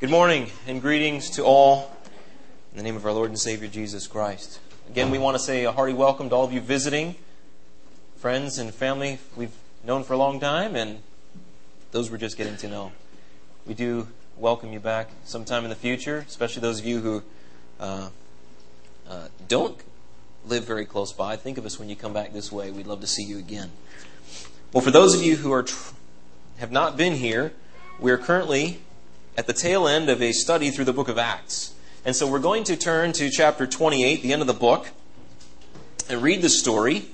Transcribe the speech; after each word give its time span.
Good 0.00 0.10
morning 0.10 0.50
and 0.66 0.82
greetings 0.82 1.30
to 1.30 1.44
all 1.44 1.96
in 2.72 2.76
the 2.76 2.82
name 2.82 2.96
of 2.96 3.06
our 3.06 3.12
Lord 3.12 3.30
and 3.30 3.38
Savior 3.38 3.68
Jesus 3.68 4.08
Christ. 4.08 4.58
Again, 4.88 5.12
we 5.12 5.18
want 5.18 5.36
to 5.36 5.42
say 5.42 5.64
a 5.64 5.70
hearty 5.70 5.92
welcome 5.92 6.28
to 6.30 6.34
all 6.34 6.44
of 6.44 6.52
you 6.52 6.60
visiting, 6.60 7.14
friends 8.16 8.58
and 8.58 8.74
family 8.74 9.20
we've 9.36 9.54
known 9.84 10.02
for 10.02 10.14
a 10.14 10.16
long 10.16 10.40
time, 10.40 10.74
and 10.74 10.98
those 11.92 12.10
we're 12.10 12.18
just 12.18 12.36
getting 12.36 12.56
to 12.56 12.68
know. 12.68 12.90
We 13.66 13.74
do 13.74 14.08
welcome 14.36 14.72
you 14.72 14.80
back 14.80 15.10
sometime 15.24 15.62
in 15.62 15.70
the 15.70 15.76
future, 15.76 16.24
especially 16.26 16.62
those 16.62 16.80
of 16.80 16.86
you 16.86 16.98
who 17.00 17.22
uh, 17.78 18.08
uh, 19.08 19.28
don't 19.46 19.78
live 20.44 20.64
very 20.64 20.86
close 20.86 21.12
by. 21.12 21.36
Think 21.36 21.56
of 21.56 21.64
us 21.64 21.78
when 21.78 21.88
you 21.88 21.94
come 21.94 22.12
back 22.12 22.32
this 22.32 22.50
way. 22.50 22.72
We'd 22.72 22.88
love 22.88 23.00
to 23.02 23.06
see 23.06 23.22
you 23.22 23.38
again. 23.38 23.70
Well, 24.72 24.82
for 24.82 24.90
those 24.90 25.14
of 25.14 25.22
you 25.22 25.36
who 25.36 25.52
are 25.52 25.62
tr- 25.62 25.94
have 26.58 26.72
not 26.72 26.96
been 26.96 27.14
here, 27.14 27.52
we're 28.00 28.18
currently 28.18 28.80
at 29.36 29.46
the 29.46 29.52
tail 29.52 29.88
end 29.88 30.08
of 30.08 30.22
a 30.22 30.32
study 30.32 30.70
through 30.70 30.84
the 30.84 30.92
book 30.92 31.08
of 31.08 31.18
Acts. 31.18 31.74
And 32.04 32.14
so 32.14 32.26
we're 32.26 32.38
going 32.38 32.64
to 32.64 32.76
turn 32.76 33.12
to 33.14 33.30
chapter 33.30 33.66
28, 33.66 34.22
the 34.22 34.32
end 34.32 34.42
of 34.42 34.46
the 34.46 34.52
book, 34.52 34.88
and 36.08 36.22
read 36.22 36.42
the 36.42 36.50
story 36.50 37.06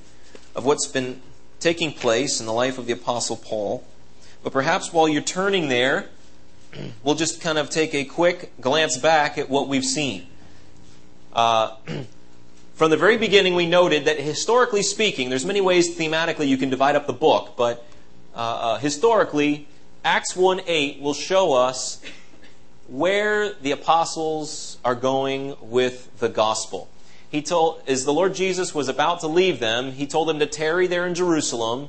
of 0.54 0.64
what's 0.64 0.86
been 0.86 1.22
taking 1.60 1.92
place 1.92 2.40
in 2.40 2.46
the 2.46 2.52
life 2.52 2.78
of 2.78 2.86
the 2.86 2.92
Apostle 2.92 3.36
Paul. 3.36 3.84
But 4.42 4.52
perhaps 4.52 4.92
while 4.92 5.08
you're 5.08 5.22
turning 5.22 5.68
there, 5.68 6.08
we'll 7.02 7.14
just 7.14 7.40
kind 7.40 7.58
of 7.58 7.70
take 7.70 7.94
a 7.94 8.04
quick 8.04 8.52
glance 8.60 8.98
back 8.98 9.38
at 9.38 9.48
what 9.48 9.68
we've 9.68 9.84
seen. 9.84 10.26
Uh, 11.32 11.76
from 12.74 12.90
the 12.90 12.96
very 12.96 13.16
beginning, 13.16 13.54
we 13.54 13.66
noted 13.66 14.06
that 14.06 14.18
historically 14.18 14.82
speaking, 14.82 15.30
there's 15.30 15.46
many 15.46 15.60
ways 15.60 15.96
thematically 15.96 16.48
you 16.48 16.56
can 16.56 16.70
divide 16.70 16.96
up 16.96 17.06
the 17.06 17.12
book, 17.12 17.54
but 17.56 17.86
uh, 18.34 18.38
uh, 18.38 18.78
historically, 18.78 19.68
Acts 20.04 20.34
1 20.34 20.62
8 20.66 21.00
will 21.02 21.12
show 21.12 21.52
us 21.52 22.00
where 22.88 23.52
the 23.52 23.72
apostles 23.72 24.78
are 24.82 24.94
going 24.94 25.54
with 25.60 26.18
the 26.20 26.30
gospel. 26.30 26.88
He 27.30 27.42
told, 27.42 27.82
as 27.86 28.06
the 28.06 28.12
Lord 28.12 28.34
Jesus 28.34 28.74
was 28.74 28.88
about 28.88 29.20
to 29.20 29.26
leave 29.26 29.60
them, 29.60 29.92
he 29.92 30.06
told 30.06 30.28
them 30.28 30.38
to 30.38 30.46
tarry 30.46 30.86
there 30.86 31.06
in 31.06 31.14
Jerusalem 31.14 31.88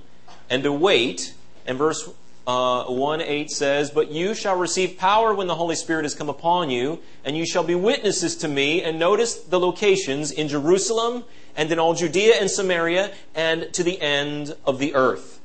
and 0.50 0.62
to 0.64 0.74
wait. 0.74 1.34
And 1.66 1.78
verse 1.78 2.10
uh, 2.46 2.84
1 2.84 3.22
8 3.22 3.50
says, 3.50 3.92
But 3.92 4.12
you 4.12 4.36
shall 4.36 4.58
receive 4.58 4.98
power 4.98 5.34
when 5.34 5.48
the 5.48 5.56
Holy 5.56 5.76
Spirit 5.76 6.04
has 6.04 6.14
come 6.14 6.28
upon 6.28 6.70
you, 6.70 7.00
and 7.24 7.38
you 7.38 7.46
shall 7.46 7.64
be 7.64 7.76
witnesses 7.76 8.36
to 8.38 8.50
me. 8.50 8.84
And 8.84 9.00
notice 9.00 9.36
the 9.36 9.60
locations 9.60 10.32
in 10.32 10.50
Jerusalem 10.50 11.24
and 11.56 11.72
in 11.72 11.80
all 11.80 11.94
Judea 11.94 12.36
and 12.42 12.52
Samaria 12.52 13.14
and 13.34 13.74
to 13.74 13.84
the 13.84 14.02
end 14.02 14.54
of 14.66 14.80
the 14.80 14.96
earth. 14.96 15.40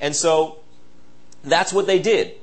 And 0.00 0.16
so 0.16 0.59
that's 1.42 1.72
what 1.72 1.86
they 1.86 1.98
did. 1.98 2.34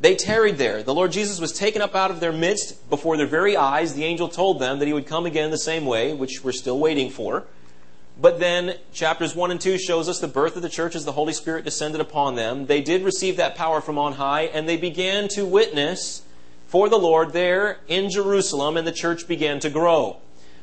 They 0.00 0.14
tarried 0.14 0.58
there. 0.58 0.82
The 0.82 0.94
Lord 0.94 1.10
Jesus 1.10 1.40
was 1.40 1.52
taken 1.52 1.82
up 1.82 1.96
out 1.96 2.10
of 2.10 2.20
their 2.20 2.32
midst 2.32 2.88
before 2.88 3.16
their 3.16 3.26
very 3.26 3.56
eyes. 3.56 3.94
The 3.94 4.04
angel 4.04 4.28
told 4.28 4.60
them 4.60 4.78
that 4.78 4.86
he 4.86 4.92
would 4.92 5.06
come 5.06 5.26
again 5.26 5.50
the 5.50 5.58
same 5.58 5.86
way, 5.86 6.12
which 6.12 6.44
we're 6.44 6.52
still 6.52 6.78
waiting 6.78 7.10
for. 7.10 7.44
But 8.20 8.40
then 8.40 8.76
chapters 8.92 9.34
1 9.34 9.50
and 9.50 9.60
2 9.60 9.78
shows 9.78 10.08
us 10.08 10.18
the 10.18 10.28
birth 10.28 10.56
of 10.56 10.62
the 10.62 10.68
church 10.68 10.94
as 10.94 11.04
the 11.04 11.12
Holy 11.12 11.32
Spirit 11.32 11.64
descended 11.64 12.00
upon 12.00 12.34
them. 12.34 12.66
They 12.66 12.80
did 12.80 13.02
receive 13.02 13.36
that 13.36 13.54
power 13.54 13.80
from 13.80 13.98
on 13.98 14.14
high, 14.14 14.42
and 14.42 14.68
they 14.68 14.76
began 14.76 15.28
to 15.28 15.44
witness 15.44 16.22
for 16.66 16.88
the 16.88 16.98
Lord 16.98 17.32
there 17.32 17.78
in 17.88 18.10
Jerusalem, 18.10 18.76
and 18.76 18.86
the 18.86 18.92
church 18.92 19.26
began 19.26 19.60
to 19.60 19.70
grow. 19.70 20.18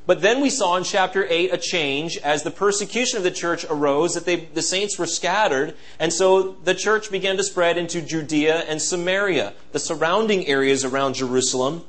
But 0.06 0.22
then 0.22 0.42
we 0.42 0.52
saw 0.52 0.75
in 0.78 0.84
chapter 0.84 1.25
8 1.28 1.52
a 1.53 1.58
change 1.58 2.17
as 2.17 2.44
the 2.44 2.52
persecution 2.52 3.17
of 3.17 3.23
the 3.23 3.31
church 3.31 3.66
arose, 3.70 4.14
that 4.14 4.25
they, 4.25 4.36
the 4.36 4.62
saints 4.62 5.00
were 5.00 5.08
scattered, 5.08 5.75
and 6.00 6.14
so 6.14 6.52
the 6.64 6.75
church 6.75 7.09
began 7.09 7.38
to 7.38 7.44
spread 7.44 7.78
into 7.78 8.02
Judea 8.02 8.66
and 8.67 8.81
Samaria, 8.81 9.53
the 9.72 9.80
surrounding 9.80 10.45
areas 10.45 10.86
around 10.86 11.16
Jerusalem. 11.16 11.84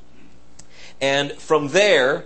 And 0.99 1.33
from 1.33 1.67
there, 1.67 2.25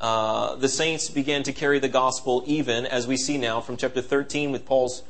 uh, 0.00 0.54
the 0.56 0.68
saints 0.68 1.10
began 1.10 1.42
to 1.42 1.52
carry 1.52 1.78
the 1.78 1.88
gospel 1.88 2.42
even, 2.46 2.86
as 2.86 3.06
we 3.06 3.18
see 3.18 3.36
now 3.36 3.60
from 3.60 3.76
chapter 3.76 4.00
13 4.00 4.52
with 4.52 4.64
Paul's 4.64 5.02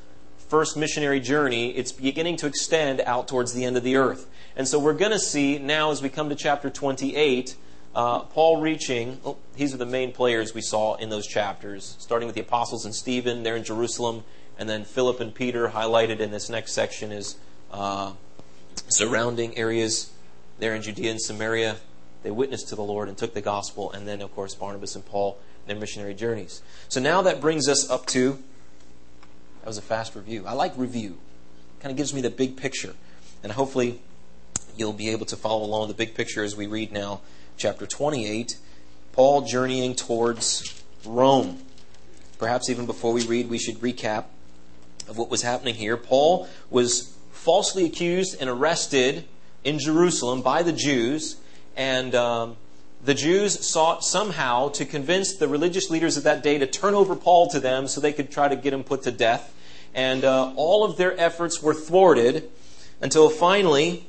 first 0.49 0.77
missionary 0.77 1.21
journey, 1.21 1.71
it's 1.71 1.93
beginning 1.93 2.37
to 2.39 2.47
extend 2.47 3.01
out 3.03 3.29
towards 3.29 3.53
the 3.53 3.65
end 3.65 3.77
of 3.77 3.85
the 3.85 3.97
earth. 3.97 4.27
And 4.57 4.67
so 4.67 4.79
we're 4.79 4.95
going 4.95 5.13
to 5.13 5.19
see 5.19 5.59
now 5.59 5.91
as 5.93 6.03
we 6.03 6.09
come 6.09 6.31
to 6.31 6.35
chapter 6.35 6.69
28 6.69 7.55
uh, 7.95 8.21
Paul 8.21 8.61
reaching, 8.61 9.21
oh, 9.25 9.37
these 9.57 9.75
are 9.75 9.79
the 9.79 9.87
main 9.87 10.13
players 10.13 10.55
we 10.55 10.61
saw 10.61 10.95
in 10.95 11.09
those 11.09 11.27
chapters, 11.27 11.97
starting 11.99 12.27
with 12.27 12.35
the 12.35 12.41
apostles 12.41 12.85
and 12.85 12.95
Stephen 12.95 13.43
there 13.43 13.57
in 13.57 13.65
Jerusalem, 13.65 14.25
and 14.59 14.69
then 14.69 14.85
Philip 14.85 15.21
and 15.21 15.35
Peter 15.35 15.69
highlighted 15.69 16.21
in 16.21 16.31
this 16.31 16.49
next 16.49 16.73
section 16.73 17.13
is 17.13 17.37
uh, 17.73 18.13
surrounding 18.89 19.57
areas 19.57 20.13
there 20.59 20.75
in 20.75 20.83
Judea 20.83 21.13
and 21.13 21.21
Samaria. 21.21 21.77
They 22.23 22.31
witnessed 22.31 22.69
to 22.69 22.75
the 22.75 22.83
Lord 22.83 23.09
and 23.09 23.17
took 23.17 23.35
the 23.35 23.41
gospel, 23.41 23.93
and 23.93 24.07
then, 24.07 24.21
of 24.21 24.35
course, 24.35 24.55
Barnabas 24.55 24.95
and 24.95 25.05
Paul, 25.05 25.39
their 25.67 25.77
missionary 25.77 26.15
journeys. 26.15 26.63
So 26.89 27.01
now 27.01 27.23
that 27.23 27.41
brings 27.41 27.69
us 27.69 27.89
up 27.89 28.07
to, 28.07 28.39
that 29.61 29.67
was 29.67 29.79
a 29.79 29.83
fast 29.83 30.15
review. 30.15 30.45
I 30.47 30.53
like 30.53 30.73
review. 30.77 31.19
it 31.79 31.83
Kind 31.83 31.91
of 31.93 31.97
gives 31.97 32.13
me 32.13 32.21
the 32.21 32.31
big 32.31 32.57
picture. 32.57 32.95
And 33.43 33.53
hopefully 33.53 34.01
you'll 34.77 34.93
be 34.93 35.11
able 35.11 35.27
to 35.27 35.37
follow 35.37 35.65
along 35.65 35.89
the 35.89 35.95
big 35.95 36.15
picture 36.15 36.43
as 36.43 36.57
we 36.57 36.67
read 36.67 36.93
now 36.93 37.21
chapter 37.59 37.87
28, 37.87 38.57
Paul 39.13 39.43
journeying 39.43 39.97
towards 39.97 40.83
Rome. 41.05 41.59
Perhaps 42.39 42.71
even 42.71 42.87
before 42.87 43.13
we 43.13 43.27
read, 43.27 43.51
we 43.51 43.59
should 43.59 43.79
recap 43.81 44.27
of 45.09 45.19
what 45.19 45.29
was 45.29 45.43
happening 45.43 45.75
here. 45.75 45.97
Paul 45.97 46.49
was 46.71 47.17
falsely 47.33 47.85
accused 47.85 48.41
and 48.41 48.49
arrested 48.49 49.25
in 49.65 49.81
Jerusalem 49.81 50.41
by 50.41 50.63
the 50.63 50.73
Jews, 50.73 51.37
and 51.77 52.15
um, 52.15 52.57
the 53.05 53.15
Jews 53.15 53.67
sought 53.67 54.05
somehow 54.05 54.69
to 54.71 54.85
convince 54.85 55.35
the 55.35 55.49
religious 55.49 55.91
leaders 55.91 56.17
of 56.17 56.23
that 56.23 56.45
day 56.45 56.59
to 56.59 56.67
turn 56.67 56.95
over 56.95 57.17
Paul 57.17 57.49
to 57.49 57.59
them 57.59 57.89
so 57.89 58.01
they 58.01 58.13
could 58.13 58.31
try 58.31 58.47
to 58.47 58.57
get 58.57 58.73
him 58.73 58.85
put 58.85 59.03
to 59.03 59.11
death. 59.11 59.53
And 59.95 60.25
uh, 60.25 60.53
all 60.55 60.85
of 60.85 60.97
their 60.97 61.19
efforts 61.19 61.61
were 61.61 61.75
thwarted 61.75 62.49
until 63.01 63.29
finally, 63.31 64.07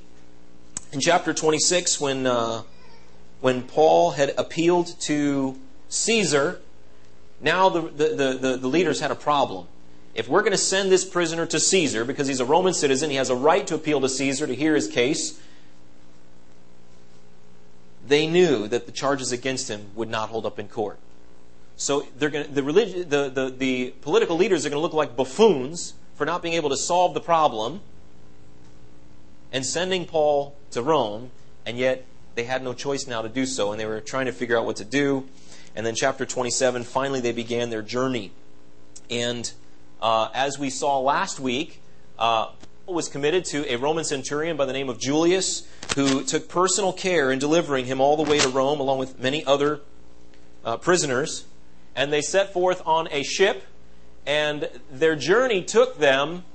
in 0.92 1.00
chapter 1.00 1.34
26, 1.34 2.00
when 2.00 2.28
uh, 2.28 2.62
when 3.42 3.64
Paul 3.64 4.12
had 4.12 4.34
appealed 4.38 5.00
to 5.02 5.58
Caesar, 5.90 6.60
now 7.42 7.70
the, 7.70 7.82
the, 7.82 8.38
the, 8.40 8.58
the, 8.58 8.68
leaders 8.68 9.00
had 9.00 9.12
a 9.12 9.16
problem. 9.16 9.68
If 10.14 10.28
we're 10.28 10.42
going 10.42 10.52
to 10.52 10.58
send 10.58 10.92
this 10.92 11.06
prisoner 11.06 11.46
to 11.46 11.60
Caesar, 11.60 12.04
because 12.04 12.28
he's 12.28 12.40
a 12.40 12.46
Roman 12.46 12.74
citizen, 12.74 13.10
he 13.10 13.16
has 13.16 13.30
a 13.30 13.36
right 13.36 13.66
to 13.68 13.76
appeal 13.76 14.02
to 14.02 14.10
Caesar 14.10 14.46
to 14.48 14.56
hear 14.56 14.76
his 14.76 14.88
case, 14.88 15.40
they 18.06 18.28
knew 18.28 18.68
that 18.68 18.86
the 18.86 18.92
charges 18.92 19.32
against 19.32 19.70
him 19.70 19.92
would 19.96 20.10
not 20.10 20.30
hold 20.30 20.46
up 20.46 20.60
in 20.60 20.68
court. 20.68 20.98
So 21.78 22.02
to, 22.02 22.30
the, 22.30 22.62
religi- 22.62 23.08
the, 23.08 23.30
the, 23.30 23.54
the 23.56 23.94
political 24.02 24.36
leaders 24.36 24.66
are 24.66 24.70
going 24.70 24.78
to 24.80 24.82
look 24.82 24.94
like 24.94 25.16
buffoons 25.16 25.94
for 26.16 26.26
not 26.26 26.42
being 26.42 26.56
able 26.56 26.70
to 26.70 26.78
solve 26.78 27.14
the 27.14 27.22
problem 27.22 27.80
and 29.54 29.66
sending 29.66 30.06
Paul 30.06 30.56
to 30.72 30.84
Rome, 30.84 31.32
and 31.66 31.78
yet 31.78 32.06
they 32.40 32.46
had 32.46 32.64
no 32.64 32.74
choice 32.74 33.06
now 33.06 33.22
to 33.22 33.28
do 33.28 33.46
so, 33.46 33.72
and 33.72 33.80
they 33.82 33.86
were 33.86 34.00
trying 34.00 34.28
to 34.28 34.32
figure 34.32 34.58
out 34.58 34.66
what 34.66 34.78
to 34.78 34.86
do. 34.86 35.28
And 35.76 35.86
then, 35.86 35.94
chapter 35.94 36.26
27, 36.26 36.86
finally 36.86 37.20
they 37.20 37.34
began 37.34 37.70
their 37.70 37.82
journey. 37.82 38.32
And 39.10 39.52
uh, 40.02 40.30
as 40.34 40.58
we 40.58 40.70
saw 40.70 41.00
last 41.00 41.42
week, 41.42 41.82
uh, 42.18 42.52
Paul 42.86 42.96
was 42.96 43.10
committed 43.10 43.44
to 43.46 43.70
a 43.70 43.76
Roman 43.76 44.06
centurion 44.06 44.56
by 44.56 44.66
the 44.66 44.72
name 44.72 44.88
of 44.88 45.02
Julius, 45.02 45.68
who 45.96 46.24
took 46.24 46.48
personal 46.48 46.94
care 46.94 47.30
in 47.30 47.40
delivering 47.40 47.88
him 47.88 48.00
all 48.00 48.16
the 48.16 48.24
way 48.24 48.40
to 48.40 48.48
Rome, 48.48 48.80
along 48.80 49.00
with 49.00 49.20
many 49.20 49.46
other 49.46 49.82
uh, 50.64 50.78
prisoners. 50.78 51.44
And 51.94 52.14
they 52.14 52.22
set 52.22 52.54
forth 52.54 52.82
on 52.86 53.10
a 53.12 53.22
ship, 53.22 53.64
and 54.26 54.70
their 54.90 55.18
journey 55.18 55.62
took 55.62 55.98
them 55.98 56.46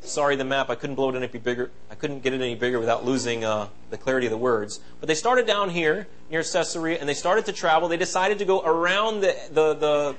Sorry, 0.00 0.36
the 0.36 0.44
map, 0.44 0.70
I 0.70 0.74
couldn't 0.74 0.96
blow 0.96 1.10
it 1.10 1.16
any 1.16 1.26
bigger. 1.26 1.70
I 1.90 1.94
couldn't 1.94 2.22
get 2.22 2.32
it 2.32 2.40
any 2.40 2.54
bigger 2.54 2.78
without 2.78 3.04
losing 3.04 3.44
uh, 3.44 3.68
the 3.90 3.98
clarity 3.98 4.26
of 4.26 4.30
the 4.30 4.38
words. 4.38 4.80
But 5.00 5.08
they 5.08 5.14
started 5.14 5.46
down 5.46 5.70
here 5.70 6.06
near 6.30 6.42
Caesarea 6.42 6.98
and 6.98 7.08
they 7.08 7.14
started 7.14 7.46
to 7.46 7.52
travel. 7.52 7.88
They 7.88 7.96
decided 7.96 8.38
to 8.38 8.44
go 8.44 8.62
around 8.62 9.20
the, 9.20 9.36
the, 9.50 9.74
the, 9.74 10.16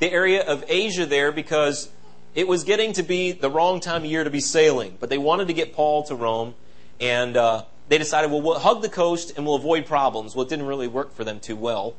the 0.00 0.12
area 0.12 0.42
of 0.44 0.64
Asia 0.68 1.06
there 1.06 1.32
because 1.32 1.90
it 2.34 2.46
was 2.46 2.64
getting 2.64 2.92
to 2.94 3.02
be 3.02 3.32
the 3.32 3.50
wrong 3.50 3.80
time 3.80 4.04
of 4.04 4.10
year 4.10 4.24
to 4.24 4.30
be 4.30 4.40
sailing. 4.40 4.96
But 5.00 5.10
they 5.10 5.18
wanted 5.18 5.48
to 5.48 5.54
get 5.54 5.72
Paul 5.72 6.04
to 6.04 6.14
Rome 6.14 6.54
and 7.00 7.36
uh, 7.36 7.64
they 7.88 7.98
decided, 7.98 8.30
well, 8.30 8.42
we'll 8.42 8.58
hug 8.58 8.82
the 8.82 8.88
coast 8.88 9.32
and 9.36 9.46
we'll 9.46 9.56
avoid 9.56 9.86
problems. 9.86 10.34
Well, 10.34 10.46
it 10.46 10.48
didn't 10.48 10.66
really 10.66 10.88
work 10.88 11.14
for 11.14 11.24
them 11.24 11.40
too 11.40 11.56
well. 11.56 11.96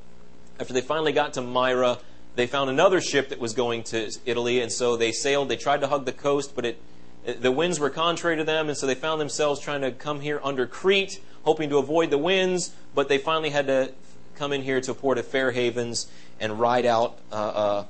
After 0.60 0.74
they 0.74 0.82
finally 0.82 1.12
got 1.12 1.34
to 1.34 1.42
Myra, 1.42 2.00
they 2.36 2.48
found 2.48 2.70
another 2.70 3.02
ship 3.02 3.30
that 3.30 3.40
was 3.40 3.54
going 3.54 3.84
to 3.84 4.12
Italy, 4.26 4.62
and 4.62 4.72
so 4.72 4.98
they 4.98 5.12
sailed. 5.12 5.50
They 5.50 5.58
tried 5.58 5.82
to 5.82 5.88
hug 5.88 6.06
the 6.06 6.12
coast, 6.12 6.54
but 6.56 6.66
it 6.66 6.82
the 7.26 7.52
winds 7.52 7.80
were 7.80 7.90
contrary 7.90 8.38
to 8.38 8.44
them, 8.44 8.70
and 8.70 8.78
so 8.78 8.86
they 8.88 8.96
found 8.96 9.20
themselves 9.20 9.60
trying 9.60 9.82
to 9.82 9.92
come 9.92 10.22
here 10.22 10.40
under 10.44 10.66
Crete, 10.66 11.20
hoping 11.44 11.70
to 11.70 11.78
avoid 11.78 12.10
the 12.10 12.18
winds, 12.18 12.72
but 12.94 13.10
they 13.10 13.18
finally 13.18 13.50
had 13.50 13.68
to 13.68 13.94
come 14.36 14.52
in 14.54 14.62
here 14.62 14.82
to 14.82 14.94
port 14.94 15.18
of 15.18 15.26
Fair 15.26 15.52
Havens 15.52 16.08
and 16.40 16.60
ride 16.60 16.86
out 16.86 17.18
uh, 17.32 17.36
uh, 17.36 17.86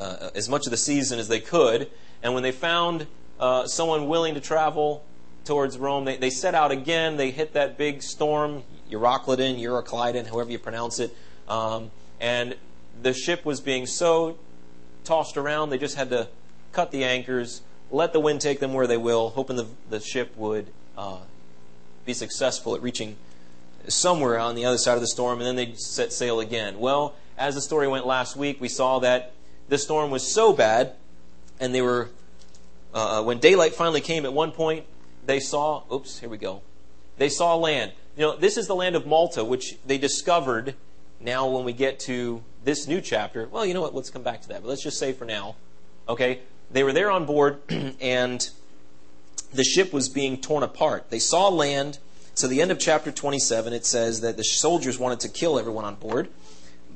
uh, 0.00 0.30
as 0.34 0.48
much 0.48 0.66
of 0.66 0.70
the 0.70 0.76
season 0.76 1.18
as 1.18 1.28
they 1.28 1.40
could. 1.40 1.88
And 2.22 2.34
when 2.34 2.42
they 2.42 2.52
found 2.52 3.06
uh, 3.38 3.66
someone 3.66 4.08
willing 4.08 4.34
to 4.34 4.40
travel 4.40 5.04
towards 5.44 5.78
Rome. 5.78 6.04
They, 6.04 6.16
they 6.16 6.30
set 6.30 6.54
out 6.54 6.70
again. 6.70 7.16
They 7.16 7.30
hit 7.30 7.54
that 7.54 7.78
big 7.78 8.02
storm, 8.02 8.64
Euroclydon, 8.90 9.60
Euroclydon, 9.60 10.26
however 10.26 10.50
you 10.50 10.58
pronounce 10.58 10.98
it. 10.98 11.16
Um, 11.48 11.90
and 12.20 12.54
the 13.00 13.14
ship 13.14 13.44
was 13.44 13.60
being 13.60 13.86
so 13.86 14.36
tossed 15.04 15.36
around, 15.36 15.70
they 15.70 15.78
just 15.78 15.96
had 15.96 16.10
to 16.10 16.28
cut 16.72 16.90
the 16.90 17.04
anchors, 17.04 17.62
let 17.90 18.12
the 18.12 18.20
wind 18.20 18.40
take 18.40 18.60
them 18.60 18.74
where 18.74 18.86
they 18.86 18.96
will, 18.96 19.30
hoping 19.30 19.56
the, 19.56 19.66
the 19.88 20.00
ship 20.00 20.36
would 20.36 20.66
uh, 20.96 21.18
be 22.04 22.12
successful 22.12 22.74
at 22.74 22.82
reaching 22.82 23.16
somewhere 23.88 24.38
on 24.38 24.54
the 24.54 24.64
other 24.64 24.78
side 24.78 24.94
of 24.94 25.00
the 25.00 25.06
storm, 25.06 25.38
and 25.38 25.46
then 25.46 25.56
they'd 25.56 25.78
set 25.78 26.12
sail 26.12 26.40
again. 26.40 26.78
Well, 26.78 27.14
as 27.38 27.54
the 27.54 27.60
story 27.60 27.88
went 27.88 28.06
last 28.06 28.36
week, 28.36 28.60
we 28.60 28.68
saw 28.68 28.98
that 29.00 29.32
the 29.68 29.78
storm 29.78 30.10
was 30.10 30.26
so 30.26 30.52
bad, 30.52 30.94
and 31.60 31.74
they 31.74 31.82
were, 31.82 32.10
uh, 32.92 33.22
when 33.22 33.38
daylight 33.38 33.74
finally 33.74 34.00
came 34.00 34.24
at 34.24 34.32
one 34.32 34.52
point, 34.52 34.84
they 35.24 35.40
saw, 35.40 35.82
oops, 35.92 36.18
here 36.18 36.28
we 36.28 36.38
go. 36.38 36.62
They 37.16 37.28
saw 37.28 37.54
land. 37.54 37.92
You 38.16 38.22
know, 38.22 38.36
this 38.36 38.56
is 38.56 38.66
the 38.66 38.74
land 38.74 38.96
of 38.96 39.06
Malta, 39.06 39.44
which 39.44 39.76
they 39.86 39.98
discovered 39.98 40.74
now 41.20 41.48
when 41.48 41.64
we 41.64 41.72
get 41.72 42.00
to 42.00 42.42
this 42.64 42.86
new 42.86 43.00
chapter. 43.00 43.48
Well, 43.48 43.64
you 43.64 43.74
know 43.74 43.80
what? 43.80 43.94
Let's 43.94 44.10
come 44.10 44.22
back 44.22 44.42
to 44.42 44.48
that. 44.48 44.62
But 44.62 44.68
let's 44.68 44.82
just 44.82 44.98
say 44.98 45.12
for 45.12 45.24
now, 45.24 45.56
okay, 46.08 46.40
they 46.70 46.82
were 46.82 46.92
there 46.92 47.10
on 47.10 47.24
board, 47.24 47.60
and 48.00 48.48
the 49.52 49.64
ship 49.64 49.92
was 49.92 50.08
being 50.08 50.40
torn 50.40 50.62
apart. 50.62 51.10
They 51.10 51.18
saw 51.18 51.48
land. 51.48 51.98
So, 52.34 52.46
the 52.46 52.62
end 52.62 52.70
of 52.70 52.78
chapter 52.78 53.10
27, 53.10 53.72
it 53.72 53.84
says 53.84 54.20
that 54.20 54.36
the 54.36 54.44
soldiers 54.44 54.98
wanted 54.98 55.20
to 55.20 55.28
kill 55.28 55.58
everyone 55.58 55.84
on 55.84 55.96
board. 55.96 56.28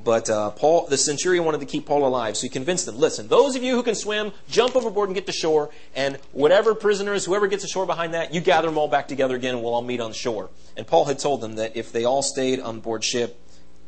But 0.03 0.29
uh, 0.29 0.49
Paul, 0.51 0.87
the 0.87 0.97
centurion 0.97 1.45
wanted 1.45 1.61
to 1.61 1.65
keep 1.65 1.85
Paul 1.85 2.05
alive, 2.05 2.35
so 2.35 2.43
he 2.43 2.49
convinced 2.49 2.85
them. 2.85 2.97
Listen, 2.97 3.29
those 3.29 3.55
of 3.55 3.63
you 3.63 3.75
who 3.75 3.83
can 3.83 3.95
swim, 3.95 4.33
jump 4.49 4.75
overboard 4.75 5.07
and 5.07 5.15
get 5.15 5.25
to 5.27 5.31
shore, 5.31 5.69
and 5.95 6.17
whatever 6.33 6.75
prisoners, 6.75 7.23
whoever 7.25 7.47
gets 7.47 7.63
ashore 7.63 7.85
behind 7.85 8.13
that, 8.13 8.33
you 8.33 8.41
gather 8.41 8.67
them 8.67 8.77
all 8.77 8.89
back 8.89 9.07
together 9.07 9.35
again, 9.35 9.55
and 9.55 9.63
we'll 9.63 9.73
all 9.73 9.81
meet 9.81 10.01
on 10.01 10.11
shore. 10.11 10.49
And 10.75 10.85
Paul 10.85 11.05
had 11.05 11.19
told 11.19 11.39
them 11.39 11.55
that 11.55 11.77
if 11.77 11.91
they 11.91 12.03
all 12.03 12.21
stayed 12.21 12.59
on 12.59 12.81
board 12.81 13.03
ship, 13.03 13.39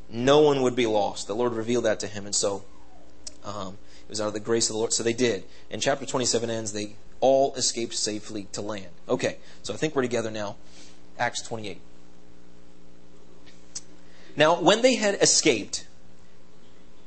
no 0.09 0.39
one 0.39 0.61
would 0.61 0.75
be 0.75 0.85
lost. 0.85 1.27
The 1.27 1.35
Lord 1.35 1.51
revealed 1.51 1.83
that 1.83 1.99
to 2.01 2.07
him, 2.07 2.25
and 2.25 2.35
so 2.35 2.63
um, 3.43 3.77
it 4.07 4.09
was 4.09 4.21
out 4.21 4.27
of 4.27 4.33
the 4.33 4.39
grace 4.39 4.69
of 4.69 4.73
the 4.73 4.77
Lord. 4.77 4.93
So 4.93 5.03
they 5.03 5.13
did. 5.13 5.43
And 5.71 5.81
chapter 5.81 6.05
27 6.05 6.49
ends. 6.49 6.73
They 6.73 6.95
all 7.19 7.53
escaped 7.55 7.93
safely 7.93 8.47
to 8.51 8.61
land. 8.61 8.89
Okay, 9.09 9.37
so 9.63 9.73
I 9.73 9.77
think 9.77 9.95
we're 9.95 10.03
together 10.03 10.29
now. 10.29 10.57
Acts 11.17 11.41
28. 11.41 11.79
Now, 14.35 14.61
when 14.61 14.81
they 14.81 14.95
had 14.95 15.15
escaped, 15.21 15.87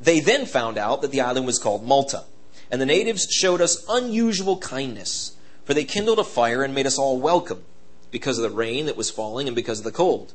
they 0.00 0.18
then 0.18 0.46
found 0.46 0.78
out 0.78 1.02
that 1.02 1.10
the 1.10 1.20
island 1.20 1.46
was 1.46 1.58
called 1.58 1.84
Malta. 1.84 2.24
And 2.70 2.80
the 2.80 2.86
natives 2.86 3.26
showed 3.30 3.60
us 3.60 3.84
unusual 3.88 4.58
kindness, 4.58 5.36
for 5.64 5.74
they 5.74 5.84
kindled 5.84 6.18
a 6.18 6.24
fire 6.24 6.62
and 6.62 6.74
made 6.74 6.86
us 6.86 6.98
all 6.98 7.18
welcome, 7.18 7.64
because 8.10 8.38
of 8.38 8.50
the 8.50 8.56
rain 8.56 8.86
that 8.86 8.96
was 8.96 9.10
falling 9.10 9.46
and 9.46 9.54
because 9.54 9.78
of 9.78 9.84
the 9.84 9.92
cold. 9.92 10.32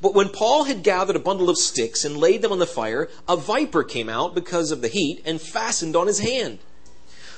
But 0.00 0.14
when 0.14 0.28
Paul 0.28 0.64
had 0.64 0.82
gathered 0.82 1.16
a 1.16 1.20
bundle 1.20 1.48
of 1.48 1.58
sticks 1.58 2.04
and 2.04 2.16
laid 2.16 2.42
them 2.42 2.52
on 2.52 2.58
the 2.58 2.66
fire, 2.66 3.08
a 3.28 3.36
viper 3.36 3.84
came 3.84 4.08
out 4.08 4.34
because 4.34 4.70
of 4.70 4.82
the 4.82 4.88
heat 4.88 5.22
and 5.24 5.40
fastened 5.40 5.96
on 5.96 6.06
his 6.06 6.20
hand. 6.20 6.58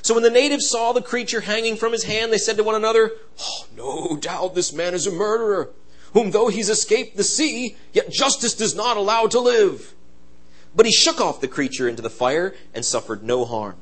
So 0.03 0.15
when 0.15 0.23
the 0.23 0.31
natives 0.31 0.69
saw 0.69 0.93
the 0.93 1.03
creature 1.03 1.41
hanging 1.41 1.77
from 1.77 1.93
his 1.93 2.05
hand, 2.05 2.33
they 2.33 2.39
said 2.39 2.57
to 2.57 2.65
one 2.65 2.75
another, 2.75 3.13
oh, 3.41 3.67
No 3.77 4.17
doubt 4.17 4.55
this 4.55 4.73
man 4.73 4.95
is 4.95 5.07
a 5.07 5.13
murderer, 5.13 5.71
whom 6.13 6.31
though 6.31 6.49
he's 6.49 6.71
escaped 6.71 7.17
the 7.17 7.25
sea, 7.25 7.77
yet 7.93 8.11
justice 8.11 8.55
does 8.55 8.75
not 8.75 8.97
allow 8.97 9.27
to 9.27 9.41
live. 9.41 9.95
But 10.75 10.87
he 10.87 10.93
shook 10.93 11.21
off 11.21 11.41
the 11.41 11.49
creature 11.49 11.89
into 11.89 12.03
the 12.03 12.11
fire 12.11 12.55
and 12.73 12.85
suffered 12.85 13.23
no 13.23 13.45
harm. 13.45 13.77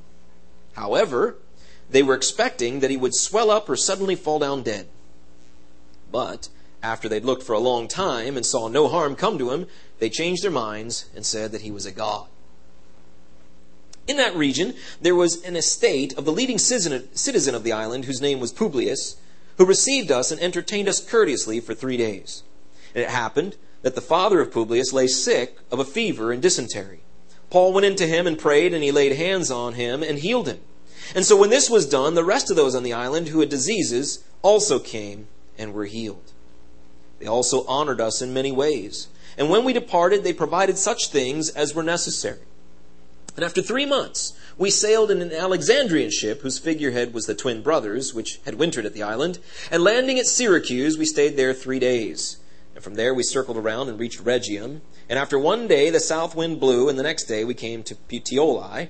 However, 0.72 1.36
they 1.90 2.02
were 2.02 2.14
expecting 2.14 2.80
that 2.80 2.90
he 2.90 2.96
would 2.96 3.14
swell 3.14 3.50
up 3.50 3.68
or 3.68 3.76
suddenly 3.76 4.14
fall 4.14 4.38
down 4.38 4.62
dead. 4.62 4.88
But 6.10 6.48
after 6.82 7.08
they'd 7.08 7.24
looked 7.24 7.42
for 7.42 7.52
a 7.52 7.58
long 7.58 7.88
time 7.88 8.36
and 8.36 8.44
saw 8.44 8.68
no 8.68 8.88
harm 8.88 9.16
come 9.16 9.38
to 9.38 9.50
him, 9.50 9.66
they 9.98 10.10
changed 10.10 10.42
their 10.42 10.50
minds 10.50 11.06
and 11.14 11.24
said 11.24 11.52
that 11.52 11.62
he 11.62 11.70
was 11.70 11.86
a 11.86 11.92
god. 11.92 12.28
In 14.06 14.18
that 14.18 14.36
region, 14.36 14.74
there 15.00 15.14
was 15.14 15.42
an 15.42 15.56
estate 15.56 16.16
of 16.16 16.24
the 16.24 16.32
leading 16.32 16.58
citizen 16.58 17.54
of 17.54 17.64
the 17.64 17.72
island, 17.72 18.04
whose 18.04 18.20
name 18.20 18.38
was 18.38 18.52
Publius, 18.52 19.16
who 19.58 19.64
received 19.64 20.12
us 20.12 20.30
and 20.30 20.40
entertained 20.40 20.88
us 20.88 21.00
courteously 21.00 21.60
for 21.60 21.74
three 21.74 21.96
days. 21.96 22.44
And 22.94 23.02
it 23.02 23.10
happened 23.10 23.56
that 23.82 23.94
the 23.94 24.00
father 24.00 24.40
of 24.40 24.52
Publius 24.52 24.92
lay 24.92 25.06
sick 25.06 25.58
of 25.72 25.80
a 25.80 25.84
fever 25.84 26.30
and 26.30 26.40
dysentery. 26.40 27.00
Paul 27.50 27.72
went 27.72 27.86
into 27.86 28.06
him 28.06 28.26
and 28.26 28.38
prayed, 28.38 28.74
and 28.74 28.84
he 28.84 28.92
laid 28.92 29.12
hands 29.12 29.50
on 29.50 29.74
him 29.74 30.02
and 30.02 30.18
healed 30.18 30.46
him. 30.46 30.60
And 31.14 31.24
so 31.24 31.36
when 31.36 31.50
this 31.50 31.70
was 31.70 31.88
done, 31.88 32.14
the 32.14 32.24
rest 32.24 32.50
of 32.50 32.56
those 32.56 32.74
on 32.74 32.82
the 32.82 32.92
island 32.92 33.28
who 33.28 33.40
had 33.40 33.48
diseases 33.48 34.24
also 34.42 34.78
came 34.78 35.28
and 35.58 35.72
were 35.72 35.84
healed. 35.84 36.32
They 37.18 37.26
also 37.26 37.66
honored 37.66 38.00
us 38.00 38.20
in 38.20 38.34
many 38.34 38.52
ways. 38.52 39.08
And 39.38 39.50
when 39.50 39.64
we 39.64 39.72
departed, 39.72 40.24
they 40.24 40.32
provided 40.32 40.78
such 40.78 41.08
things 41.08 41.50
as 41.50 41.74
were 41.74 41.82
necessary. 41.82 42.40
And 43.36 43.44
after 43.44 43.60
three 43.60 43.84
months, 43.84 44.32
we 44.56 44.70
sailed 44.70 45.10
in 45.10 45.20
an 45.20 45.32
Alexandrian 45.32 46.10
ship 46.10 46.40
whose 46.40 46.58
figurehead 46.58 47.12
was 47.12 47.26
the 47.26 47.34
twin 47.34 47.62
brothers, 47.62 48.14
which 48.14 48.40
had 48.46 48.54
wintered 48.54 48.86
at 48.86 48.94
the 48.94 49.02
island. 49.02 49.38
And 49.70 49.84
landing 49.84 50.18
at 50.18 50.26
Syracuse, 50.26 50.96
we 50.96 51.04
stayed 51.04 51.36
there 51.36 51.52
three 51.52 51.78
days. 51.78 52.38
And 52.74 52.82
from 52.82 52.94
there 52.94 53.12
we 53.12 53.22
circled 53.22 53.58
around 53.58 53.90
and 53.90 53.98
reached 53.98 54.24
Rhegium. 54.24 54.80
And 55.08 55.18
after 55.18 55.38
one 55.38 55.68
day 55.68 55.90
the 55.90 56.00
south 56.00 56.34
wind 56.34 56.60
blew, 56.60 56.88
and 56.88 56.98
the 56.98 57.02
next 57.02 57.24
day 57.24 57.44
we 57.44 57.54
came 57.54 57.82
to 57.82 57.94
Puteoli, 57.94 58.88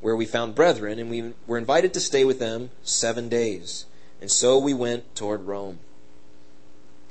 where 0.00 0.16
we 0.16 0.26
found 0.26 0.56
brethren, 0.56 0.98
and 0.98 1.08
we 1.08 1.32
were 1.46 1.56
invited 1.56 1.94
to 1.94 2.00
stay 2.00 2.24
with 2.24 2.40
them 2.40 2.70
seven 2.82 3.28
days. 3.28 3.86
And 4.20 4.30
so 4.30 4.58
we 4.58 4.74
went 4.74 5.14
toward 5.14 5.46
Rome. 5.46 5.78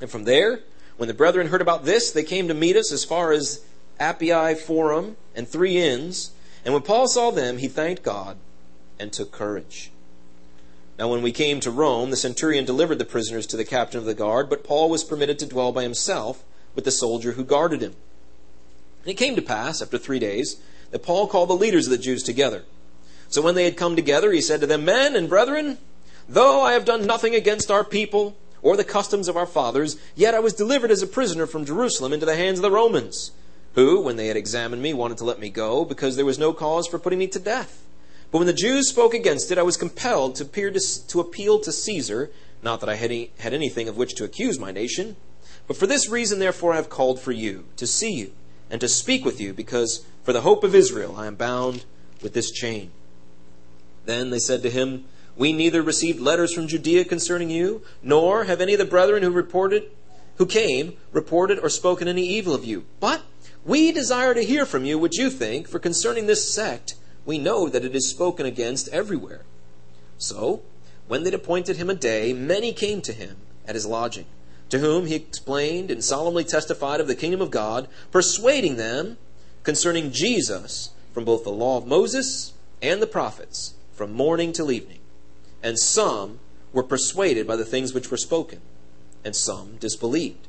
And 0.00 0.10
from 0.10 0.24
there, 0.24 0.60
when 0.96 1.08
the 1.08 1.14
brethren 1.14 1.48
heard 1.48 1.62
about 1.62 1.84
this, 1.84 2.10
they 2.12 2.22
came 2.22 2.48
to 2.48 2.54
meet 2.54 2.76
us 2.76 2.92
as 2.92 3.04
far 3.04 3.32
as 3.32 3.64
Appii 4.00 4.58
Forum 4.58 5.16
and 5.34 5.48
Three 5.48 5.76
Inns. 5.76 6.32
And 6.64 6.74
when 6.74 6.82
Paul 6.82 7.08
saw 7.08 7.30
them, 7.30 7.58
he 7.58 7.68
thanked 7.68 8.02
God 8.02 8.36
and 8.98 9.12
took 9.12 9.32
courage. 9.32 9.90
Now, 10.98 11.08
when 11.08 11.22
we 11.22 11.32
came 11.32 11.58
to 11.60 11.72
Rome, 11.72 12.10
the 12.10 12.16
centurion 12.16 12.64
delivered 12.64 12.98
the 12.98 13.04
prisoners 13.04 13.46
to 13.48 13.56
the 13.56 13.64
captain 13.64 13.98
of 13.98 14.04
the 14.04 14.14
guard, 14.14 14.48
but 14.48 14.62
Paul 14.62 14.88
was 14.88 15.02
permitted 15.02 15.40
to 15.40 15.46
dwell 15.46 15.72
by 15.72 15.82
himself 15.82 16.44
with 16.76 16.84
the 16.84 16.92
soldier 16.92 17.32
who 17.32 17.44
guarded 17.44 17.80
him. 17.80 17.94
And 19.02 19.10
it 19.10 19.14
came 19.14 19.34
to 19.34 19.42
pass, 19.42 19.82
after 19.82 19.98
three 19.98 20.20
days, 20.20 20.60
that 20.92 21.02
Paul 21.02 21.26
called 21.26 21.50
the 21.50 21.54
leaders 21.54 21.86
of 21.86 21.90
the 21.90 21.98
Jews 21.98 22.22
together. 22.22 22.62
So 23.28 23.42
when 23.42 23.56
they 23.56 23.64
had 23.64 23.76
come 23.76 23.96
together, 23.96 24.30
he 24.30 24.40
said 24.40 24.60
to 24.60 24.66
them, 24.68 24.84
Men 24.84 25.16
and 25.16 25.28
brethren, 25.28 25.78
though 26.28 26.62
I 26.62 26.74
have 26.74 26.84
done 26.84 27.04
nothing 27.04 27.34
against 27.34 27.70
our 27.70 27.82
people 27.82 28.36
or 28.64 28.76
the 28.76 28.82
customs 28.82 29.28
of 29.28 29.36
our 29.36 29.46
fathers, 29.46 29.96
yet 30.16 30.34
I 30.34 30.40
was 30.40 30.54
delivered 30.54 30.90
as 30.90 31.02
a 31.02 31.06
prisoner 31.06 31.46
from 31.46 31.66
Jerusalem 31.66 32.14
into 32.14 32.26
the 32.26 32.34
hands 32.34 32.58
of 32.58 32.62
the 32.62 32.70
Romans, 32.70 33.30
who, 33.74 34.00
when 34.00 34.16
they 34.16 34.28
had 34.28 34.38
examined 34.38 34.82
me, 34.82 34.94
wanted 34.94 35.18
to 35.18 35.24
let 35.24 35.38
me 35.38 35.50
go, 35.50 35.84
because 35.84 36.16
there 36.16 36.24
was 36.24 36.38
no 36.38 36.54
cause 36.54 36.88
for 36.88 36.98
putting 36.98 37.18
me 37.18 37.26
to 37.28 37.38
death. 37.38 37.84
But 38.32 38.38
when 38.38 38.46
the 38.46 38.54
Jews 38.54 38.88
spoke 38.88 39.12
against 39.12 39.52
it, 39.52 39.58
I 39.58 39.62
was 39.62 39.76
compelled 39.76 40.36
to, 40.36 40.44
to, 40.44 41.06
to 41.08 41.20
appeal 41.20 41.60
to 41.60 41.70
Caesar, 41.70 42.30
not 42.62 42.80
that 42.80 42.88
I 42.88 42.94
had, 42.94 43.10
any, 43.10 43.30
had 43.38 43.52
anything 43.52 43.86
of 43.86 43.98
which 43.98 44.14
to 44.14 44.24
accuse 44.24 44.58
my 44.58 44.72
nation. 44.72 45.16
But 45.68 45.76
for 45.76 45.86
this 45.86 46.08
reason, 46.08 46.38
therefore, 46.38 46.72
I 46.72 46.76
have 46.76 46.88
called 46.88 47.20
for 47.20 47.32
you, 47.32 47.66
to 47.76 47.86
see 47.86 48.14
you, 48.14 48.32
and 48.70 48.80
to 48.80 48.88
speak 48.88 49.26
with 49.26 49.42
you, 49.42 49.52
because 49.52 50.06
for 50.22 50.32
the 50.32 50.40
hope 50.40 50.64
of 50.64 50.74
Israel 50.74 51.16
I 51.18 51.26
am 51.26 51.34
bound 51.34 51.84
with 52.22 52.32
this 52.32 52.50
chain. 52.50 52.92
Then 54.06 54.30
they 54.30 54.38
said 54.38 54.62
to 54.62 54.70
him, 54.70 55.04
We 55.36 55.52
neither 55.52 55.82
received 55.82 56.20
letters 56.20 56.52
from 56.52 56.68
Judea 56.68 57.04
concerning 57.04 57.50
you, 57.50 57.82
nor 58.02 58.44
have 58.44 58.60
any 58.60 58.74
of 58.74 58.78
the 58.78 58.84
brethren 58.84 59.22
who 59.22 59.30
reported, 59.30 59.90
who 60.36 60.46
came, 60.46 60.96
reported 61.12 61.58
or 61.58 61.68
spoken 61.68 62.06
any 62.06 62.26
evil 62.26 62.54
of 62.54 62.64
you. 62.64 62.84
But 63.00 63.22
we 63.64 63.90
desire 63.90 64.34
to 64.34 64.44
hear 64.44 64.64
from 64.64 64.84
you 64.84 64.98
what 64.98 65.16
you 65.16 65.30
think, 65.30 65.68
for 65.68 65.78
concerning 65.78 66.26
this 66.26 66.52
sect, 66.52 66.94
we 67.24 67.38
know 67.38 67.68
that 67.68 67.84
it 67.84 67.96
is 67.96 68.10
spoken 68.10 68.46
against 68.46 68.88
everywhere. 68.88 69.42
So, 70.18 70.62
when 71.08 71.24
they'd 71.24 71.34
appointed 71.34 71.76
him 71.76 71.90
a 71.90 71.94
day, 71.94 72.32
many 72.32 72.72
came 72.72 73.00
to 73.02 73.12
him 73.12 73.36
at 73.66 73.74
his 73.74 73.86
lodging, 73.86 74.26
to 74.68 74.78
whom 74.78 75.06
he 75.06 75.14
explained 75.14 75.90
and 75.90 76.04
solemnly 76.04 76.44
testified 76.44 77.00
of 77.00 77.08
the 77.08 77.14
kingdom 77.14 77.40
of 77.40 77.50
God, 77.50 77.88
persuading 78.10 78.76
them 78.76 79.18
concerning 79.62 80.12
Jesus 80.12 80.90
from 81.12 81.24
both 81.24 81.44
the 81.44 81.50
law 81.50 81.78
of 81.78 81.86
Moses 81.86 82.52
and 82.80 83.02
the 83.02 83.06
prophets, 83.06 83.74
from 83.94 84.12
morning 84.12 84.52
till 84.52 84.70
evening. 84.70 84.98
And 85.64 85.76
some 85.76 86.38
were 86.72 86.84
persuaded 86.84 87.48
by 87.48 87.56
the 87.56 87.64
things 87.64 87.92
which 87.92 88.12
were 88.12 88.16
spoken, 88.16 88.60
and 89.24 89.34
some 89.34 89.78
disbelieved. 89.80 90.46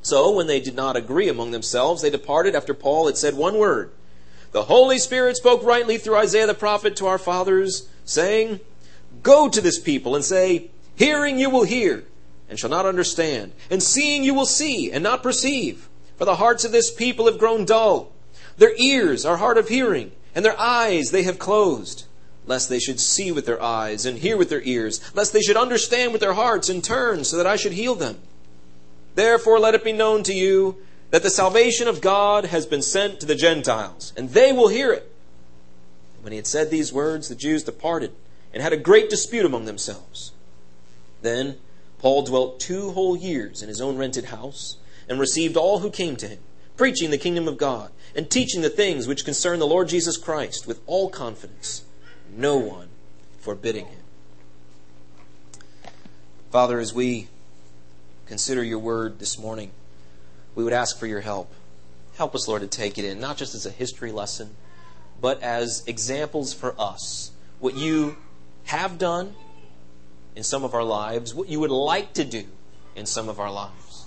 So, 0.00 0.30
when 0.30 0.46
they 0.46 0.60
did 0.60 0.74
not 0.74 0.96
agree 0.96 1.28
among 1.28 1.50
themselves, 1.50 2.00
they 2.00 2.08
departed 2.08 2.54
after 2.54 2.72
Paul 2.72 3.06
had 3.06 3.18
said 3.18 3.34
one 3.34 3.58
word 3.58 3.90
the 4.52 4.64
Holy 4.64 4.98
Spirit 4.98 5.36
spoke 5.36 5.62
rightly 5.62 5.98
through 5.98 6.16
Isaiah 6.16 6.46
the 6.46 6.54
prophet 6.54 6.96
to 6.96 7.06
our 7.06 7.18
fathers, 7.18 7.86
saying, 8.04 8.60
Go 9.22 9.48
to 9.48 9.60
this 9.60 9.78
people 9.78 10.16
and 10.16 10.24
say, 10.24 10.70
Hearing 10.96 11.38
you 11.38 11.50
will 11.50 11.64
hear, 11.64 12.04
and 12.48 12.58
shall 12.58 12.70
not 12.70 12.86
understand, 12.86 13.52
and 13.70 13.82
seeing 13.82 14.24
you 14.24 14.32
will 14.32 14.46
see, 14.46 14.90
and 14.90 15.02
not 15.02 15.22
perceive. 15.22 15.88
For 16.16 16.24
the 16.24 16.36
hearts 16.36 16.64
of 16.64 16.72
this 16.72 16.90
people 16.90 17.26
have 17.26 17.38
grown 17.38 17.64
dull. 17.64 18.10
Their 18.56 18.74
ears 18.76 19.24
are 19.26 19.36
hard 19.36 19.58
of 19.58 19.68
hearing, 19.68 20.12
and 20.34 20.44
their 20.44 20.58
eyes 20.58 21.10
they 21.10 21.24
have 21.24 21.38
closed, 21.38 22.06
lest 22.48 22.68
they 22.68 22.80
should 22.80 22.98
see 22.98 23.30
with 23.30 23.46
their 23.46 23.62
eyes 23.62 24.04
and 24.06 24.18
hear 24.18 24.36
with 24.36 24.48
their 24.48 24.62
ears, 24.62 25.00
lest 25.14 25.32
they 25.32 25.42
should 25.42 25.56
understand 25.56 26.12
with 26.12 26.20
their 26.20 26.32
hearts 26.32 26.68
and 26.68 26.82
turn, 26.82 27.22
so 27.22 27.36
that 27.36 27.46
I 27.46 27.56
should 27.56 27.72
heal 27.72 27.94
them. 27.94 28.18
Therefore, 29.14 29.60
let 29.60 29.74
it 29.74 29.84
be 29.84 29.92
known 29.92 30.22
to 30.24 30.32
you 30.32 30.78
that 31.10 31.22
the 31.22 31.30
salvation 31.30 31.88
of 31.88 32.00
God 32.00 32.46
has 32.46 32.66
been 32.66 32.82
sent 32.82 33.20
to 33.20 33.26
the 33.26 33.34
Gentiles, 33.34 34.12
and 34.16 34.30
they 34.30 34.52
will 34.52 34.68
hear 34.68 34.92
it. 34.92 35.12
When 36.22 36.32
he 36.32 36.36
had 36.36 36.46
said 36.46 36.70
these 36.70 36.92
words, 36.92 37.28
the 37.28 37.34
Jews 37.34 37.62
departed 37.62 38.12
and 38.52 38.62
had 38.62 38.72
a 38.72 38.78
great 38.78 39.10
dispute 39.10 39.44
among 39.44 39.66
themselves. 39.66 40.32
Then 41.22 41.58
Paul 41.98 42.22
dwelt 42.22 42.60
two 42.60 42.92
whole 42.92 43.16
years 43.16 43.62
in 43.62 43.68
his 43.68 43.80
own 43.80 43.98
rented 43.98 44.26
house 44.26 44.76
and 45.08 45.20
received 45.20 45.56
all 45.56 45.80
who 45.80 45.90
came 45.90 46.16
to 46.16 46.28
him, 46.28 46.40
preaching 46.76 47.10
the 47.10 47.18
kingdom 47.18 47.46
of 47.48 47.58
God 47.58 47.90
and 48.14 48.30
teaching 48.30 48.62
the 48.62 48.70
things 48.70 49.06
which 49.06 49.24
concern 49.24 49.58
the 49.58 49.66
Lord 49.66 49.88
Jesus 49.88 50.16
Christ 50.16 50.66
with 50.66 50.80
all 50.86 51.10
confidence, 51.10 51.84
no 52.34 52.56
one 52.56 52.88
forbidding 53.38 53.86
him. 53.86 54.04
Father, 56.50 56.78
as 56.78 56.94
we 56.94 57.28
consider 58.26 58.62
your 58.62 58.78
word 58.78 59.18
this 59.18 59.38
morning, 59.38 59.70
we 60.54 60.64
would 60.64 60.72
ask 60.72 60.98
for 60.98 61.06
your 61.06 61.20
help. 61.20 61.52
Help 62.16 62.34
us, 62.34 62.48
Lord, 62.48 62.62
to 62.62 62.68
take 62.68 62.98
it 62.98 63.04
in, 63.04 63.20
not 63.20 63.36
just 63.36 63.54
as 63.54 63.66
a 63.66 63.70
history 63.70 64.10
lesson, 64.12 64.56
but 65.20 65.42
as 65.42 65.84
examples 65.86 66.52
for 66.52 66.74
us. 66.78 67.30
What 67.60 67.76
you 67.76 68.16
have 68.64 68.98
done 68.98 69.34
in 70.34 70.42
some 70.42 70.64
of 70.64 70.74
our 70.74 70.84
lives, 70.84 71.34
what 71.34 71.48
you 71.48 71.60
would 71.60 71.70
like 71.70 72.12
to 72.14 72.24
do 72.24 72.44
in 72.96 73.06
some 73.06 73.28
of 73.28 73.38
our 73.38 73.52
lives, 73.52 74.06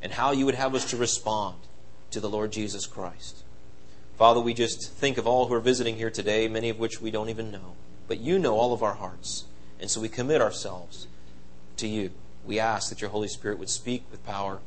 and 0.00 0.12
how 0.12 0.32
you 0.32 0.46
would 0.46 0.54
have 0.54 0.74
us 0.74 0.90
to 0.90 0.96
respond 0.96 1.56
to 2.10 2.20
the 2.20 2.28
Lord 2.28 2.52
Jesus 2.52 2.86
Christ. 2.86 3.41
Father, 4.22 4.40
we 4.40 4.54
just 4.54 4.92
think 4.92 5.18
of 5.18 5.26
all 5.26 5.48
who 5.48 5.54
are 5.54 5.58
visiting 5.58 5.96
here 5.96 6.08
today, 6.08 6.46
many 6.46 6.68
of 6.68 6.78
which 6.78 7.00
we 7.00 7.10
don't 7.10 7.28
even 7.28 7.50
know. 7.50 7.74
But 8.06 8.20
you 8.20 8.38
know 8.38 8.54
all 8.54 8.72
of 8.72 8.80
our 8.80 8.94
hearts. 8.94 9.46
And 9.80 9.90
so 9.90 10.00
we 10.00 10.08
commit 10.08 10.40
ourselves 10.40 11.08
to 11.78 11.88
you. 11.88 12.12
We 12.46 12.60
ask 12.60 12.88
that 12.90 13.00
your 13.00 13.10
Holy 13.10 13.26
Spirit 13.26 13.58
would 13.58 13.68
speak 13.68 14.04
with 14.12 14.24
power. 14.24 14.60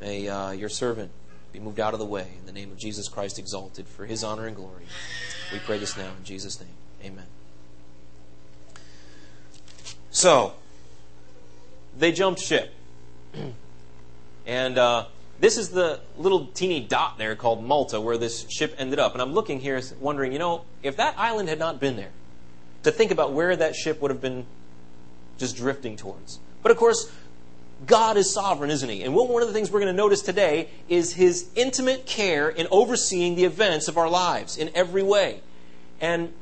May 0.00 0.28
uh, 0.28 0.52
your 0.52 0.68
servant 0.68 1.10
be 1.52 1.58
moved 1.58 1.80
out 1.80 1.92
of 1.92 1.98
the 1.98 2.06
way. 2.06 2.34
In 2.38 2.46
the 2.46 2.52
name 2.52 2.70
of 2.70 2.78
Jesus 2.78 3.08
Christ 3.08 3.36
exalted 3.36 3.88
for 3.88 4.06
his 4.06 4.22
honor 4.22 4.46
and 4.46 4.54
glory. 4.54 4.84
We 5.52 5.58
pray 5.58 5.78
this 5.78 5.96
now 5.96 6.12
in 6.16 6.22
Jesus' 6.22 6.60
name. 6.60 6.70
Amen. 7.04 7.26
So, 10.12 10.54
they 11.98 12.12
jumped 12.12 12.40
ship. 12.40 12.72
and 14.46 14.78
uh, 14.78 15.06
this 15.40 15.56
is 15.56 15.70
the 15.70 16.00
little 16.18 16.46
teeny 16.46 16.80
dot 16.80 17.16
there 17.16 17.34
called 17.34 17.64
Malta 17.64 18.00
where 18.00 18.18
this 18.18 18.48
ship 18.50 18.74
ended 18.78 18.98
up. 18.98 19.14
And 19.14 19.22
I'm 19.22 19.32
looking 19.32 19.60
here 19.60 19.80
wondering, 19.98 20.32
you 20.32 20.38
know, 20.38 20.64
if 20.82 20.96
that 20.96 21.18
island 21.18 21.48
had 21.48 21.58
not 21.58 21.80
been 21.80 21.96
there, 21.96 22.10
to 22.82 22.90
think 22.90 23.10
about 23.10 23.32
where 23.32 23.56
that 23.56 23.74
ship 23.74 24.00
would 24.00 24.10
have 24.10 24.20
been 24.20 24.46
just 25.38 25.56
drifting 25.56 25.96
towards. 25.96 26.38
But 26.62 26.72
of 26.72 26.78
course, 26.78 27.10
God 27.86 28.18
is 28.18 28.32
sovereign, 28.32 28.70
isn't 28.70 28.88
He? 28.88 29.02
And 29.02 29.14
one 29.14 29.40
of 29.40 29.48
the 29.48 29.54
things 29.54 29.70
we're 29.70 29.80
going 29.80 29.92
to 29.92 29.96
notice 29.96 30.20
today 30.20 30.68
is 30.88 31.14
His 31.14 31.48
intimate 31.54 32.04
care 32.04 32.48
in 32.48 32.66
overseeing 32.70 33.36
the 33.36 33.44
events 33.44 33.88
of 33.88 33.96
our 33.96 34.08
lives 34.08 34.58
in 34.58 34.70
every 34.74 35.02
way. 35.02 35.40
And 36.00 36.32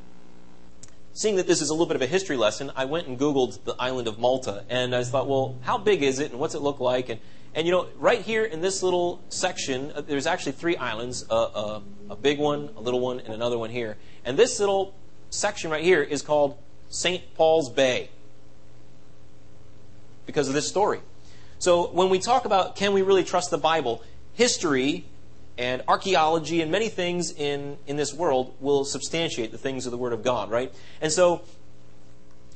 seeing 1.12 1.36
that 1.36 1.46
this 1.46 1.62
is 1.62 1.70
a 1.70 1.72
little 1.72 1.86
bit 1.86 1.96
of 1.96 2.02
a 2.02 2.06
history 2.06 2.36
lesson, 2.36 2.72
I 2.74 2.84
went 2.84 3.06
and 3.06 3.18
Googled 3.18 3.62
the 3.64 3.76
island 3.78 4.08
of 4.08 4.18
Malta. 4.18 4.64
And 4.68 4.94
I 4.94 5.04
thought, 5.04 5.28
well, 5.28 5.56
how 5.62 5.78
big 5.78 6.02
is 6.02 6.18
it 6.18 6.32
and 6.32 6.40
what's 6.40 6.56
it 6.56 6.62
look 6.62 6.80
like? 6.80 7.08
And, 7.08 7.20
and 7.54 7.66
you 7.66 7.72
know, 7.72 7.88
right 7.98 8.20
here 8.20 8.44
in 8.44 8.60
this 8.60 8.82
little 8.82 9.22
section, 9.28 9.92
uh, 9.94 10.00
there's 10.00 10.26
actually 10.26 10.52
three 10.52 10.76
islands 10.76 11.24
uh, 11.30 11.44
uh, 11.44 11.80
a 12.10 12.16
big 12.16 12.38
one, 12.38 12.70
a 12.76 12.80
little 12.80 13.00
one, 13.00 13.20
and 13.20 13.34
another 13.34 13.58
one 13.58 13.70
here. 13.70 13.96
And 14.24 14.36
this 14.36 14.60
little 14.60 14.94
section 15.30 15.70
right 15.70 15.82
here 15.82 16.02
is 16.02 16.22
called 16.22 16.58
St. 16.90 17.34
Paul's 17.34 17.70
Bay 17.70 18.10
because 20.26 20.48
of 20.48 20.54
this 20.54 20.68
story. 20.68 21.00
So 21.58 21.88
when 21.88 22.08
we 22.10 22.18
talk 22.18 22.44
about 22.44 22.76
can 22.76 22.92
we 22.92 23.02
really 23.02 23.24
trust 23.24 23.50
the 23.50 23.58
Bible, 23.58 24.02
history 24.34 25.04
and 25.56 25.82
archaeology 25.88 26.62
and 26.62 26.70
many 26.70 26.88
things 26.88 27.32
in, 27.32 27.78
in 27.86 27.96
this 27.96 28.14
world 28.14 28.54
will 28.60 28.84
substantiate 28.84 29.50
the 29.50 29.58
things 29.58 29.86
of 29.86 29.90
the 29.90 29.98
Word 29.98 30.12
of 30.12 30.22
God, 30.22 30.50
right? 30.50 30.72
And 31.00 31.10
so 31.10 31.42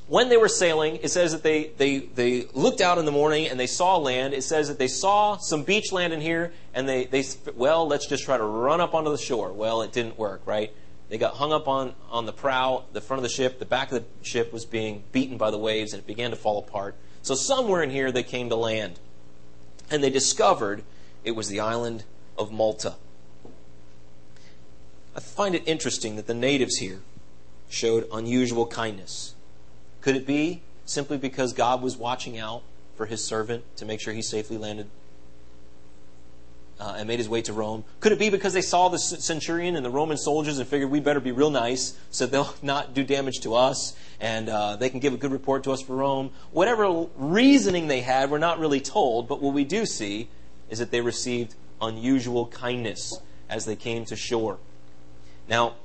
when 0.07 0.29
they 0.29 0.37
were 0.37 0.49
sailing, 0.49 0.97
it 0.97 1.09
says 1.09 1.31
that 1.31 1.43
they, 1.43 1.67
they, 1.77 1.99
they 1.99 2.45
looked 2.53 2.81
out 2.81 2.97
in 2.97 3.05
the 3.05 3.11
morning 3.11 3.47
and 3.47 3.59
they 3.59 3.67
saw 3.67 3.97
land. 3.97 4.33
It 4.33 4.43
says 4.43 4.67
that 4.67 4.77
they 4.77 4.87
saw 4.87 5.37
some 5.37 5.63
beach 5.63 5.91
land 5.91 6.11
in 6.11 6.19
here 6.19 6.51
and 6.73 6.87
they, 6.87 7.05
they 7.05 7.23
well, 7.55 7.87
let's 7.87 8.05
just 8.07 8.23
try 8.23 8.37
to 8.37 8.43
run 8.43 8.81
up 8.81 8.93
onto 8.93 9.11
the 9.11 9.17
shore. 9.17 9.53
Well, 9.53 9.81
it 9.81 9.93
didn't 9.93 10.17
work, 10.17 10.41
right? 10.45 10.73
They 11.09 11.17
got 11.17 11.35
hung 11.35 11.53
up 11.53 11.67
on, 11.67 11.93
on 12.09 12.25
the 12.25 12.33
prow, 12.33 12.83
the 12.91 13.01
front 13.01 13.19
of 13.19 13.23
the 13.23 13.29
ship. 13.29 13.59
The 13.59 13.65
back 13.65 13.91
of 13.91 14.03
the 14.03 14.25
ship 14.25 14.51
was 14.51 14.65
being 14.65 15.03
beaten 15.11 15.37
by 15.37 15.51
the 15.51 15.57
waves 15.57 15.93
and 15.93 16.01
it 16.01 16.07
began 16.07 16.31
to 16.31 16.35
fall 16.35 16.59
apart. 16.59 16.95
So 17.21 17.35
somewhere 17.35 17.81
in 17.81 17.89
here 17.89 18.11
they 18.11 18.23
came 18.23 18.49
to 18.49 18.55
land. 18.55 18.99
And 19.89 20.03
they 20.03 20.09
discovered 20.09 20.83
it 21.23 21.31
was 21.31 21.47
the 21.47 21.59
island 21.59 22.03
of 22.37 22.51
Malta. 22.51 22.95
I 25.15 25.19
find 25.19 25.55
it 25.55 25.63
interesting 25.65 26.15
that 26.17 26.27
the 26.27 26.33
natives 26.33 26.77
here 26.77 27.01
showed 27.69 28.07
unusual 28.11 28.65
kindness. 28.65 29.35
Could 30.03 30.17
it 30.17 30.27
be 30.27 30.61
simply 30.85 31.17
because 31.17 31.53
God 31.53 31.81
was 31.81 31.95
watching 31.95 32.37
out 32.37 32.61
for 32.95 33.05
his 33.05 33.23
servant 33.23 33.63
to 33.77 33.85
make 33.85 34.01
sure 34.01 34.13
he 34.13 34.21
safely 34.21 34.57
landed 34.57 34.89
uh, 36.77 36.95
and 36.97 37.07
made 37.07 37.19
his 37.19 37.29
way 37.29 37.41
to 37.43 37.53
Rome? 37.53 37.85
Could 38.01 38.11
it 38.11 38.19
be 38.19 38.29
because 38.29 38.51
they 38.51 38.61
saw 38.61 38.89
the 38.89 38.99
centurion 38.99 39.77
and 39.77 39.85
the 39.85 39.89
Roman 39.89 40.17
soldiers 40.17 40.59
and 40.59 40.67
figured 40.67 40.91
we 40.91 40.99
better 40.99 41.21
be 41.21 41.31
real 41.31 41.49
nice 41.49 41.97
so 42.11 42.25
they'll 42.25 42.53
not 42.61 42.93
do 42.93 43.05
damage 43.05 43.39
to 43.43 43.55
us 43.55 43.95
and 44.19 44.49
uh, 44.49 44.75
they 44.75 44.89
can 44.89 44.99
give 44.99 45.13
a 45.13 45.17
good 45.17 45.31
report 45.31 45.63
to 45.63 45.71
us 45.71 45.81
for 45.81 45.95
Rome? 45.95 46.31
Whatever 46.51 47.07
reasoning 47.15 47.87
they 47.87 48.01
had, 48.01 48.29
we're 48.29 48.39
not 48.39 48.59
really 48.59 48.81
told, 48.81 49.29
but 49.29 49.41
what 49.41 49.53
we 49.53 49.63
do 49.63 49.85
see 49.85 50.27
is 50.69 50.79
that 50.79 50.91
they 50.91 50.99
received 50.99 51.55
unusual 51.81 52.47
kindness 52.47 53.19
as 53.49 53.63
they 53.63 53.77
came 53.77 54.03
to 54.05 54.17
shore. 54.17 54.57
Now, 55.47 55.75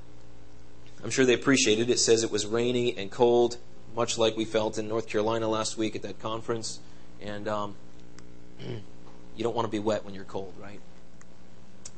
I'm 1.04 1.10
sure 1.10 1.24
they 1.24 1.34
appreciated 1.34 1.88
it. 1.88 1.92
It 1.92 1.98
says 1.98 2.24
it 2.24 2.32
was 2.32 2.46
rainy 2.46 2.96
and 2.98 3.12
cold, 3.12 3.58
much 3.94 4.18
like 4.18 4.36
we 4.36 4.44
felt 4.44 4.78
in 4.78 4.88
North 4.88 5.08
Carolina 5.08 5.48
last 5.48 5.76
week 5.76 5.96
at 5.96 6.02
that 6.02 6.20
conference. 6.20 6.80
And 7.20 7.48
um, 7.48 7.74
you 8.60 9.44
don't 9.44 9.54
want 9.54 9.66
to 9.66 9.70
be 9.70 9.78
wet 9.78 10.04
when 10.04 10.14
you're 10.14 10.24
cold, 10.24 10.54
right? 10.60 10.80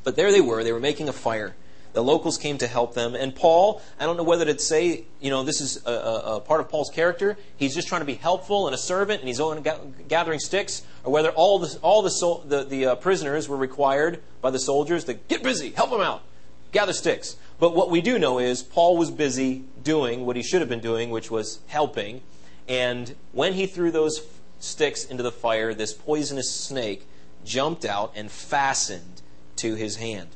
But 0.03 0.17
there 0.17 0.33
they 0.33 0.41
were. 0.41 0.65
They 0.65 0.73
were 0.73 0.81
making 0.81 1.09
a 1.09 1.13
fire. 1.13 1.55
The 1.93 2.03
locals 2.03 2.39
came 2.39 2.59
to 2.59 2.67
help 2.67 2.95
them. 2.95 3.15
And 3.15 3.35
Paul, 3.35 3.83
I 3.99 4.07
don't 4.07 4.17
know 4.17 4.23
whether 4.23 4.45
to 4.45 4.59
say, 4.59 5.05
you 5.21 5.31
know, 5.31 5.43
this 5.43 5.61
is 5.61 5.85
a, 5.85 5.91
a, 5.91 6.37
a 6.37 6.41
part 6.41 6.61
of 6.61 6.69
Paul's 6.69 6.91
character. 6.91 7.37
He's 7.57 7.75
just 7.75 7.89
trying 7.89 8.01
to 8.03 8.07
be 8.07 8.15
helpful 8.15 8.67
and 8.67 8.75
a 8.75 8.79
servant, 8.79 9.21
and 9.21 9.29
he's 9.29 9.41
only 9.41 9.69
gathering 10.07 10.39
sticks, 10.39 10.83
or 11.03 11.13
whether 11.13 11.31
all 11.31 11.59
the, 11.59 11.79
all 11.83 12.03
the, 12.03 12.41
the, 12.47 12.65
the 12.65 12.87
uh, 12.87 12.95
prisoners 12.95 13.49
were 13.49 13.57
required 13.57 14.23
by 14.41 14.51
the 14.51 14.59
soldiers 14.59 15.05
to 15.05 15.15
get 15.15 15.43
busy, 15.43 15.71
help 15.71 15.91
them 15.91 16.01
out, 16.01 16.23
gather 16.71 16.93
sticks. 16.93 17.37
But 17.61 17.75
what 17.75 17.91
we 17.91 18.01
do 18.01 18.19
know 18.19 18.39
is 18.39 18.63
Paul 18.63 18.97
was 18.97 19.11
busy 19.11 19.65
doing 19.85 20.25
what 20.25 20.35
he 20.35 20.43
should 20.43 20.63
have 20.63 20.71
been 20.71 20.81
doing, 20.81 21.11
which 21.11 21.31
was 21.31 21.61
helping. 21.67 22.23
And 22.67 23.15
when 23.33 23.53
he 23.53 23.67
threw 23.67 23.91
those 23.91 24.23
sticks 24.61 25.05
into 25.05 25.23
the 25.23 25.31
fire, 25.31 25.75
this 25.75 25.93
poisonous 25.93 26.51
snake 26.51 27.07
jumped 27.45 27.85
out 27.85 28.13
and 28.17 28.31
fastened 28.31 29.21
to 29.57 29.75
his 29.75 29.97
hand. 29.97 30.29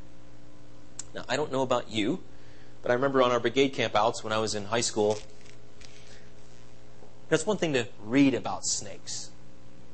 Now, 1.14 1.24
I 1.26 1.36
don't 1.36 1.50
know 1.50 1.62
about 1.62 1.90
you, 1.90 2.20
but 2.82 2.90
I 2.90 2.94
remember 2.94 3.22
on 3.22 3.30
our 3.30 3.40
brigade 3.40 3.74
campouts 3.74 4.22
when 4.22 4.32
I 4.32 4.38
was 4.38 4.54
in 4.54 4.66
high 4.66 4.82
school, 4.82 5.18
that's 7.30 7.46
one 7.46 7.56
thing 7.56 7.72
to 7.72 7.86
read 8.04 8.34
about 8.34 8.66
snakes. 8.66 9.30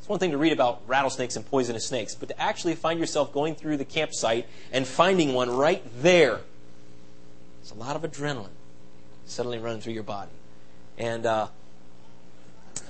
It's 0.01 0.09
one 0.09 0.19
thing 0.19 0.33
to 0.33 0.39
read 0.39 0.53
about 0.53 0.83
rattlesnakes 0.89 1.37
and 1.37 1.47
poisonous 1.47 1.87
snakes, 1.87 2.17
but 2.17 2.29
to 2.31 2.41
actually 2.41 2.75
find 2.75 2.99
yourself 2.99 3.33
going 3.33 3.55
through 3.55 3.77
the 3.77 3.85
campsite 3.85 4.49
and 4.73 4.85
finding 4.85 5.33
one 5.33 5.51
right 5.51 5.85
there, 6.03 6.41
it's 7.61 7.71
a 7.71 7.75
lot 7.75 7.97
of 7.97 8.03
adrenaline 8.03 8.49
suddenly 9.27 9.59
running 9.59 9.81
through 9.81 9.93
your 9.93 10.03
body. 10.03 10.31
And 10.99 11.25
uh, 11.25 11.49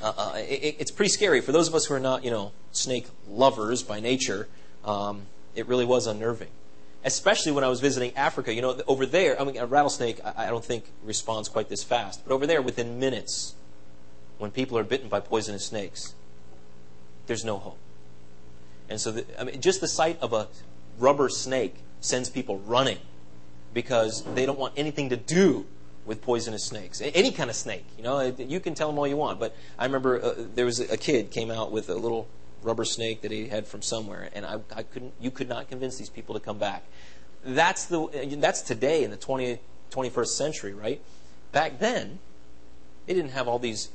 uh, 0.03 0.13
uh, 0.17 0.33
it, 0.37 0.77
it's 0.79 0.91
pretty 0.91 1.11
scary. 1.11 1.41
For 1.41 1.53
those 1.53 1.69
of 1.69 1.75
us 1.75 1.87
who 1.87 1.95
are 1.95 2.01
not, 2.01 2.25
you 2.25 2.31
know, 2.31 2.53
snake 2.73 3.07
lovers 3.29 3.83
by 3.83 4.01
nature, 4.01 4.49
um, 4.85 5.23
it 5.55 5.67
really 5.67 5.85
was 5.85 6.07
unnerving. 6.07 6.49
Especially 7.05 7.53
when 7.53 7.65
I 7.65 7.69
was 7.69 7.81
visiting 7.81 8.15
Africa. 8.17 8.53
You 8.53 8.63
know, 8.63 8.81
over 8.87 9.07
there, 9.07 9.41
I 9.41 9.45
mean, 9.45 9.57
a 9.57 9.67
rattlesnake, 9.67 10.21
I, 10.25 10.47
I 10.47 10.51
don't 10.51 10.65
think 10.65 10.85
responds 11.05 11.49
quite 11.49 11.69
this 11.69 11.83
fast. 11.83 12.23
But 12.27 12.35
over 12.35 12.47
there, 12.47 12.63
within 12.63 12.99
minutes, 12.99 13.55
when 14.39 14.51
people 14.51 14.77
are 14.79 14.85
bitten 14.85 15.09
by 15.09 15.21
poisonous 15.21 15.67
snakes, 15.67 16.15
there's 17.27 17.45
no 17.45 17.59
hope. 17.59 17.79
And 18.89 19.01
so, 19.01 19.13
the, 19.13 19.41
I 19.41 19.45
mean, 19.45 19.61
just 19.61 19.81
the 19.81 19.89
sight 19.89 20.19
of 20.21 20.33
a 20.33 20.49
rubber 20.99 21.29
snake 21.29 21.77
sends 22.01 22.29
people 22.29 22.59
running 22.59 22.99
because 23.73 24.23
they 24.35 24.47
don't 24.47 24.59
want 24.59 24.75
anything 24.77 25.11
to 25.11 25.17
do 25.17 25.67
with 26.05 26.23
poisonous 26.23 26.65
snakes. 26.65 27.01
Any 27.01 27.31
kind 27.31 27.51
of 27.51 27.57
snake, 27.57 27.85
you 27.97 28.03
know, 28.03 28.21
you 28.21 28.61
can 28.61 28.75
tell 28.75 28.89
them 28.89 28.99
all 28.99 29.07
you 29.07 29.17
want. 29.17 29.39
But 29.39 29.55
I 29.79 29.85
remember 29.85 30.23
uh, 30.23 30.35
there 30.55 30.65
was 30.65 30.81
a 30.81 30.97
kid 30.97 31.31
came 31.31 31.51
out 31.51 31.71
with 31.71 31.89
a 31.89 31.95
little 31.95 32.29
rubber 32.63 32.85
snake 32.85 33.23
that 33.23 33.31
he 33.31 33.49
had 33.49 33.67
from 33.67 33.83
somewhere, 33.83 34.29
and 34.35 34.45
I, 34.45 34.61
I 34.75 34.83
couldn't. 34.83 35.15
You 35.21 35.31
could 35.31 35.49
not 35.49 35.69
convince 35.69 35.99
these 35.99 36.11
people 36.11 36.35
to 36.35 36.41
come 36.41 36.59
back. 36.59 36.85
That's 37.45 37.87
the. 37.87 38.09
That's 38.39 38.63
today 38.63 39.05
in 39.05 39.11
the 39.11 39.17
20, 39.17 39.59
21st 39.91 40.27
century, 40.27 40.75
right? 40.75 41.01
Back 41.53 41.79
then, 41.79 42.19
they 43.07 43.15
didn't 43.15 43.33
have 43.33 43.49
all 43.49 43.59
these 43.59 43.89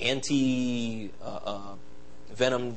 anti 0.00 1.10
uh, 1.22 1.40
uh, 1.44 1.60
venom 2.32 2.76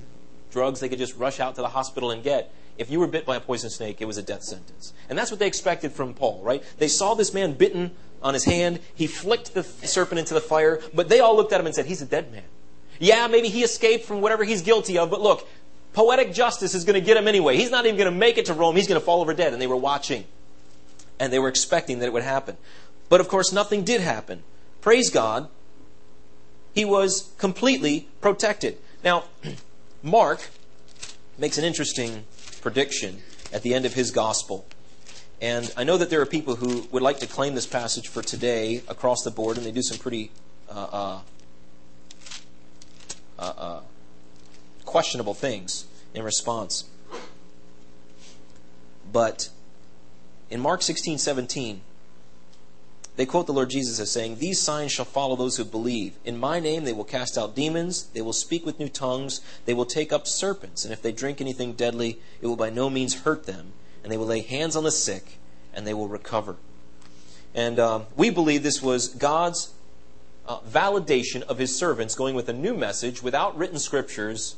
drugs 0.51 0.79
they 0.79 0.89
could 0.89 0.99
just 0.99 1.17
rush 1.17 1.39
out 1.39 1.55
to 1.55 1.61
the 1.61 1.69
hospital 1.69 2.11
and 2.11 2.23
get. 2.23 2.53
If 2.77 2.89
you 2.89 2.99
were 2.99 3.07
bit 3.07 3.25
by 3.25 3.35
a 3.35 3.39
poison 3.39 3.69
snake, 3.69 4.01
it 4.01 4.05
was 4.05 4.17
a 4.17 4.23
death 4.23 4.43
sentence. 4.43 4.93
And 5.09 5.17
that's 5.17 5.29
what 5.29 5.39
they 5.39 5.47
expected 5.47 5.91
from 5.91 6.13
Paul, 6.13 6.41
right? 6.43 6.63
They 6.77 6.87
saw 6.87 7.13
this 7.13 7.33
man 7.33 7.53
bitten 7.53 7.91
on 8.21 8.33
his 8.33 8.45
hand. 8.45 8.79
He 8.95 9.05
flicked 9.05 9.53
the 9.53 9.63
serpent 9.63 10.19
into 10.19 10.33
the 10.33 10.41
fire, 10.41 10.81
but 10.93 11.09
they 11.09 11.19
all 11.19 11.35
looked 11.35 11.53
at 11.53 11.59
him 11.59 11.67
and 11.67 11.75
said, 11.75 11.85
He's 11.85 12.01
a 12.01 12.05
dead 12.05 12.31
man. 12.31 12.43
Yeah, 12.99 13.27
maybe 13.27 13.49
he 13.49 13.63
escaped 13.63 14.05
from 14.05 14.21
whatever 14.21 14.43
he's 14.43 14.61
guilty 14.61 14.97
of, 14.97 15.09
but 15.09 15.21
look, 15.21 15.47
poetic 15.93 16.33
justice 16.33 16.73
is 16.73 16.83
going 16.83 16.99
to 16.99 17.05
get 17.05 17.17
him 17.17 17.27
anyway. 17.27 17.57
He's 17.57 17.71
not 17.71 17.85
even 17.85 17.97
going 17.97 18.11
to 18.11 18.17
make 18.17 18.37
it 18.37 18.45
to 18.47 18.53
Rome. 18.53 18.75
He's 18.75 18.87
going 18.87 18.99
to 18.99 19.05
fall 19.05 19.21
over 19.21 19.33
dead. 19.33 19.53
And 19.53 19.61
they 19.61 19.67
were 19.67 19.77
watching. 19.77 20.25
And 21.19 21.31
they 21.31 21.39
were 21.39 21.47
expecting 21.47 21.99
that 21.99 22.07
it 22.07 22.13
would 22.13 22.23
happen. 22.23 22.57
But 23.09 23.21
of 23.21 23.27
course, 23.27 23.51
nothing 23.51 23.83
did 23.83 24.01
happen. 24.01 24.43
Praise 24.81 25.09
God. 25.09 25.49
He 26.73 26.85
was 26.85 27.31
completely 27.37 28.07
protected. 28.19 28.77
Now, 29.03 29.25
Mark 30.03 30.49
makes 31.37 31.57
an 31.57 31.63
interesting 31.63 32.25
prediction 32.63 33.21
at 33.51 33.61
the 33.61 33.75
end 33.75 33.85
of 33.85 33.93
his 33.93 34.09
gospel. 34.09 34.65
And 35.41 35.71
I 35.75 35.83
know 35.83 35.97
that 35.97 36.09
there 36.09 36.21
are 36.21 36.25
people 36.25 36.55
who 36.55 36.87
would 36.91 37.03
like 37.03 37.19
to 37.19 37.27
claim 37.27 37.53
this 37.53 37.67
passage 37.67 38.07
for 38.07 38.23
today 38.23 38.81
across 38.87 39.21
the 39.23 39.29
board, 39.29 39.57
and 39.57 39.65
they 39.65 39.71
do 39.71 39.81
some 39.81 39.97
pretty 39.97 40.31
uh, 40.69 40.87
uh, 40.91 41.19
uh, 43.37 43.53
uh 43.57 43.81
questionable 44.85 45.33
things 45.33 45.85
in 46.13 46.23
response. 46.23 46.85
But 49.11 49.49
in 50.49 50.61
Mark 50.61 50.81
16 50.81 51.17
17, 51.17 51.81
they 53.15 53.25
quote 53.25 53.45
the 53.45 53.53
Lord 53.53 53.69
Jesus 53.69 53.99
as 53.99 54.11
saying, 54.11 54.37
These 54.37 54.59
signs 54.59 54.91
shall 54.91 55.05
follow 55.05 55.35
those 55.35 55.57
who 55.57 55.65
believe. 55.65 56.15
In 56.25 56.37
my 56.37 56.59
name 56.59 56.83
they 56.83 56.93
will 56.93 57.03
cast 57.03 57.37
out 57.37 57.55
demons, 57.55 58.07
they 58.13 58.21
will 58.21 58.33
speak 58.33 58.65
with 58.65 58.79
new 58.79 58.89
tongues, 58.89 59.41
they 59.65 59.73
will 59.73 59.85
take 59.85 60.11
up 60.11 60.25
serpents, 60.25 60.83
and 60.83 60.91
if 60.91 61.01
they 61.01 61.11
drink 61.11 61.39
anything 61.39 61.73
deadly, 61.73 62.19
it 62.41 62.47
will 62.47 62.55
by 62.55 62.69
no 62.71 62.89
means 62.89 63.21
hurt 63.21 63.45
them, 63.45 63.73
and 64.01 64.11
they 64.11 64.17
will 64.17 64.25
lay 64.25 64.41
hands 64.41 64.75
on 64.75 64.83
the 64.83 64.91
sick, 64.91 65.37
and 65.73 65.85
they 65.85 65.93
will 65.93 66.07
recover. 66.07 66.55
And 67.53 67.79
um, 67.79 68.05
we 68.15 68.31
believe 68.31 68.63
this 68.63 68.81
was 68.81 69.09
God's 69.09 69.73
uh, 70.47 70.59
validation 70.61 71.43
of 71.43 71.59
his 71.59 71.75
servants 71.75 72.15
going 72.15 72.33
with 72.33 72.49
a 72.49 72.53
new 72.53 72.73
message 72.73 73.21
without 73.21 73.55
written 73.55 73.77
scriptures 73.77 74.55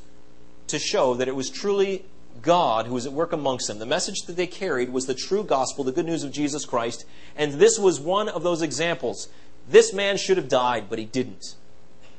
to 0.68 0.80
show 0.80 1.14
that 1.14 1.28
it 1.28 1.36
was 1.36 1.50
truly 1.50 2.06
God 2.42 2.86
who 2.86 2.94
was 2.94 3.06
at 3.06 3.14
work 3.14 3.34
amongst 3.34 3.68
them. 3.68 3.80
The 3.80 3.86
message 3.86 4.22
that 4.28 4.36
they 4.36 4.48
carried 4.48 4.92
was 4.92 5.06
the 5.06 5.14
true 5.14 5.44
gospel, 5.44 5.84
the 5.84 5.92
good 5.92 6.06
news 6.06 6.24
of 6.24 6.32
Jesus 6.32 6.66
Christ, 6.66 7.06
and 7.36 7.54
this 7.54 7.80
was 7.80 8.00
one 8.00 8.30
of 8.30 8.44
those 8.44 8.62
examples. 8.62 9.30
This 9.68 9.94
man 9.94 10.18
should 10.18 10.38
have 10.38 10.50
died, 10.50 10.86
but 10.90 11.00
he 11.00 11.06
didn't, 11.06 11.56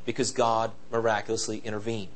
because 0.04 0.30
God 0.32 0.73
miraculously 0.90 1.58
intervened. 1.58 2.08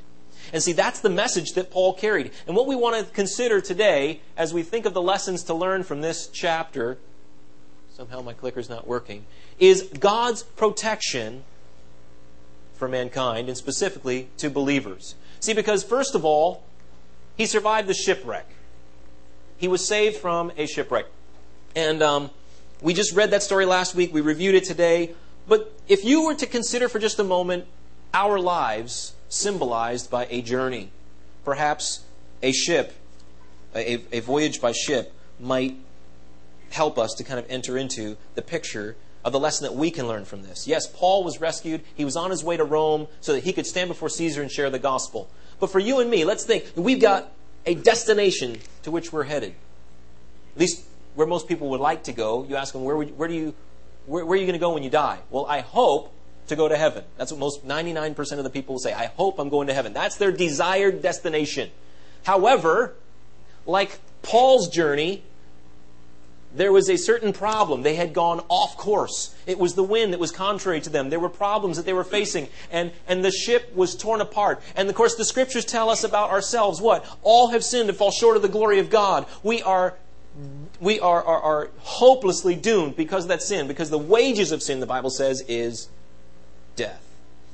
And 0.52 0.62
see, 0.62 0.72
that's 0.72 1.00
the 1.00 1.10
message 1.10 1.52
that 1.52 1.70
Paul 1.70 1.94
carried. 1.94 2.32
And 2.46 2.56
what 2.56 2.66
we 2.66 2.74
want 2.74 2.96
to 2.96 3.12
consider 3.12 3.60
today, 3.60 4.20
as 4.36 4.52
we 4.52 4.62
think 4.62 4.86
of 4.86 4.94
the 4.94 5.02
lessons 5.02 5.44
to 5.44 5.54
learn 5.54 5.82
from 5.82 6.00
this 6.00 6.26
chapter, 6.26 6.98
somehow 7.94 8.22
my 8.22 8.32
clicker's 8.32 8.68
not 8.68 8.86
working, 8.86 9.26
is 9.58 9.82
God's 9.82 10.42
protection 10.42 11.44
for 12.74 12.88
mankind, 12.88 13.48
and 13.48 13.58
specifically 13.58 14.30
to 14.38 14.48
believers. 14.48 15.14
See, 15.38 15.52
because 15.52 15.84
first 15.84 16.14
of 16.14 16.24
all, 16.24 16.64
he 17.36 17.46
survived 17.46 17.88
the 17.88 17.94
shipwreck. 17.94 18.46
He 19.56 19.68
was 19.68 19.86
saved 19.86 20.16
from 20.16 20.52
a 20.56 20.66
shipwreck. 20.66 21.06
And 21.76 22.02
um, 22.02 22.30
we 22.80 22.94
just 22.94 23.14
read 23.14 23.30
that 23.30 23.42
story 23.42 23.66
last 23.66 23.94
week. 23.94 24.12
We 24.12 24.20
reviewed 24.20 24.54
it 24.54 24.64
today. 24.64 25.14
But 25.46 25.72
if 25.88 26.04
you 26.04 26.24
were 26.24 26.34
to 26.34 26.46
consider 26.46 26.88
for 26.88 26.98
just 26.98 27.18
a 27.18 27.24
moment 27.24 27.66
our 28.12 28.38
lives 28.38 29.14
symbolized 29.28 30.10
by 30.10 30.26
a 30.30 30.42
journey, 30.42 30.90
perhaps 31.44 32.04
a 32.42 32.52
ship, 32.52 32.94
a, 33.74 34.00
a 34.12 34.20
voyage 34.20 34.60
by 34.60 34.72
ship, 34.72 35.12
might 35.38 35.76
help 36.70 36.98
us 36.98 37.14
to 37.14 37.24
kind 37.24 37.38
of 37.38 37.46
enter 37.48 37.76
into 37.76 38.16
the 38.34 38.42
picture 38.42 38.96
of 39.24 39.32
the 39.32 39.40
lesson 39.40 39.64
that 39.64 39.74
we 39.74 39.90
can 39.90 40.08
learn 40.08 40.24
from 40.24 40.42
this. 40.42 40.66
Yes, 40.66 40.86
Paul 40.86 41.24
was 41.24 41.40
rescued. 41.40 41.82
He 41.94 42.04
was 42.04 42.16
on 42.16 42.30
his 42.30 42.42
way 42.42 42.56
to 42.56 42.64
Rome 42.64 43.06
so 43.20 43.32
that 43.32 43.44
he 43.44 43.52
could 43.52 43.66
stand 43.66 43.88
before 43.88 44.08
Caesar 44.08 44.40
and 44.40 44.50
share 44.50 44.70
the 44.70 44.78
gospel. 44.78 45.28
But 45.60 45.70
for 45.70 45.78
you 45.78 46.00
and 46.00 46.10
me, 46.10 46.24
let's 46.24 46.44
think 46.44 46.72
we've 46.74 47.00
got 47.00 47.30
a 47.66 47.74
destination 47.74 48.58
to 48.82 48.90
which 48.90 49.12
we're 49.12 49.24
headed. 49.24 49.54
At 50.54 50.60
least 50.60 50.84
where 51.14 51.26
most 51.26 51.46
people 51.46 51.68
would 51.70 51.80
like 51.80 52.04
to 52.04 52.12
go. 52.12 52.44
You 52.48 52.56
ask 52.56 52.72
them, 52.72 52.82
where, 52.82 52.96
would, 52.96 53.16
where, 53.16 53.28
do 53.28 53.34
you, 53.34 53.54
where, 54.06 54.24
where 54.24 54.36
are 54.36 54.40
you 54.40 54.46
going 54.46 54.58
to 54.58 54.60
go 54.60 54.72
when 54.72 54.82
you 54.82 54.90
die? 54.90 55.18
Well, 55.30 55.46
I 55.46 55.60
hope 55.60 56.12
to 56.48 56.56
go 56.56 56.68
to 56.68 56.76
heaven. 56.76 57.04
That's 57.16 57.30
what 57.30 57.38
most 57.38 57.66
99% 57.66 58.38
of 58.38 58.44
the 58.44 58.50
people 58.50 58.74
will 58.74 58.80
say. 58.80 58.92
I 58.92 59.06
hope 59.06 59.38
I'm 59.38 59.50
going 59.50 59.68
to 59.68 59.74
heaven. 59.74 59.92
That's 59.92 60.16
their 60.16 60.32
desired 60.32 61.02
destination. 61.02 61.70
However, 62.24 62.94
like 63.66 63.98
Paul's 64.22 64.68
journey, 64.68 65.22
there 66.54 66.72
was 66.72 66.90
a 66.90 66.96
certain 66.96 67.32
problem. 67.32 67.82
They 67.82 67.94
had 67.94 68.12
gone 68.12 68.44
off 68.48 68.76
course. 68.76 69.34
It 69.46 69.58
was 69.58 69.74
the 69.74 69.84
wind 69.84 70.12
that 70.12 70.20
was 70.20 70.32
contrary 70.32 70.80
to 70.80 70.90
them. 70.90 71.10
There 71.10 71.20
were 71.20 71.28
problems 71.28 71.76
that 71.76 71.86
they 71.86 71.92
were 71.92 72.04
facing, 72.04 72.48
and, 72.70 72.90
and 73.06 73.24
the 73.24 73.30
ship 73.30 73.74
was 73.74 73.94
torn 73.94 74.20
apart. 74.20 74.60
And 74.74 74.88
of 74.88 74.94
course, 74.94 75.14
the 75.14 75.24
scriptures 75.24 75.64
tell 75.64 75.90
us 75.90 76.02
about 76.02 76.30
ourselves 76.30 76.80
what? 76.80 77.06
All 77.22 77.48
have 77.48 77.62
sinned 77.62 77.88
and 77.88 77.96
fall 77.96 78.10
short 78.10 78.36
of 78.36 78.42
the 78.42 78.48
glory 78.48 78.78
of 78.80 78.90
God. 78.90 79.26
We 79.42 79.62
are 79.62 79.94
we 80.80 81.00
are, 81.00 81.22
are, 81.22 81.40
are 81.40 81.70
hopelessly 81.80 82.54
doomed 82.54 82.96
because 82.96 83.24
of 83.24 83.28
that 83.28 83.42
sin, 83.42 83.66
because 83.66 83.90
the 83.90 83.98
wages 83.98 84.52
of 84.52 84.62
sin, 84.62 84.80
the 84.80 84.86
Bible 84.86 85.10
says, 85.10 85.42
is 85.48 85.88
death. 86.76 87.04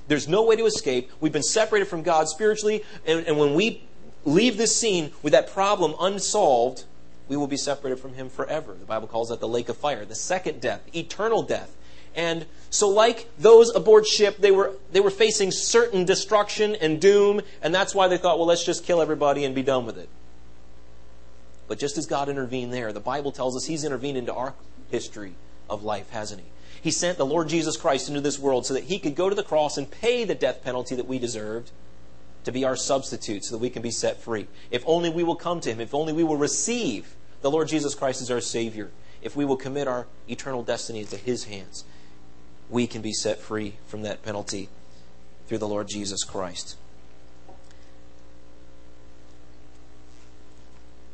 There's 0.08 0.28
no 0.28 0.44
way 0.44 0.56
to 0.56 0.66
escape. 0.66 1.10
We've 1.20 1.32
been 1.32 1.42
separated 1.42 1.86
from 1.86 2.02
God 2.02 2.28
spiritually, 2.28 2.84
and, 3.06 3.26
and 3.26 3.38
when 3.38 3.54
we 3.54 3.82
leave 4.24 4.56
this 4.56 4.76
scene 4.76 5.12
with 5.22 5.32
that 5.32 5.50
problem 5.50 5.94
unsolved, 5.98 6.84
we 7.28 7.36
will 7.36 7.46
be 7.46 7.56
separated 7.56 7.98
from 7.98 8.14
him 8.14 8.28
forever. 8.28 8.74
The 8.74 8.86
Bible 8.86 9.08
calls 9.08 9.28
that 9.28 9.40
the 9.40 9.48
lake 9.48 9.68
of 9.68 9.76
fire, 9.76 10.04
the 10.04 10.14
second 10.14 10.60
death, 10.60 10.82
eternal 10.94 11.42
death. 11.42 11.76
And 12.14 12.46
so, 12.70 12.88
like 12.88 13.28
those 13.38 13.74
aboard 13.74 14.06
ship, 14.06 14.38
they 14.38 14.50
were, 14.50 14.72
they 14.90 15.00
were 15.00 15.10
facing 15.10 15.50
certain 15.50 16.04
destruction 16.04 16.74
and 16.74 17.00
doom, 17.00 17.42
and 17.60 17.74
that's 17.74 17.94
why 17.94 18.08
they 18.08 18.16
thought, 18.16 18.38
well, 18.38 18.46
let's 18.46 18.64
just 18.64 18.84
kill 18.84 19.02
everybody 19.02 19.44
and 19.44 19.54
be 19.54 19.62
done 19.62 19.84
with 19.84 19.98
it. 19.98 20.08
But 21.68 21.78
just 21.78 21.98
as 21.98 22.06
God 22.06 22.28
intervened 22.28 22.72
there, 22.72 22.92
the 22.92 23.00
Bible 23.00 23.32
tells 23.32 23.56
us 23.56 23.66
He's 23.66 23.84
intervened 23.84 24.16
into 24.16 24.32
our 24.32 24.54
history 24.90 25.34
of 25.68 25.82
life, 25.82 26.10
hasn't 26.10 26.40
He? 26.40 26.46
He 26.80 26.90
sent 26.90 27.18
the 27.18 27.26
Lord 27.26 27.48
Jesus 27.48 27.76
Christ 27.76 28.08
into 28.08 28.20
this 28.20 28.38
world 28.38 28.64
so 28.64 28.74
that 28.74 28.84
He 28.84 28.98
could 28.98 29.14
go 29.14 29.28
to 29.28 29.34
the 29.34 29.42
cross 29.42 29.76
and 29.76 29.90
pay 29.90 30.24
the 30.24 30.34
death 30.34 30.62
penalty 30.62 30.94
that 30.94 31.06
we 31.06 31.18
deserved 31.18 31.70
to 32.44 32.52
be 32.52 32.64
our 32.64 32.76
substitute 32.76 33.44
so 33.44 33.56
that 33.56 33.60
we 33.60 33.70
can 33.70 33.82
be 33.82 33.90
set 33.90 34.22
free. 34.22 34.46
If 34.70 34.84
only 34.86 35.10
we 35.10 35.24
will 35.24 35.36
come 35.36 35.60
to 35.60 35.70
Him, 35.70 35.80
if 35.80 35.92
only 35.92 36.12
we 36.12 36.22
will 36.22 36.36
receive 36.36 37.15
the 37.46 37.50
Lord 37.52 37.68
Jesus 37.68 37.94
Christ 37.94 38.20
is 38.22 38.28
our 38.28 38.40
Savior, 38.40 38.90
if 39.22 39.36
we 39.36 39.44
will 39.44 39.56
commit 39.56 39.86
our 39.86 40.08
eternal 40.28 40.64
destiny 40.64 40.98
into 40.98 41.16
His 41.16 41.44
hands, 41.44 41.84
we 42.68 42.88
can 42.88 43.02
be 43.02 43.12
set 43.12 43.38
free 43.38 43.74
from 43.86 44.02
that 44.02 44.24
penalty 44.24 44.68
through 45.46 45.58
the 45.58 45.68
Lord 45.68 45.86
Jesus 45.86 46.24
Christ. 46.24 46.74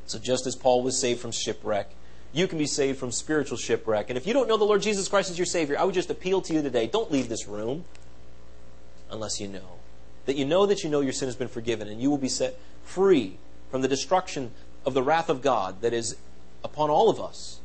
So, 0.06 0.18
just 0.18 0.46
as 0.46 0.56
Paul 0.56 0.82
was 0.82 0.98
saved 0.98 1.20
from 1.20 1.32
shipwreck, 1.32 1.90
you 2.32 2.48
can 2.48 2.56
be 2.56 2.66
saved 2.66 2.98
from 2.98 3.12
spiritual 3.12 3.58
shipwreck. 3.58 4.08
And 4.08 4.16
if 4.16 4.26
you 4.26 4.32
don't 4.32 4.48
know 4.48 4.56
the 4.56 4.64
Lord 4.64 4.80
Jesus 4.80 5.08
Christ 5.08 5.30
as 5.30 5.36
your 5.36 5.44
Savior, 5.44 5.78
I 5.78 5.84
would 5.84 5.94
just 5.94 6.08
appeal 6.08 6.40
to 6.40 6.54
you 6.54 6.62
today 6.62 6.86
don't 6.86 7.12
leave 7.12 7.28
this 7.28 7.46
room 7.46 7.84
unless 9.10 9.38
you 9.38 9.48
know. 9.48 9.80
That 10.24 10.36
you 10.36 10.46
know 10.46 10.64
that 10.64 10.82
you 10.82 10.88
know 10.88 11.02
your 11.02 11.12
sin 11.12 11.28
has 11.28 11.36
been 11.36 11.48
forgiven 11.48 11.88
and 11.88 12.00
you 12.00 12.08
will 12.08 12.16
be 12.16 12.30
set 12.30 12.58
free 12.84 13.36
from 13.70 13.82
the 13.82 13.88
destruction 13.88 14.52
of 14.84 14.94
the 14.94 15.02
wrath 15.02 15.28
of 15.28 15.42
God 15.42 15.80
that 15.82 15.92
is 15.92 16.16
upon 16.64 16.90
all 16.90 17.08
of 17.08 17.20
us 17.20 17.60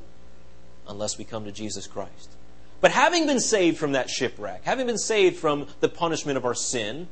unless 0.88 1.18
we 1.18 1.24
come 1.24 1.46
to 1.46 1.52
Jesus 1.52 1.88
Christ. 1.88 2.32
But 2.80 2.92
having 2.92 3.26
been 3.26 3.40
saved 3.40 3.78
from 3.78 3.94
that 3.94 4.10
shipwreck, 4.10 4.64
having 4.64 4.88
been 4.88 4.98
saved 4.98 5.38
from 5.38 5.68
the 5.80 5.90
punishment 5.90 6.38
of 6.38 6.46
our 6.46 6.54
sin, 6.54 7.08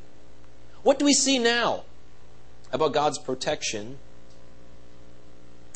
what 0.84 1.00
do 1.00 1.06
we 1.06 1.14
see 1.14 1.40
now 1.40 1.84
about 2.72 2.94
God's 2.94 3.18
protection? 3.18 3.98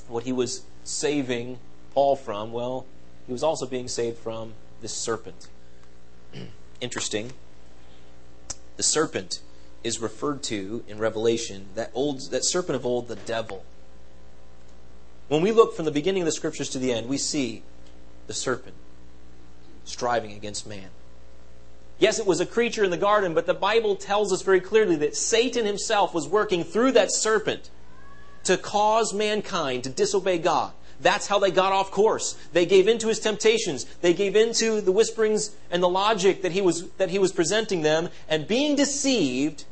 What 0.08 0.24
he 0.24 0.32
was 0.32 0.64
saving 0.84 1.58
Paul 1.94 2.16
from? 2.16 2.52
Well, 2.52 2.86
he 3.26 3.34
was 3.34 3.44
also 3.44 3.66
being 3.66 3.88
saved 3.88 4.18
from 4.20 4.54
this 4.82 4.94
serpent. 4.94 5.48
Interesting. 6.82 7.32
The 8.78 8.84
serpent 8.84 9.42
is 9.84 10.00
referred 10.00 10.44
to 10.44 10.84
in 10.88 11.00
Revelation, 11.00 11.68
that 11.76 11.92
old 11.94 12.22
that 12.32 12.46
serpent 12.46 12.76
of 12.76 12.86
old, 12.86 13.08
the 13.08 13.16
devil. 13.16 13.64
When 15.30 15.42
we 15.42 15.52
look 15.52 15.76
from 15.76 15.86
the 15.86 15.92
beginning 15.92 16.24
of 16.24 16.26
the 16.26 16.32
scriptures 16.32 16.70
to 16.70 16.80
the 16.80 16.92
end, 16.92 17.08
we 17.08 17.18
see 17.18 17.64
the 18.28 18.34
serpent 18.34 18.76
striving 19.86 20.34
against 20.34 20.68
man. 20.68 20.90
Yes, 22.00 22.20
it 22.20 22.26
was 22.26 22.40
a 22.40 22.46
creature 22.46 22.84
in 22.84 22.92
the 22.92 22.98
garden, 22.98 23.34
but 23.34 23.46
the 23.46 23.54
Bible 23.54 23.96
tells 23.96 24.34
us 24.34 24.42
very 24.42 24.60
clearly 24.60 24.96
that 24.98 25.16
Satan 25.16 25.66
himself 25.66 26.14
was 26.14 26.28
working 26.28 26.64
through 26.64 26.94
that 26.94 27.12
serpent 27.12 27.70
to 28.46 28.58
cause 28.58 29.14
mankind 29.14 29.84
to 29.84 29.90
disobey 29.90 30.40
God. 30.40 30.72
That's 31.02 31.28
how 31.28 31.40
they 31.40 31.52
got 31.52 31.72
off 31.72 31.92
course. 31.92 32.38
They 32.54 32.66
gave 32.66 32.88
into 32.88 33.08
his 33.08 33.20
temptations. 33.20 33.86
They 34.02 34.14
gave 34.14 34.36
into 34.36 34.82
the 34.82 34.92
whisperings 34.92 35.56
and 35.72 35.82
the 35.82 35.90
logic 35.90 36.42
that 36.42 36.52
he 36.52 36.62
was, 36.62 36.90
that 36.92 37.10
he 37.10 37.20
was 37.20 37.32
presenting 37.32 37.84
them. 37.84 38.10
And 38.28 38.48
being 38.48 38.76
deceived, 38.76 39.66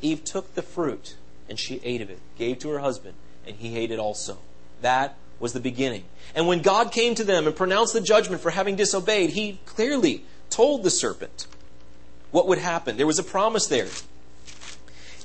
Eve 0.00 0.24
took 0.24 0.54
the 0.54 0.62
fruit 0.62 1.16
and 1.48 1.58
she 1.58 1.80
ate 1.84 2.00
of 2.00 2.10
it, 2.10 2.18
gave 2.36 2.58
to 2.60 2.68
her 2.70 2.80
husband, 2.80 3.14
and 3.46 3.56
he 3.56 3.76
ate 3.76 3.90
it 3.90 3.98
also. 3.98 4.38
That 4.80 5.16
was 5.38 5.52
the 5.52 5.60
beginning. 5.60 6.04
And 6.34 6.46
when 6.46 6.62
God 6.62 6.92
came 6.92 7.14
to 7.14 7.24
them 7.24 7.46
and 7.46 7.54
pronounced 7.54 7.92
the 7.92 8.00
judgment 8.00 8.42
for 8.42 8.50
having 8.50 8.76
disobeyed, 8.76 9.30
he 9.30 9.60
clearly 9.66 10.24
told 10.50 10.82
the 10.82 10.90
serpent 10.90 11.46
what 12.30 12.46
would 12.46 12.58
happen. 12.58 12.96
There 12.96 13.06
was 13.06 13.18
a 13.18 13.24
promise 13.24 13.66
there. 13.66 13.88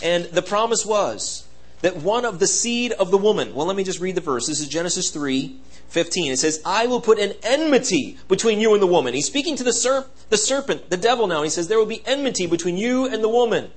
And 0.01 0.25
the 0.25 0.41
promise 0.41 0.85
was 0.85 1.47
that 1.81 1.97
one 1.97 2.25
of 2.25 2.39
the 2.39 2.47
seed 2.47 2.91
of 2.93 3.11
the 3.11 3.17
woman, 3.17 3.53
well, 3.53 3.65
let 3.65 3.75
me 3.75 3.83
just 3.83 3.99
read 3.99 4.15
the 4.15 4.21
verse. 4.21 4.47
This 4.47 4.59
is 4.59 4.67
Genesis 4.67 5.09
3 5.09 5.59
15. 5.89 6.31
It 6.31 6.39
says, 6.39 6.61
I 6.65 6.87
will 6.87 7.01
put 7.01 7.19
an 7.19 7.33
enmity 7.43 8.17
between 8.29 8.61
you 8.61 8.73
and 8.73 8.81
the 8.81 8.87
woman. 8.87 9.13
He's 9.13 9.25
speaking 9.25 9.57
to 9.57 9.63
the, 9.63 9.71
serp- 9.71 10.07
the 10.29 10.37
serpent, 10.37 10.89
the 10.89 10.95
devil 10.95 11.27
now. 11.27 11.43
He 11.43 11.49
says, 11.49 11.67
There 11.67 11.77
will 11.77 11.85
be 11.85 12.01
enmity 12.05 12.47
between 12.47 12.77
you 12.77 13.05
and 13.07 13.21
the 13.21 13.27
woman, 13.27 13.71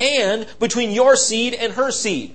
and 0.00 0.48
between 0.58 0.90
your 0.90 1.14
seed 1.14 1.54
and 1.54 1.74
her 1.74 1.92
seed. 1.92 2.34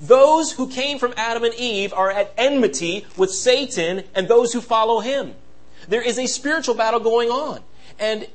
Those 0.00 0.52
who 0.52 0.68
came 0.68 0.98
from 0.98 1.14
Adam 1.16 1.44
and 1.44 1.54
Eve 1.54 1.92
are 1.92 2.10
at 2.10 2.32
enmity 2.36 3.06
with 3.16 3.30
Satan 3.30 4.04
and 4.14 4.28
those 4.28 4.52
who 4.52 4.60
follow 4.60 5.00
him. 5.00 5.34
There 5.88 6.02
is 6.02 6.18
a 6.18 6.26
spiritual 6.26 6.74
battle 6.74 7.00
going 7.00 7.30
on. 7.30 7.60
And 7.98 8.26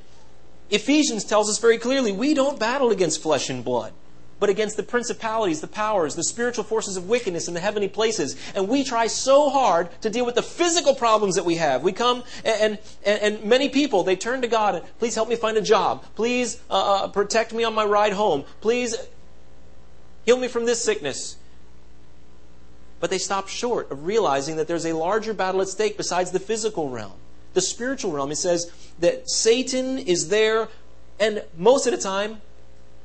Ephesians 0.70 1.24
tells 1.24 1.48
us 1.48 1.58
very 1.58 1.78
clearly 1.78 2.12
we 2.12 2.34
don't 2.34 2.58
battle 2.58 2.90
against 2.90 3.22
flesh 3.22 3.50
and 3.50 3.64
blood, 3.64 3.92
but 4.40 4.48
against 4.48 4.76
the 4.76 4.82
principalities, 4.82 5.60
the 5.60 5.68
powers, 5.68 6.16
the 6.16 6.24
spiritual 6.24 6.64
forces 6.64 6.96
of 6.96 7.08
wickedness 7.08 7.46
in 7.46 7.54
the 7.54 7.60
heavenly 7.60 7.88
places. 7.88 8.36
And 8.54 8.68
we 8.68 8.82
try 8.82 9.06
so 9.06 9.50
hard 9.50 9.88
to 10.00 10.10
deal 10.10 10.26
with 10.26 10.34
the 10.34 10.42
physical 10.42 10.94
problems 10.94 11.36
that 11.36 11.44
we 11.44 11.56
have. 11.56 11.82
We 11.82 11.92
come, 11.92 12.24
and, 12.44 12.78
and, 13.04 13.20
and 13.22 13.44
many 13.44 13.68
people, 13.68 14.02
they 14.02 14.16
turn 14.16 14.42
to 14.42 14.48
God, 14.48 14.76
and, 14.76 14.98
please 14.98 15.14
help 15.14 15.28
me 15.28 15.36
find 15.36 15.56
a 15.56 15.62
job. 15.62 16.04
Please 16.16 16.60
uh, 16.70 17.04
uh, 17.04 17.08
protect 17.08 17.52
me 17.52 17.62
on 17.62 17.74
my 17.74 17.84
ride 17.84 18.14
home. 18.14 18.44
Please 18.60 18.96
heal 20.24 20.38
me 20.38 20.48
from 20.48 20.64
this 20.64 20.82
sickness 20.82 21.36
but 23.02 23.10
they 23.10 23.18
stop 23.18 23.48
short 23.48 23.90
of 23.90 24.06
realizing 24.06 24.54
that 24.54 24.68
there's 24.68 24.86
a 24.86 24.92
larger 24.92 25.34
battle 25.34 25.60
at 25.60 25.66
stake 25.66 25.96
besides 25.96 26.30
the 26.30 26.38
physical 26.38 26.88
realm. 26.88 27.14
The 27.52 27.60
spiritual 27.60 28.12
realm, 28.12 28.30
it 28.30 28.36
says 28.36 28.70
that 29.00 29.28
Satan 29.28 29.98
is 29.98 30.28
there, 30.28 30.68
and 31.18 31.42
most 31.58 31.88
of 31.88 31.92
the 31.92 31.98
time, 31.98 32.40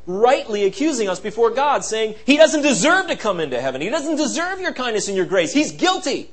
rightly 0.05 0.65
accusing 0.65 1.10
us 1.10 1.19
before 1.19 1.49
God, 1.49 1.83
saying, 1.83 2.13
He 2.27 2.38
doesn't 2.38 2.62
deserve 2.62 3.07
to 3.07 3.15
come 3.15 3.39
into 3.39 3.60
heaven. 3.60 3.81
He 3.81 3.89
doesn't 3.89 4.17
deserve 4.17 4.62
your 4.62 4.71
kindness 4.71 5.07
and 5.07 5.17
your 5.17 5.25
grace. 5.25 5.51
He's 5.51 5.71
guilty. 5.71 6.29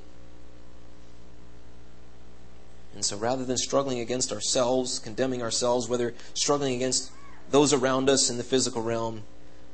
And 2.94 3.02
so 3.02 3.16
rather 3.16 3.46
than 3.46 3.56
struggling 3.56 3.98
against 3.98 4.30
ourselves, 4.30 4.98
condemning 4.98 5.40
ourselves, 5.40 5.88
whether 5.88 6.12
struggling 6.34 6.74
against 6.74 7.10
those 7.50 7.72
around 7.72 8.10
us 8.10 8.28
in 8.28 8.36
the 8.36 8.44
physical 8.44 8.82
realm, 8.82 9.22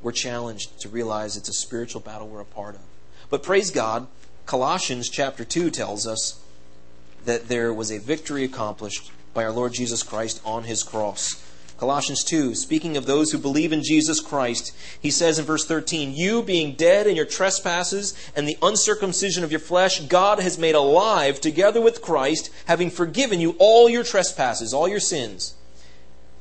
we're 0.01 0.13
challenged 0.13 0.79
to 0.79 0.87
realize 0.87 1.35
it's 1.35 1.49
a 1.49 1.53
spiritual 1.53 1.99
battle 1.99 2.29
we're 2.29 2.39
a 2.39 2.45
part 2.45 2.75
of. 2.75 2.81
But 3.31 3.43
praise 3.43 3.71
God, 3.71 4.07
Colossians 4.45 5.09
chapter 5.09 5.45
2 5.45 5.71
tells 5.71 6.05
us 6.05 6.43
that 7.23 7.47
there 7.47 7.73
was 7.73 7.89
a 7.89 7.97
victory 7.97 8.43
accomplished 8.43 9.09
by 9.33 9.45
our 9.45 9.51
Lord 9.51 9.71
Jesus 9.71 10.03
Christ 10.03 10.41
on 10.43 10.65
his 10.65 10.83
cross. 10.83 11.47
Colossians 11.77 12.25
2, 12.25 12.53
speaking 12.53 12.97
of 12.97 13.05
those 13.05 13.31
who 13.31 13.37
believe 13.37 13.71
in 13.71 13.83
Jesus 13.83 14.19
Christ, 14.19 14.75
he 15.01 15.09
says 15.09 15.39
in 15.39 15.45
verse 15.45 15.65
13, 15.65 16.13
You 16.13 16.43
being 16.43 16.73
dead 16.73 17.07
in 17.07 17.15
your 17.15 17.25
trespasses 17.25 18.13
and 18.35 18.45
the 18.45 18.57
uncircumcision 18.61 19.45
of 19.45 19.49
your 19.49 19.61
flesh, 19.61 20.01
God 20.01 20.39
has 20.39 20.59
made 20.59 20.75
alive 20.75 21.39
together 21.39 21.79
with 21.79 22.01
Christ, 22.01 22.51
having 22.65 22.89
forgiven 22.89 23.39
you 23.39 23.55
all 23.59 23.89
your 23.89 24.03
trespasses, 24.03 24.73
all 24.73 24.89
your 24.89 24.99
sins. 24.99 25.55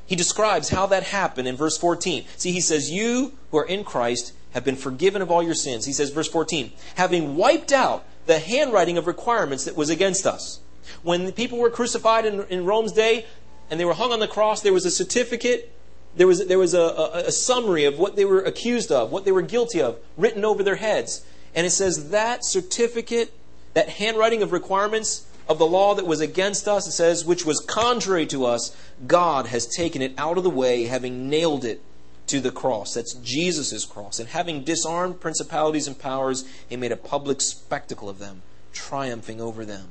He 0.07 0.17
describes 0.17 0.71
how 0.71 0.87
that 0.87 1.05
happened 1.05 1.47
in 1.47 1.55
verse 1.55 1.79
14. 1.79 2.25
See, 2.37 2.51
he 2.51 2.61
says, 2.61 2.91
You 2.91 3.35
who 3.53 3.59
are 3.59 3.67
in 3.67 3.85
Christ 3.85 4.33
have 4.53 4.65
been 4.65 4.77
forgiven 4.77 5.23
of 5.23 5.31
all 5.31 5.43
your 5.43 5.55
sins. 5.55 5.87
He 5.87 5.93
says, 5.93 6.11
verse 6.11 6.29
14, 6.29 6.73
having 6.97 7.37
wiped 7.37 7.73
out 7.73 8.05
the 8.27 8.39
handwriting 8.39 8.99
of 8.99 9.07
requirements 9.07 9.65
that 9.65 9.77
was 9.77 9.91
against 9.91 10.27
us. 10.27 10.61
When 11.03 11.33
people 11.33 11.59
were 11.59 11.71
crucified 11.71 12.27
in, 12.27 12.43
in 12.49 12.65
Rome's 12.65 12.93
day 12.93 13.27
and 13.71 13.79
they 13.79 13.85
were 13.85 13.95
hung 13.95 14.13
on 14.13 14.21
the 14.21 14.29
cross, 14.29 14.61
there 14.61 14.73
was 14.73 14.85
a 14.85 14.91
certificate, 14.91 15.73
there 16.17 16.27
was, 16.27 16.47
there 16.47 16.59
was 16.59 16.75
a, 16.75 16.81
a, 16.81 17.11
a 17.27 17.33
summary 17.33 17.85
of 17.85 17.99
what 17.99 18.17
they 18.17 18.25
were 18.25 18.41
accused 18.41 18.91
of, 18.91 19.13
what 19.13 19.25
they 19.25 19.33
were 19.33 19.43
guilty 19.43 19.81
of, 19.81 19.99
written 20.17 20.45
over 20.45 20.63
their 20.63 20.77
heads. 20.77 21.25
And 21.55 21.67
it 21.67 21.71
says 21.71 22.11
that 22.11 22.45
certificate, 22.45 23.33
that 23.75 23.89
handwriting 23.89 24.43
of 24.43 24.53
requirements 24.53 25.27
of 25.49 25.59
the 25.59 25.67
law 25.67 25.95
that 25.95 26.07
was 26.07 26.21
against 26.21 26.69
us, 26.69 26.87
it 26.87 26.93
says, 26.93 27.25
which 27.25 27.45
was 27.45 27.61
contrary 27.61 28.27
to 28.27 28.47
us, 28.47 28.77
God 29.07 29.47
has 29.47 29.67
taken 29.67 30.03
it 30.03 30.13
out 30.17 30.39
of 30.39 30.45
the 30.45 30.51
way, 30.51 30.85
having 30.85 31.29
nailed 31.29 31.65
it 31.65 31.83
to 32.31 32.41
the 32.41 32.53
cross. 32.53 32.95
That's 32.95 33.15
Jesus' 33.15 33.85
cross. 33.85 34.21
And 34.21 34.29
having 34.29 34.63
disarmed 34.63 35.21
principalities 35.21 35.89
and 35.89 35.99
powers, 35.99 36.45
he 36.69 36.77
made 36.77 36.93
a 36.93 36.97
public 36.97 37.41
spectacle 37.41 38.09
of 38.09 38.19
them, 38.19 38.43
triumphing 38.73 39.41
over 39.41 39.65
them 39.65 39.89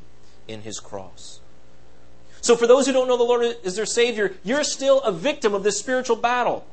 in 0.48 0.62
his 0.62 0.80
cross. 0.80 1.42
So, 2.42 2.56
for 2.56 2.66
those 2.66 2.88
who 2.88 2.94
don't 2.94 3.10
know 3.10 3.18
the 3.18 3.24
Lord 3.24 3.58
as 3.66 3.76
their 3.76 3.86
Savior, 3.86 4.36
you're 4.44 4.64
still 4.64 5.02
a 5.02 5.12
victim 5.12 5.54
of 5.54 5.64
this 5.64 5.78
spiritual 5.78 6.16
battle. 6.16 6.66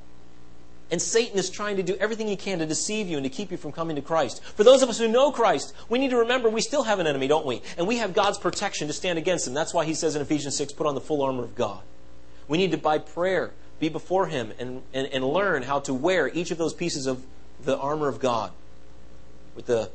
And 0.89 1.03
Satan 1.03 1.37
is 1.37 1.51
trying 1.51 1.79
to 1.79 1.83
do 1.83 1.97
everything 1.97 2.29
he 2.29 2.37
can 2.37 2.61
to 2.61 2.67
deceive 2.67 3.09
you 3.09 3.17
and 3.17 3.25
to 3.25 3.31
keep 3.31 3.51
you 3.51 3.57
from 3.57 3.73
coming 3.73 3.97
to 3.97 4.03
Christ. 4.03 4.41
For 4.45 4.63
those 4.63 4.85
of 4.85 4.89
us 4.89 4.99
who 4.99 5.09
know 5.09 5.33
Christ, 5.33 5.75
we 5.89 5.99
need 5.99 6.11
to 6.11 6.19
remember 6.19 6.49
we 6.49 6.61
still 6.61 6.85
have 6.85 7.01
an 7.01 7.09
enemy, 7.09 7.27
don't 7.27 7.45
we? 7.45 7.61
And 7.77 7.89
we 7.89 7.97
have 7.97 8.15
God's 8.15 8.39
protection 8.39 8.87
to 8.87 8.93
stand 8.93 9.19
against 9.19 9.49
him. 9.49 9.55
That's 9.55 9.75
why 9.75 9.85
he 9.85 9.95
says 9.95 10.15
in 10.15 10.23
Ephesians 10.23 10.57
6, 10.57 10.75
put 10.75 10.87
on 10.87 10.95
the 10.95 11.01
full 11.01 11.23
armor 11.23 11.43
of 11.43 11.57
God. 11.57 11.83
We 12.47 12.57
need 12.57 12.71
to, 12.71 12.79
by 12.79 12.99
prayer, 12.99 13.51
be 13.79 13.89
before 13.89 14.27
Him 14.27 14.53
and, 14.59 14.83
and, 14.93 15.07
and 15.09 15.25
learn 15.25 15.63
how 15.63 15.81
to 15.81 15.95
wear 15.95 16.29
each 16.29 16.51
of 16.51 16.59
those 16.59 16.75
pieces 16.75 17.07
of 17.07 17.25
the 17.63 17.77
armor 17.79 18.09
of 18.09 18.21
God. 18.21 18.53
With 19.55 19.67
the 19.67 19.91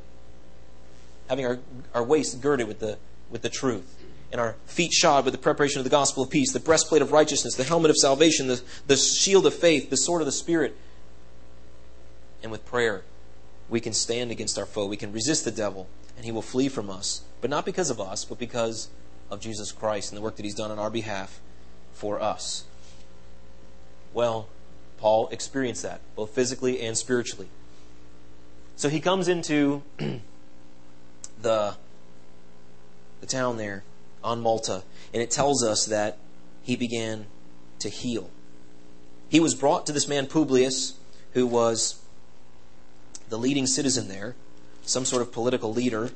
having 1.28 1.46
our, 1.46 1.58
our 1.94 2.02
waist 2.02 2.40
girded 2.40 2.66
with 2.68 2.80
the 2.80 2.98
with 3.30 3.42
the 3.42 3.48
truth, 3.48 3.96
and 4.32 4.40
our 4.40 4.56
feet 4.66 4.92
shod 4.92 5.24
with 5.24 5.32
the 5.32 5.38
preparation 5.38 5.78
of 5.78 5.84
the 5.84 5.90
gospel 5.90 6.22
of 6.22 6.30
peace, 6.30 6.52
the 6.52 6.60
breastplate 6.60 7.02
of 7.02 7.12
righteousness, 7.12 7.54
the 7.54 7.64
helmet 7.64 7.90
of 7.90 7.96
salvation, 7.96 8.48
the, 8.48 8.62
the 8.86 8.96
shield 8.96 9.46
of 9.46 9.54
faith, 9.54 9.90
the 9.90 9.96
sword 9.96 10.22
of 10.22 10.26
the 10.26 10.32
Spirit. 10.32 10.76
And 12.42 12.50
with 12.50 12.64
prayer, 12.64 13.04
we 13.68 13.80
can 13.80 13.92
stand 13.92 14.30
against 14.30 14.58
our 14.58 14.66
foe. 14.66 14.86
We 14.86 14.96
can 14.96 15.12
resist 15.12 15.44
the 15.44 15.50
devil, 15.50 15.86
and 16.16 16.24
he 16.24 16.32
will 16.32 16.42
flee 16.42 16.68
from 16.68 16.90
us. 16.90 17.22
But 17.40 17.50
not 17.50 17.64
because 17.64 17.90
of 17.90 18.00
us, 18.00 18.24
but 18.24 18.38
because 18.38 18.88
of 19.30 19.40
Jesus 19.40 19.70
Christ 19.70 20.12
and 20.12 20.18
the 20.18 20.22
work 20.22 20.36
that 20.36 20.44
he's 20.44 20.54
done 20.54 20.70
on 20.70 20.78
our 20.78 20.90
behalf 20.90 21.40
for 21.92 22.20
us. 22.20 22.64
Well, 24.14 24.48
Paul 24.98 25.28
experienced 25.28 25.82
that, 25.82 26.00
both 26.14 26.30
physically 26.30 26.80
and 26.80 26.96
spiritually. 26.96 27.48
So 28.76 28.88
he 28.88 29.00
comes 29.00 29.28
into 29.28 29.82
the, 31.40 31.74
the 33.20 33.26
town 33.26 33.56
there 33.56 33.84
on 34.22 34.40
Malta, 34.40 34.82
and 35.12 35.22
it 35.22 35.30
tells 35.30 35.64
us 35.64 35.86
that 35.86 36.18
he 36.62 36.76
began 36.76 37.26
to 37.80 37.88
heal. 37.88 38.30
He 39.28 39.40
was 39.40 39.54
brought 39.54 39.86
to 39.86 39.92
this 39.92 40.06
man 40.06 40.26
Publius, 40.26 40.94
who 41.32 41.46
was 41.46 42.00
the 43.28 43.38
leading 43.38 43.66
citizen 43.66 44.08
there, 44.08 44.36
some 44.82 45.04
sort 45.04 45.22
of 45.22 45.32
political 45.32 45.72
leader, 45.72 46.10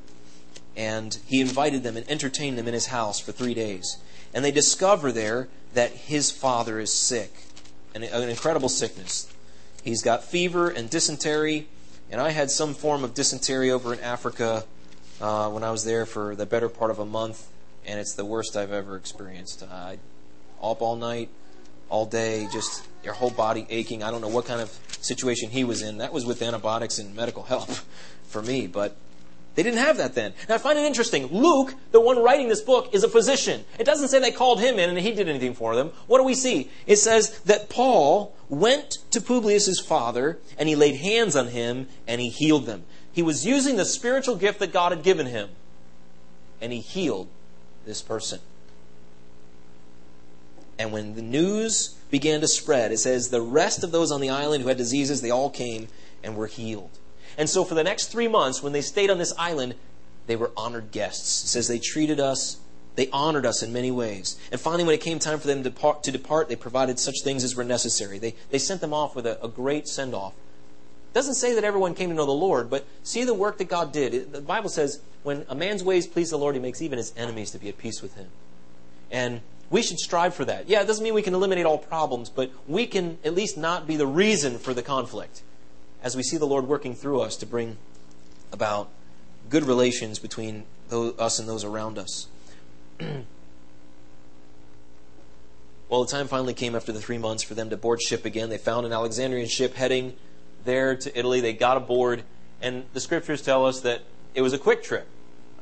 and 0.75 1.17
he 1.25 1.41
invited 1.41 1.83
them 1.83 1.97
and 1.97 2.09
entertained 2.09 2.57
them 2.57 2.67
in 2.67 2.73
his 2.73 2.87
house 2.87 3.19
for 3.19 3.31
three 3.31 3.55
days. 3.55 3.97
And 4.33 4.45
they 4.45 4.51
discover 4.51 5.11
there 5.11 5.47
that 5.73 5.91
his 5.91 6.29
father 6.29 6.79
is 6.79 6.93
sick 6.93 7.33
an, 8.03 8.23
an 8.23 8.29
incredible 8.29 8.69
sickness. 8.69 9.31
He's 9.83 10.01
got 10.01 10.23
fever 10.23 10.69
and 10.69 10.89
dysentery, 10.89 11.67
and 12.11 12.19
I 12.19 12.31
had 12.31 12.51
some 12.51 12.73
form 12.73 13.03
of 13.03 13.13
dysentery 13.13 13.71
over 13.71 13.93
in 13.93 13.99
Africa 14.01 14.65
uh, 15.21 15.49
when 15.49 15.63
I 15.63 15.71
was 15.71 15.83
there 15.83 16.05
for 16.05 16.35
the 16.35 16.45
better 16.45 16.69
part 16.69 16.91
of 16.91 16.99
a 16.99 17.05
month, 17.05 17.47
and 17.85 17.99
it's 17.99 18.13
the 18.15 18.25
worst 18.25 18.55
I've 18.55 18.71
ever 18.71 18.95
experienced. 18.95 19.63
Uh, 19.63 19.95
up 20.61 20.81
all 20.81 20.95
night, 20.95 21.29
all 21.89 22.05
day, 22.05 22.47
just 22.51 22.85
your 23.03 23.13
whole 23.13 23.29
body 23.29 23.65
aching. 23.69 24.03
I 24.03 24.11
don't 24.11 24.21
know 24.21 24.27
what 24.27 24.45
kind 24.45 24.61
of 24.61 24.69
situation 25.01 25.49
he 25.49 25.63
was 25.63 25.81
in. 25.81 25.99
That 25.99 26.11
was 26.11 26.25
with 26.25 26.41
antibiotics 26.41 26.99
and 26.99 27.15
medical 27.15 27.43
help 27.43 27.69
for 28.27 28.41
me, 28.41 28.67
but 28.67 28.95
they 29.57 29.63
didn't 29.63 29.79
have 29.79 29.97
that 29.97 30.13
then. 30.13 30.35
Now 30.47 30.53
I 30.53 30.57
find 30.59 30.77
it 30.77 30.85
interesting. 30.85 31.25
Luke, 31.31 31.73
the 31.91 31.99
one 31.99 32.21
writing 32.21 32.47
this 32.47 32.61
book, 32.61 32.93
is 32.93 33.03
a 33.03 33.09
physician. 33.09 33.65
It 33.79 33.85
doesn't 33.85 34.09
say 34.09 34.19
they 34.19 34.29
called 34.29 34.59
him 34.59 34.77
in 34.77 34.91
and 34.91 34.99
he 34.99 35.11
did 35.11 35.27
anything 35.27 35.55
for 35.55 35.75
them. 35.75 35.91
What 36.05 36.19
do 36.19 36.23
we 36.23 36.35
see? 36.35 36.69
It 36.85 36.97
says 36.97 37.39
that 37.39 37.67
Paul 37.67 38.35
went 38.49 38.99
to 39.09 39.19
Publius' 39.19 39.79
father 39.79 40.37
and 40.59 40.69
he 40.69 40.75
laid 40.75 40.97
hands 40.97 41.35
on 41.35 41.47
him 41.47 41.87
and 42.07 42.21
he 42.21 42.29
healed 42.29 42.67
them. 42.67 42.83
He 43.11 43.23
was 43.23 43.47
using 43.47 43.77
the 43.77 43.85
spiritual 43.85 44.35
gift 44.35 44.59
that 44.59 44.71
God 44.71 44.91
had 44.91 45.01
given 45.01 45.25
him 45.25 45.49
and 46.61 46.71
he 46.71 46.79
healed 46.79 47.27
this 47.83 48.03
person. 48.03 48.39
And 50.77 50.91
when 50.91 51.15
the 51.15 51.23
news 51.23 51.95
began 52.11 52.41
to 52.41 52.47
spread, 52.47 52.91
it 52.91 52.99
says 52.99 53.29
the 53.29 53.41
rest 53.41 53.83
of 53.83 53.91
those 53.91 54.11
on 54.11 54.21
the 54.21 54.29
island 54.29 54.61
who 54.61 54.69
had 54.69 54.77
diseases, 54.77 55.21
they 55.21 55.31
all 55.31 55.49
came 55.49 55.87
and 56.23 56.35
were 56.35 56.45
healed. 56.45 56.91
And 57.37 57.49
so 57.49 57.63
for 57.63 57.75
the 57.75 57.83
next 57.83 58.07
three 58.07 58.27
months, 58.27 58.63
when 58.63 58.73
they 58.73 58.81
stayed 58.81 59.09
on 59.09 59.19
this 59.19 59.33
island, 59.37 59.75
they 60.25 60.35
were 60.35 60.51
honored 60.57 60.91
guests. 60.91 61.43
It 61.43 61.47
says 61.47 61.67
they 61.67 61.79
treated 61.79 62.19
us, 62.19 62.57
they 62.95 63.09
honored 63.11 63.45
us 63.45 63.61
in 63.61 63.71
many 63.71 63.91
ways. 63.91 64.37
And 64.51 64.59
finally, 64.59 64.83
when 64.83 64.95
it 64.95 65.01
came 65.01 65.19
time 65.19 65.39
for 65.39 65.47
them 65.47 65.63
to 65.63 65.69
depart, 65.69 66.03
to 66.03 66.11
depart 66.11 66.49
they 66.49 66.55
provided 66.55 66.99
such 66.99 67.21
things 67.23 67.43
as 67.43 67.55
were 67.55 67.63
necessary. 67.63 68.17
They, 68.17 68.33
they 68.49 68.57
sent 68.57 68.81
them 68.81 68.93
off 68.93 69.15
with 69.15 69.27
a, 69.27 69.43
a 69.43 69.47
great 69.47 69.87
send 69.87 70.15
off. 70.15 70.33
doesn't 71.13 71.35
say 71.35 71.53
that 71.53 71.63
everyone 71.63 71.93
came 71.93 72.09
to 72.09 72.15
know 72.15 72.25
the 72.25 72.31
Lord, 72.31 72.69
but 72.71 72.85
see 73.03 73.23
the 73.23 73.35
work 73.35 73.59
that 73.59 73.69
God 73.69 73.91
did. 73.91 74.13
It, 74.15 74.33
the 74.33 74.41
Bible 74.41 74.69
says 74.69 74.99
when 75.21 75.45
a 75.47 75.55
man's 75.55 75.83
ways 75.83 76.07
please 76.07 76.31
the 76.31 76.37
Lord, 76.37 76.55
he 76.55 76.61
makes 76.61 76.81
even 76.81 76.97
his 76.97 77.13
enemies 77.15 77.51
to 77.51 77.59
be 77.59 77.69
at 77.69 77.77
peace 77.77 78.01
with 78.01 78.15
him. 78.15 78.27
And 79.11 79.41
we 79.69 79.83
should 79.83 79.99
strive 79.99 80.33
for 80.33 80.45
that. 80.45 80.67
Yeah, 80.67 80.81
it 80.81 80.87
doesn't 80.87 81.03
mean 81.03 81.13
we 81.13 81.21
can 81.21 81.35
eliminate 81.35 81.65
all 81.65 81.77
problems, 81.77 82.29
but 82.29 82.51
we 82.67 82.87
can 82.87 83.19
at 83.23 83.35
least 83.35 83.57
not 83.57 83.85
be 83.85 83.95
the 83.95 84.07
reason 84.07 84.57
for 84.57 84.73
the 84.73 84.81
conflict 84.81 85.43
as 86.03 86.15
we 86.15 86.23
see 86.23 86.37
the 86.37 86.45
Lord 86.45 86.67
working 86.67 86.95
through 86.95 87.21
us 87.21 87.35
to 87.37 87.45
bring 87.45 87.77
about 88.51 88.89
good 89.49 89.63
relations 89.63 90.19
between 90.19 90.65
those, 90.89 91.17
us 91.19 91.39
and 91.39 91.47
those 91.47 91.63
around 91.63 91.97
us. 91.97 92.27
well, 95.89 96.03
the 96.03 96.11
time 96.11 96.27
finally 96.27 96.53
came 96.53 96.75
after 96.75 96.91
the 96.91 96.99
three 96.99 97.17
months 97.17 97.43
for 97.43 97.53
them 97.53 97.69
to 97.69 97.77
board 97.77 98.01
ship 98.01 98.25
again. 98.25 98.49
They 98.49 98.57
found 98.57 98.85
an 98.85 98.93
Alexandrian 98.93 99.47
ship 99.47 99.73
heading 99.73 100.15
there 100.65 100.95
to 100.95 101.17
Italy. 101.17 101.41
They 101.41 101.53
got 101.53 101.77
aboard, 101.77 102.23
and 102.61 102.85
the 102.93 102.99
scriptures 102.99 103.41
tell 103.41 103.65
us 103.65 103.81
that 103.81 104.01
it 104.33 104.41
was 104.41 104.53
a 104.53 104.57
quick 104.57 104.83
trip, 104.83 105.07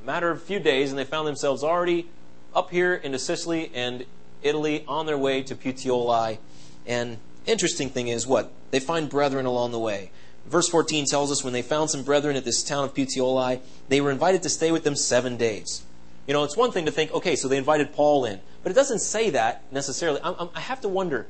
a 0.02 0.06
matter 0.06 0.30
of 0.30 0.38
a 0.38 0.41
few 0.41 0.60
days, 0.60 0.89
and 0.89 1.00
they 1.00 1.06
found 1.06 1.28
themselves 1.28 1.63
already 1.63 2.10
up 2.54 2.71
here 2.71 2.93
into 2.93 3.19
Sicily 3.19 3.71
and 3.74 4.06
Italy 4.41 4.84
on 4.88 5.06
their 5.06 5.17
way 5.17 5.41
to 5.43 5.56
Puteoli. 5.56 6.39
And 6.86 7.17
interesting 7.45 7.89
thing 7.89 8.08
is 8.08 8.28
what? 8.28 8.52
They 8.71 8.80
find 8.80 9.10
brethren 9.10 9.45
along 9.45 9.71
the 9.71 9.80
way. 9.80 10.12
Verse 10.47 10.69
14 10.69 11.05
tells 11.05 11.31
us 11.31 11.43
when 11.43 11.53
they 11.53 11.62
found 11.62 11.89
some 11.89 12.03
brethren 12.03 12.36
at 12.36 12.45
this 12.45 12.63
town 12.63 12.84
of 12.84 12.93
Puteoli, 12.93 13.60
they 13.89 13.99
were 13.99 14.12
invited 14.12 14.43
to 14.43 14.49
stay 14.49 14.71
with 14.71 14.84
them 14.84 14.95
seven 14.95 15.38
days. 15.38 15.84
You 16.27 16.34
know, 16.34 16.43
it's 16.43 16.58
one 16.58 16.71
thing 16.71 16.86
to 16.86 16.91
think, 16.91 17.12
okay, 17.13 17.36
so 17.36 17.47
they 17.47 17.58
invited 17.58 17.93
Paul 17.93 18.25
in, 18.25 18.39
but 18.63 18.71
it 18.71 18.75
doesn't 18.75 18.99
say 18.99 19.31
that 19.31 19.63
necessarily. 19.71 20.19
I'm, 20.23 20.49
i 20.55 20.60
have 20.60 20.81
to 20.81 20.89
wonder, 20.89 21.27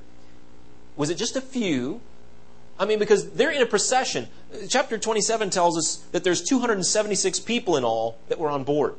was 0.96 1.10
it 1.10 1.16
just 1.16 1.36
a 1.36 1.42
few? 1.42 2.02
I 2.80 2.86
mean, 2.86 3.00
because 3.00 3.32
they're 3.32 3.52
in 3.52 3.62
a 3.62 3.66
procession. 3.66 4.28
Chapter 4.68 4.98
27 4.98 5.50
tells 5.50 5.78
us 5.78 5.98
that 6.12 6.24
there's 6.24 6.42
276 6.44 7.40
people 7.42 7.78
in 7.78 7.84
all 7.84 8.18
that 8.28 8.38
were 8.38 8.50
on 8.50 8.64
board. 8.64 8.96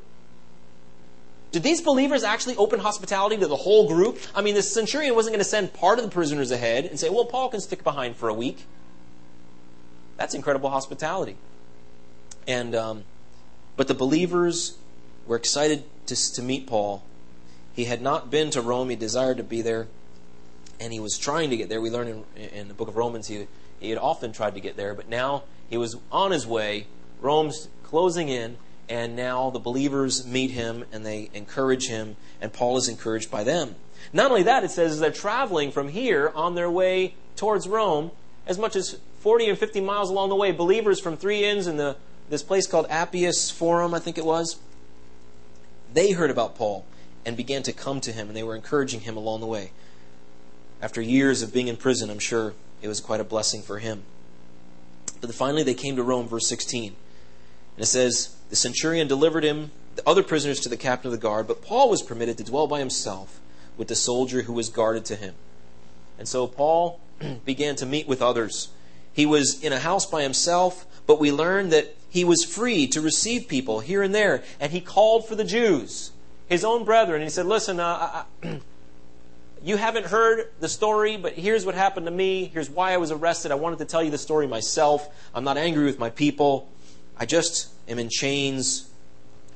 Did 1.52 1.62
these 1.62 1.81
believers 1.81 2.22
actually 2.22 2.57
open 2.57 2.81
hospitality 2.81 3.37
to 3.38 3.46
the 3.46 3.57
whole 3.57 3.88
group? 3.88 4.18
I 4.35 4.42
mean, 4.42 4.55
the 4.55 4.62
centurion 4.62 5.14
wasn't 5.14 5.35
going 5.35 5.44
to 5.44 5.48
send 5.48 5.72
part 5.72 5.98
of 5.98 6.05
the 6.05 6.11
prisoners 6.11 6.50
ahead 6.50 6.85
and 6.87 6.98
say, 6.98 7.09
well, 7.09 7.24
Paul 7.24 7.48
can 7.48 7.61
stick 7.61 7.85
behind 7.85 8.16
for 8.16 8.29
a 8.29 8.35
week. 8.35 8.66
That's 10.16 10.35
incredible 10.35 10.70
hospitality. 10.70 11.37
And, 12.46 12.74
um, 12.74 13.05
but 13.76 13.88
the 13.88 13.94
believers 13.94 14.79
were 15.26 15.37
excited 15.37 15.85
to, 16.07 16.33
to 16.35 16.42
meet 16.42 16.66
Paul. 16.66 17.02
He 17.72 17.85
had 17.85 18.00
not 18.00 18.31
been 18.31 18.50
to 18.50 18.62
Rome. 18.62 18.88
He 18.88 18.96
desired 18.96 19.37
to 19.37 19.42
be 19.42 19.61
there, 19.61 19.88
and 20.81 20.92
he 20.92 21.00
was 21.00 21.18
trying 21.18 21.50
to 21.50 21.57
get 21.57 21.68
there. 21.68 21.81
We 21.81 21.90
learn 21.90 22.24
in, 22.37 22.42
in 22.42 22.68
the 22.68 22.74
book 22.74 22.88
of 22.88 22.96
Romans 22.96 23.26
he, 23.26 23.46
he 23.81 23.90
had 23.90 23.98
often 23.98 24.33
tried 24.33 24.55
to 24.55 24.61
get 24.61 24.76
there, 24.76 24.94
but 24.94 25.09
now 25.09 25.44
he 25.68 25.76
was 25.76 25.96
on 26.11 26.31
his 26.31 26.46
way. 26.46 26.87
Rome's 27.20 27.68
closing 27.83 28.29
in, 28.29 28.57
and 28.88 29.16
now 29.16 29.50
the 29.50 29.59
believers 29.59 30.26
meet 30.26 30.52
him 30.52 30.85
and 30.92 31.05
they 31.05 31.29
encourage 31.35 31.88
him, 31.88 32.16
and 32.40 32.52
Paul 32.52 32.76
is 32.76 32.88
encouraged 32.88 33.31
by 33.31 33.44
them. 33.44 33.74
Not 34.12 34.31
only 34.31 34.44
that, 34.44 34.64
it 34.64 34.70
says 34.70 35.00
they're 35.00 35.11
traveling 35.11 35.72
from 35.72 35.88
here 35.88 36.33
on 36.35 36.55
their 36.55 36.70
way 36.70 37.14
towards 37.35 37.68
Rome, 37.68 38.12
as 38.46 38.59
much 38.59 38.76
as 38.76 38.98
40 39.27 39.49
and 39.49 39.59
50 39.59 39.81
miles 39.81 40.09
along 40.09 40.29
the 40.29 40.37
way. 40.37 40.53
Believers 40.53 41.01
from 41.01 41.17
three 41.17 41.45
inns 41.45 41.67
in 41.67 41.79
the, 41.79 41.97
this 42.31 42.45
place 42.45 42.69
called 42.69 42.87
Appius 42.89 43.51
Forum, 43.51 43.93
I 43.93 43.99
think 43.99 44.19
it 44.19 44.25
was, 44.25 44.61
they 45.93 46.12
heard 46.12 46.31
about 46.31 46.55
Paul 46.55 46.87
and 47.25 47.37
began 47.37 47.65
to 47.65 47.73
come 47.73 48.01
to 48.03 48.12
him, 48.12 48.29
and 48.29 48.37
they 48.37 48.45
were 48.45 48.55
encouraging 48.55 49.01
him 49.01 49.17
along 49.17 49.41
the 49.41 49.47
way. 49.49 49.73
After 50.81 51.01
years 51.01 51.43
of 51.43 51.53
being 51.53 51.67
in 51.67 51.77
prison, 51.77 52.09
I'm 52.09 52.21
sure 52.21 52.55
it 52.81 52.87
was 52.87 53.01
quite 53.01 53.19
a 53.19 53.25
blessing 53.25 53.62
for 53.62 53.81
him. 53.81 54.05
But 55.21 55.35
finally, 55.35 55.65
they 55.65 55.75
came 55.75 55.97
to 55.97 56.05
Rome, 56.05 56.29
verse 56.29 56.49
16. 56.49 56.85
And 56.93 57.83
it 57.83 57.87
says, 57.87 58.37
The 58.51 58.55
centurion 58.55 59.09
delivered 59.09 59.43
him, 59.43 59.73
the 59.97 60.09
other 60.09 60.23
prisoners, 60.23 60.61
to 60.61 60.69
the 60.69 60.77
captain 60.77 61.09
of 61.09 61.12
the 61.12 61.19
guard, 61.19 61.49
but 61.49 61.62
Paul 61.62 61.91
was 61.91 62.01
permitted 62.01 62.39
to 62.39 62.45
dwell 62.45 62.69
by 62.69 62.79
himself 62.79 63.41
with 63.77 63.89
the 63.89 63.97
soldier 63.97 64.43
who 64.43 64.53
was 64.53 64.69
guarded 64.69 65.05
to 65.07 65.17
him. 65.17 65.35
And 66.17 66.29
so 66.29 66.47
Paul 66.47 67.01
began 67.45 67.75
to 67.75 67.87
meet 67.87 68.07
with 68.07 68.23
others. 68.23 68.69
He 69.16 69.24
was 69.24 69.64
in 69.64 69.72
a 69.72 69.79
house 69.79 70.05
by 70.05 70.22
himself, 70.22 70.85
but 71.07 71.18
we 71.18 71.33
learn 71.33 71.70
that 71.70 71.96
he 72.11 72.22
was 72.22 72.44
free 72.44 72.87
to 72.88 73.00
receive 73.00 73.48
people 73.48 73.81
here 73.81 74.02
and 74.02 74.14
there. 74.14 74.44
And 74.61 74.70
he 74.70 74.83
called 74.83 75.26
for 75.26 75.35
the 75.35 75.42
Jews, 75.42 76.12
his 76.48 76.66
own 76.66 76.85
brethren. 76.85 77.22
And 77.22 77.24
he 77.24 77.31
said, 77.31 77.46
Listen, 77.46 77.81
uh, 77.81 78.24
you 79.64 79.79
haven't 79.79 80.05
heard 80.05 80.50
the 80.61 80.68
story, 80.68 81.16
but 81.16 81.33
here's 81.33 81.64
what 81.64 81.74
happened 81.74 82.05
to 82.05 82.12
me. 82.12 82.50
Here's 82.52 82.68
why 82.68 82.92
I 82.92 82.98
was 82.98 83.11
arrested. 83.11 83.52
I 83.52 83.55
wanted 83.55 83.79
to 83.79 83.87
tell 83.87 84.02
you 84.02 84.11
the 84.11 84.18
story 84.18 84.46
myself. 84.46 85.09
I'm 85.35 85.44
not 85.44 85.57
angry 85.57 85.87
with 85.87 85.98
my 85.98 86.11
people. 86.11 86.68
I 87.18 87.24
just 87.24 87.70
am 87.88 87.98
in 87.98 88.11
chains. 88.11 88.90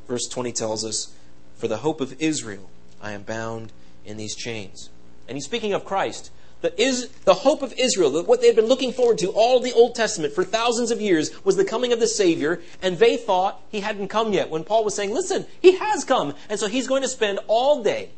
Verse 0.08 0.26
20 0.26 0.52
tells 0.52 0.86
us, 0.86 1.14
For 1.58 1.68
the 1.68 1.76
hope 1.76 2.00
of 2.00 2.18
Israel, 2.18 2.70
I 3.02 3.12
am 3.12 3.24
bound 3.24 3.72
in 4.06 4.16
these 4.16 4.34
chains. 4.34 4.88
And 5.28 5.36
he's 5.36 5.44
speaking 5.44 5.74
of 5.74 5.84
Christ. 5.84 6.30
The, 6.60 6.78
is, 6.80 7.08
the 7.24 7.34
hope 7.34 7.62
of 7.62 7.72
Israel, 7.78 8.22
what 8.24 8.40
they 8.40 8.46
had 8.46 8.56
been 8.56 8.66
looking 8.66 8.92
forward 8.92 9.18
to 9.18 9.28
all 9.28 9.60
the 9.60 9.72
Old 9.72 9.94
Testament 9.94 10.34
for 10.34 10.44
thousands 10.44 10.90
of 10.90 11.00
years, 11.00 11.42
was 11.44 11.56
the 11.56 11.64
coming 11.64 11.92
of 11.92 12.00
the 12.00 12.06
Savior, 12.06 12.60
and 12.82 12.98
they 12.98 13.16
thought 13.16 13.62
he 13.70 13.80
hadn't 13.80 14.08
come 14.08 14.32
yet. 14.32 14.50
When 14.50 14.64
Paul 14.64 14.84
was 14.84 14.94
saying, 14.94 15.14
Listen, 15.14 15.46
he 15.60 15.76
has 15.76 16.04
come. 16.04 16.34
And 16.48 16.60
so 16.60 16.66
he's 16.66 16.86
going 16.86 17.02
to 17.02 17.08
spend 17.08 17.38
all 17.46 17.82
day, 17.82 18.10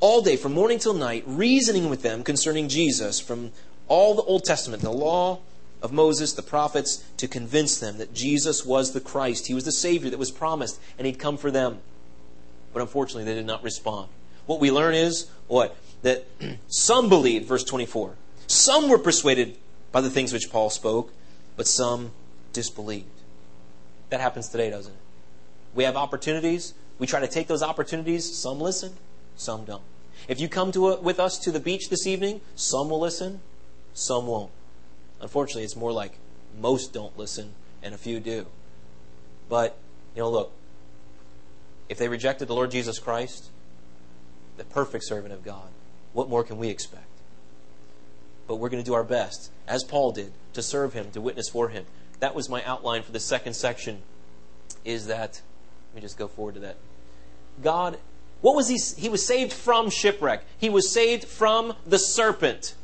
all 0.00 0.22
day, 0.22 0.36
from 0.36 0.54
morning 0.54 0.78
till 0.78 0.94
night, 0.94 1.22
reasoning 1.26 1.88
with 1.88 2.02
them 2.02 2.24
concerning 2.24 2.68
Jesus 2.68 3.20
from 3.20 3.52
all 3.86 4.14
the 4.14 4.22
Old 4.22 4.44
Testament, 4.44 4.82
the 4.82 4.90
law, 4.90 5.40
of 5.82 5.92
Moses, 5.92 6.32
the 6.32 6.42
prophets, 6.42 7.04
to 7.18 7.28
convince 7.28 7.78
them 7.78 7.98
that 7.98 8.12
Jesus 8.12 8.64
was 8.64 8.92
the 8.92 9.00
Christ. 9.00 9.46
He 9.46 9.54
was 9.54 9.64
the 9.64 9.72
Savior 9.72 10.10
that 10.10 10.18
was 10.18 10.30
promised, 10.30 10.80
and 10.96 11.06
He'd 11.06 11.18
come 11.18 11.36
for 11.36 11.50
them. 11.50 11.78
But 12.72 12.82
unfortunately, 12.82 13.24
they 13.24 13.34
did 13.34 13.46
not 13.46 13.62
respond. 13.62 14.08
What 14.46 14.60
we 14.60 14.70
learn 14.70 14.94
is 14.94 15.28
what? 15.46 15.76
That 16.02 16.26
some 16.68 17.08
believed, 17.08 17.46
verse 17.46 17.64
24. 17.64 18.14
Some 18.46 18.88
were 18.88 18.98
persuaded 18.98 19.56
by 19.92 20.00
the 20.00 20.10
things 20.10 20.32
which 20.32 20.50
Paul 20.50 20.70
spoke, 20.70 21.12
but 21.56 21.66
some 21.66 22.12
disbelieved. 22.52 23.06
That 24.10 24.20
happens 24.20 24.48
today, 24.48 24.70
doesn't 24.70 24.92
it? 24.92 24.98
We 25.74 25.84
have 25.84 25.96
opportunities. 25.96 26.74
We 26.98 27.06
try 27.06 27.20
to 27.20 27.28
take 27.28 27.46
those 27.46 27.62
opportunities. 27.62 28.36
Some 28.36 28.60
listen, 28.60 28.94
some 29.36 29.64
don't. 29.64 29.82
If 30.26 30.40
you 30.40 30.48
come 30.48 30.72
to 30.72 30.88
a, 30.88 31.00
with 31.00 31.20
us 31.20 31.38
to 31.40 31.52
the 31.52 31.60
beach 31.60 31.90
this 31.90 32.06
evening, 32.06 32.40
some 32.56 32.90
will 32.90 33.00
listen, 33.00 33.40
some 33.94 34.26
won't. 34.26 34.50
Unfortunately, 35.20 35.64
it's 35.64 35.76
more 35.76 35.92
like 35.92 36.12
most 36.60 36.92
don't 36.92 37.16
listen 37.16 37.52
and 37.82 37.94
a 37.94 37.98
few 37.98 38.20
do. 38.20 38.46
But, 39.48 39.76
you 40.14 40.22
know, 40.22 40.30
look, 40.30 40.52
if 41.88 41.98
they 41.98 42.08
rejected 42.08 42.48
the 42.48 42.54
Lord 42.54 42.70
Jesus 42.70 42.98
Christ, 42.98 43.50
the 44.56 44.64
perfect 44.64 45.04
servant 45.04 45.32
of 45.32 45.44
God, 45.44 45.68
what 46.18 46.28
more 46.28 46.44
can 46.44 46.58
we 46.58 46.68
expect? 46.68 47.04
But 48.46 48.56
we're 48.56 48.68
going 48.68 48.82
to 48.82 48.86
do 48.86 48.94
our 48.94 49.04
best, 49.04 49.50
as 49.66 49.84
Paul 49.84 50.12
did, 50.12 50.32
to 50.52 50.62
serve 50.62 50.92
him, 50.92 51.10
to 51.12 51.20
witness 51.20 51.48
for 51.48 51.68
him. 51.68 51.86
That 52.20 52.34
was 52.34 52.48
my 52.48 52.62
outline 52.64 53.02
for 53.02 53.12
the 53.12 53.20
second 53.20 53.54
section, 53.54 54.02
is 54.84 55.06
that, 55.06 55.40
let 55.90 55.96
me 55.96 56.00
just 56.00 56.18
go 56.18 56.28
forward 56.28 56.54
to 56.54 56.60
that. 56.60 56.76
God, 57.62 57.98
what 58.40 58.54
was 58.54 58.68
he? 58.68 58.78
He 59.00 59.08
was 59.08 59.24
saved 59.24 59.52
from 59.52 59.90
shipwreck. 59.90 60.44
He 60.58 60.68
was 60.68 60.92
saved 60.92 61.24
from 61.24 61.74
the 61.86 61.98
serpent 61.98 62.74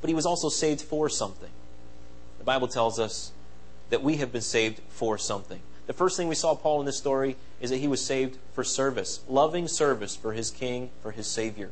but 0.00 0.08
he 0.08 0.14
was 0.14 0.26
also 0.26 0.48
saved 0.48 0.80
for 0.80 1.08
something. 1.08 1.50
The 2.38 2.44
Bible 2.44 2.68
tells 2.68 2.98
us 2.98 3.32
that 3.90 4.02
we 4.02 4.16
have 4.16 4.32
been 4.32 4.40
saved 4.40 4.80
for 4.88 5.18
something. 5.18 5.60
The 5.86 5.92
first 5.92 6.16
thing 6.16 6.28
we 6.28 6.34
saw 6.34 6.54
Paul 6.54 6.80
in 6.80 6.86
this 6.86 6.98
story 6.98 7.36
is 7.60 7.70
that 7.70 7.78
he 7.78 7.88
was 7.88 8.04
saved 8.04 8.38
for 8.54 8.62
service, 8.62 9.20
loving 9.28 9.66
service 9.66 10.16
for 10.16 10.32
his 10.32 10.50
king, 10.50 10.90
for 11.02 11.10
his 11.10 11.26
Savior. 11.26 11.70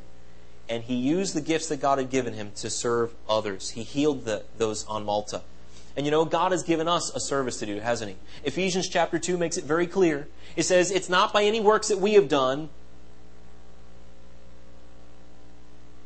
And 0.68 0.84
he 0.84 0.94
used 0.94 1.34
the 1.34 1.40
gifts 1.40 1.68
that 1.68 1.80
God 1.80 1.98
had 1.98 2.10
given 2.10 2.34
him 2.34 2.52
to 2.56 2.68
serve 2.68 3.14
others. 3.28 3.70
He 3.70 3.82
healed 3.82 4.24
the, 4.24 4.44
those 4.58 4.84
on 4.86 5.04
Malta. 5.04 5.42
And 5.98 6.06
you 6.06 6.12
know, 6.12 6.24
God 6.24 6.52
has 6.52 6.62
given 6.62 6.86
us 6.86 7.12
a 7.12 7.18
service 7.18 7.58
to 7.58 7.66
do, 7.66 7.80
hasn't 7.80 8.10
He? 8.12 8.16
Ephesians 8.44 8.88
chapter 8.88 9.18
2 9.18 9.36
makes 9.36 9.56
it 9.56 9.64
very 9.64 9.88
clear. 9.88 10.28
It 10.54 10.62
says, 10.62 10.92
It's 10.92 11.08
not 11.08 11.32
by 11.32 11.42
any 11.42 11.58
works 11.58 11.88
that 11.88 11.98
we 11.98 12.14
have 12.14 12.28
done, 12.28 12.68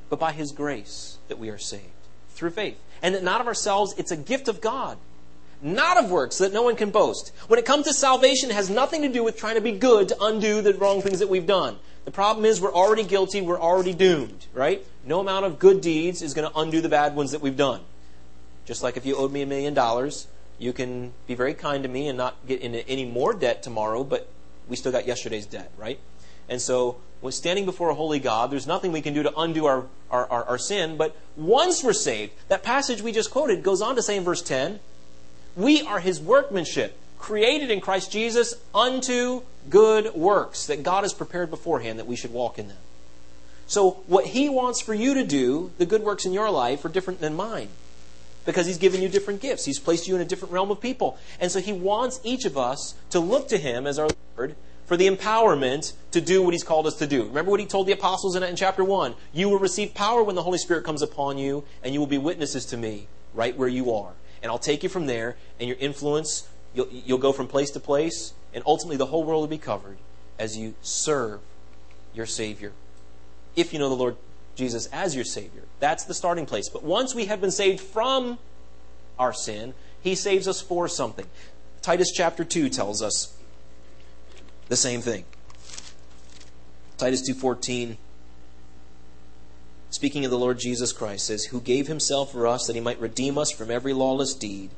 but 0.09 0.19
by 0.19 0.33
His 0.33 0.51
grace 0.51 1.19
that 1.29 1.39
we 1.39 1.51
are 1.51 1.59
saved 1.59 1.85
through 2.31 2.53
faith. 2.53 2.81
And 3.03 3.15
that 3.15 3.23
not 3.23 3.43
of 3.43 3.47
ourselves, 3.47 3.95
it's 3.99 4.11
a 4.11 4.17
gift 4.17 4.49
of 4.49 4.63
God, 4.63 4.97
not 5.63 5.97
of 6.03 6.11
works, 6.11 6.37
so 6.37 6.45
that 6.45 6.53
no 6.53 6.63
one 6.63 6.77
can 6.77 6.91
boast. 6.91 7.33
When 7.49 7.59
it 7.59 7.65
comes 7.65 7.87
to 7.87 7.95
salvation, 7.95 8.51
it 8.51 8.55
has 8.55 8.69
nothing 8.69 9.03
to 9.03 9.09
do 9.09 9.23
with 9.23 9.37
trying 9.37 9.55
to 9.55 9.61
be 9.61 9.73
good 9.73 10.09
to 10.09 10.17
undo 10.21 10.61
the 10.61 10.75
wrong 10.75 11.01
things 11.01 11.21
that 11.21 11.29
we've 11.29 11.47
done. 11.47 11.79
The 12.05 12.11
problem 12.11 12.45
is 12.45 12.61
we're 12.61 12.75
already 12.75 13.05
guilty, 13.05 13.41
we're 13.41 13.61
already 13.61 13.95
doomed, 13.95 14.47
right? 14.53 14.85
No 15.07 15.21
amount 15.21 15.47
of 15.47 15.59
good 15.59 15.81
deeds 15.81 16.21
is 16.21 16.35
going 16.35 16.51
to 16.51 16.59
undo 16.59 16.81
the 16.81 16.89
bad 16.89 17.15
ones 17.15 17.31
that 17.31 17.41
we've 17.41 17.57
done. 17.57 17.81
Just 18.65 18.83
like 18.83 18.97
if 18.97 19.07
you 19.07 19.17
owed 19.17 19.33
me 19.33 19.43
a 19.43 19.47
million 19.47 19.73
dollars, 19.75 20.27
You 20.63 20.73
can 20.73 21.13
be 21.27 21.35
very 21.35 21.55
kind 21.55 21.83
to 21.83 21.89
me 21.89 22.07
and 22.07 22.17
not 22.17 22.47
get 22.47 22.61
into 22.61 22.87
any 22.89 23.05
more 23.05 23.35
debt 23.35 23.65
tomorrow, 23.65 24.05
but 24.05 24.29
we 24.69 24.77
still 24.77 24.93
got 24.93 25.09
yesterday's 25.09 25.45
debt, 25.45 25.73
right? 25.77 25.99
And 26.49 26.63
so, 26.63 26.99
when 27.21 27.33
standing 27.33 27.65
before 27.65 27.91
a 27.91 27.95
holy 27.95 28.21
God, 28.21 28.53
there's 28.53 28.67
nothing 28.67 28.93
we 28.93 29.03
can 29.03 29.13
do 29.13 29.25
to 29.25 29.37
undo 29.37 29.67
our, 29.67 29.87
our, 30.09 30.31
our, 30.31 30.45
our 30.45 30.59
sin, 30.59 30.97
but 30.97 31.17
once 31.37 31.83
we're 31.83 31.93
saved, 31.93 32.33
that 32.47 32.63
passage 32.63 33.03
we 33.03 33.11
just 33.11 33.33
quoted 33.33 33.65
goes 33.65 33.83
on 33.83 33.97
to 33.97 34.03
say 34.03 34.17
in 34.17 34.23
verse 34.23 34.41
10, 34.41 34.79
we 35.57 35.83
are 35.83 36.01
his 36.01 36.21
workmanship, 36.21 36.99
created 37.19 37.71
in 37.71 37.81
Christ 37.81 38.11
Jesus 38.11 38.55
unto 38.75 39.43
good 39.71 40.15
works 40.15 40.67
that 40.67 40.83
God 40.83 41.05
has 41.05 41.13
prepared 41.13 41.51
beforehand 41.51 41.99
that 41.99 42.07
we 42.07 42.17
should 42.17 42.33
walk 42.33 42.59
in 42.59 42.69
them. 42.69 42.79
So, 43.67 44.03
what 44.07 44.27
he 44.27 44.49
wants 44.49 44.81
for 44.81 44.93
you 44.93 45.15
to 45.15 45.25
do, 45.25 45.71
the 45.79 45.87
good 45.87 46.03
works 46.03 46.27
in 46.27 46.33
your 46.33 46.51
life, 46.51 46.85
are 46.85 46.89
different 46.89 47.21
than 47.21 47.35
mine 47.35 47.69
because 48.45 48.67
he's 48.67 48.79
given 48.79 49.01
you 49.01 49.09
different 49.09 49.41
gifts. 49.41 49.65
He's 49.65 49.79
placed 49.79 50.09
you 50.09 50.15
in 50.15 50.21
a 50.21 50.25
different 50.25 50.53
realm 50.53 50.71
of 50.71 50.81
people. 50.81 51.17
And 51.41 51.51
so 51.51 51.61
he 51.61 51.73
wants 51.73 52.21
each 52.25 52.45
of 52.45 52.59
us 52.59 52.95
to 53.11 53.21
look 53.21 53.49
to 53.49 53.59
him 53.59 53.87
as 53.87 53.99
our 53.99 54.09
Lord 54.37 54.57
for 54.87 54.97
the 54.97 55.09
empowerment 55.09 55.93
to 56.11 56.21
do 56.21 56.43
what 56.43 56.53
he's 56.53 56.65
called 56.65 56.87
us 56.87 56.97
to 56.97 57.07
do. 57.07 57.25
Remember 57.25 57.51
what 57.51 57.61
he 57.61 57.67
told 57.67 57.87
the 57.87 57.93
apostles 57.93 58.35
in, 58.37 58.43
in 58.43 58.57
chapter 58.57 58.85
1? 58.85 59.15
You 59.33 59.49
will 59.49 59.59
receive 59.59 59.95
power 59.95 60.23
when 60.23 60.35
the 60.35 60.43
Holy 60.43 60.59
Spirit 60.59 60.85
comes 60.85 61.03
upon 61.03 61.39
you, 61.39 61.65
and 61.83 61.95
you 61.95 62.01
will 62.01 62.07
be 62.07 62.19
witnesses 62.19 62.67
to 62.67 62.77
me 62.77 63.07
right 63.33 63.57
where 63.57 63.69
you 63.69 63.93
are. 63.95 64.13
And 64.43 64.51
I'll 64.51 64.59
take 64.59 64.83
you 64.83 64.89
from 64.89 65.07
there, 65.07 65.37
and 65.59 65.69
your 65.69 65.79
influence, 65.79 66.49
you'll, 66.75 66.89
you'll 66.91 67.19
go 67.19 67.33
from 67.33 67.47
place 67.47 67.71
to 67.71 67.81
place, 67.81 68.35
and 68.53 68.63
ultimately 68.67 68.97
the 68.97 69.07
whole 69.07 69.25
world 69.25 69.43
will 69.43 69.49
be 69.49 69.59
covered 69.59 69.99
as 70.39 70.57
you 70.57 70.75
serve 70.83 71.41
your 72.13 72.27
Savior. 72.27 72.73
If 73.55 73.73
you 73.73 73.79
know 73.79 73.89
the 73.89 73.95
Lord 73.95 74.17
Jesus 74.55 74.87
as 74.87 75.15
your 75.15 75.25
Savior. 75.25 75.63
That's 75.81 76.05
the 76.05 76.15
starting 76.15 76.47
place. 76.47 76.69
But 76.69 76.83
once 76.83 77.15
we 77.15 77.27
have 77.27 77.41
been 77.41 77.51
saved 77.51 77.81
from 77.81 78.39
our 79.19 79.33
sin, 79.33 79.75
He 80.01 80.15
saves 80.15 80.47
us 80.47 80.61
for 80.61 80.89
something. 80.89 81.27
Titus 81.81 82.13
chapter 82.13 82.45
2 82.45 82.69
tells 82.69 83.03
us 83.03 83.37
the 84.69 84.77
same 84.77 85.01
thing. 85.01 85.25
Titus 86.97 87.29
2:14 87.29 87.97
speaking 89.93 90.25
of 90.25 90.31
the 90.31 90.39
Lord 90.39 90.59
Jesus 90.59 90.93
Christ 90.93 91.27
says 91.27 91.45
who 91.45 91.61
gave 91.61 91.87
himself 91.87 92.33
for 92.33 92.47
us 92.47 92.67
that 92.67 92.75
he 92.75 92.81
might 92.81 93.01
redeem 93.01 93.37
us 93.37 93.51
from 93.51 93.71
every 93.71 93.93
lawless 93.93 94.35
deed 94.35 94.71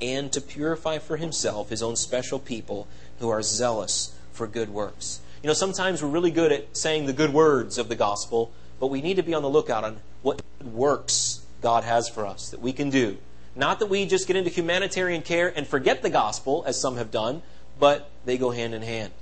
and 0.00 0.32
to 0.32 0.40
purify 0.40 0.98
for 0.98 1.16
himself 1.16 1.70
his 1.70 1.82
own 1.82 1.94
special 1.94 2.40
people 2.40 2.88
who 3.20 3.28
are 3.28 3.42
zealous 3.42 4.14
for 4.32 4.48
good 4.48 4.68
works. 4.68 5.20
You 5.42 5.46
know, 5.46 5.54
sometimes 5.54 6.02
we're 6.02 6.08
really 6.08 6.32
good 6.32 6.50
at 6.50 6.76
saying 6.76 7.06
the 7.06 7.12
good 7.12 7.32
words 7.32 7.78
of 7.78 7.88
the 7.88 7.94
gospel, 7.94 8.52
but 8.80 8.88
we 8.88 9.00
need 9.00 9.16
to 9.16 9.22
be 9.22 9.32
on 9.32 9.42
the 9.42 9.48
lookout 9.48 9.84
on 9.84 9.98
what 10.22 10.42
works 10.60 11.42
God 11.60 11.84
has 11.84 12.08
for 12.08 12.26
us 12.26 12.50
that 12.50 12.60
we 12.60 12.72
can 12.72 12.90
do. 12.90 13.18
Not 13.54 13.78
that 13.78 13.86
we 13.86 14.06
just 14.06 14.26
get 14.26 14.34
into 14.34 14.50
humanitarian 14.50 15.22
care 15.22 15.52
and 15.54 15.66
forget 15.66 16.02
the 16.02 16.10
gospel, 16.10 16.64
as 16.66 16.80
some 16.80 16.96
have 16.96 17.10
done, 17.10 17.42
but 17.78 18.10
they 18.24 18.38
go 18.38 18.50
hand 18.50 18.74
in 18.74 18.82
hand. 18.82 19.12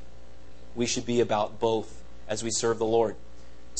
We 0.74 0.86
should 0.86 1.04
be 1.04 1.20
about 1.20 1.60
both 1.60 2.02
as 2.28 2.42
we 2.42 2.50
serve 2.50 2.78
the 2.78 2.86
Lord. 2.86 3.16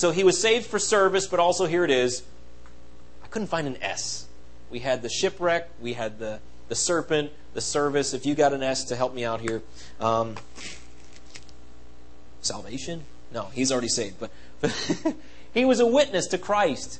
So 0.00 0.12
he 0.12 0.24
was 0.24 0.40
saved 0.40 0.64
for 0.64 0.78
service, 0.78 1.26
but 1.26 1.40
also 1.40 1.66
here 1.66 1.84
it 1.84 1.90
is. 1.90 2.22
I 3.22 3.26
couldn't 3.26 3.48
find 3.48 3.66
an 3.66 3.76
S. 3.82 4.26
We 4.70 4.78
had 4.78 5.02
the 5.02 5.10
shipwreck, 5.10 5.68
we 5.78 5.92
had 5.92 6.18
the, 6.18 6.40
the 6.68 6.74
serpent, 6.74 7.32
the 7.52 7.60
service. 7.60 8.14
If 8.14 8.24
you 8.24 8.34
got 8.34 8.54
an 8.54 8.62
S 8.62 8.84
to 8.84 8.96
help 8.96 9.12
me 9.12 9.26
out 9.26 9.42
here. 9.42 9.60
Um, 10.00 10.36
salvation? 12.40 13.04
No, 13.30 13.50
he's 13.52 13.70
already 13.70 13.88
saved. 13.88 14.16
But, 14.18 14.30
but 14.62 14.74
he 15.52 15.66
was 15.66 15.80
a 15.80 15.86
witness 15.86 16.28
to 16.28 16.38
Christ. 16.38 16.98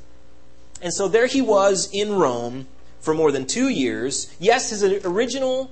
And 0.83 0.93
so 0.93 1.09
there 1.09 1.27
he 1.27 1.41
was 1.41 1.89
in 1.95 2.13
Rome 2.13 2.67
for 3.01 3.15
more 3.15 3.33
than 3.33 3.47
two 3.47 3.71
years. 3.71 4.31
Yes, 4.39 4.69
his 4.69 4.85
original 4.85 5.71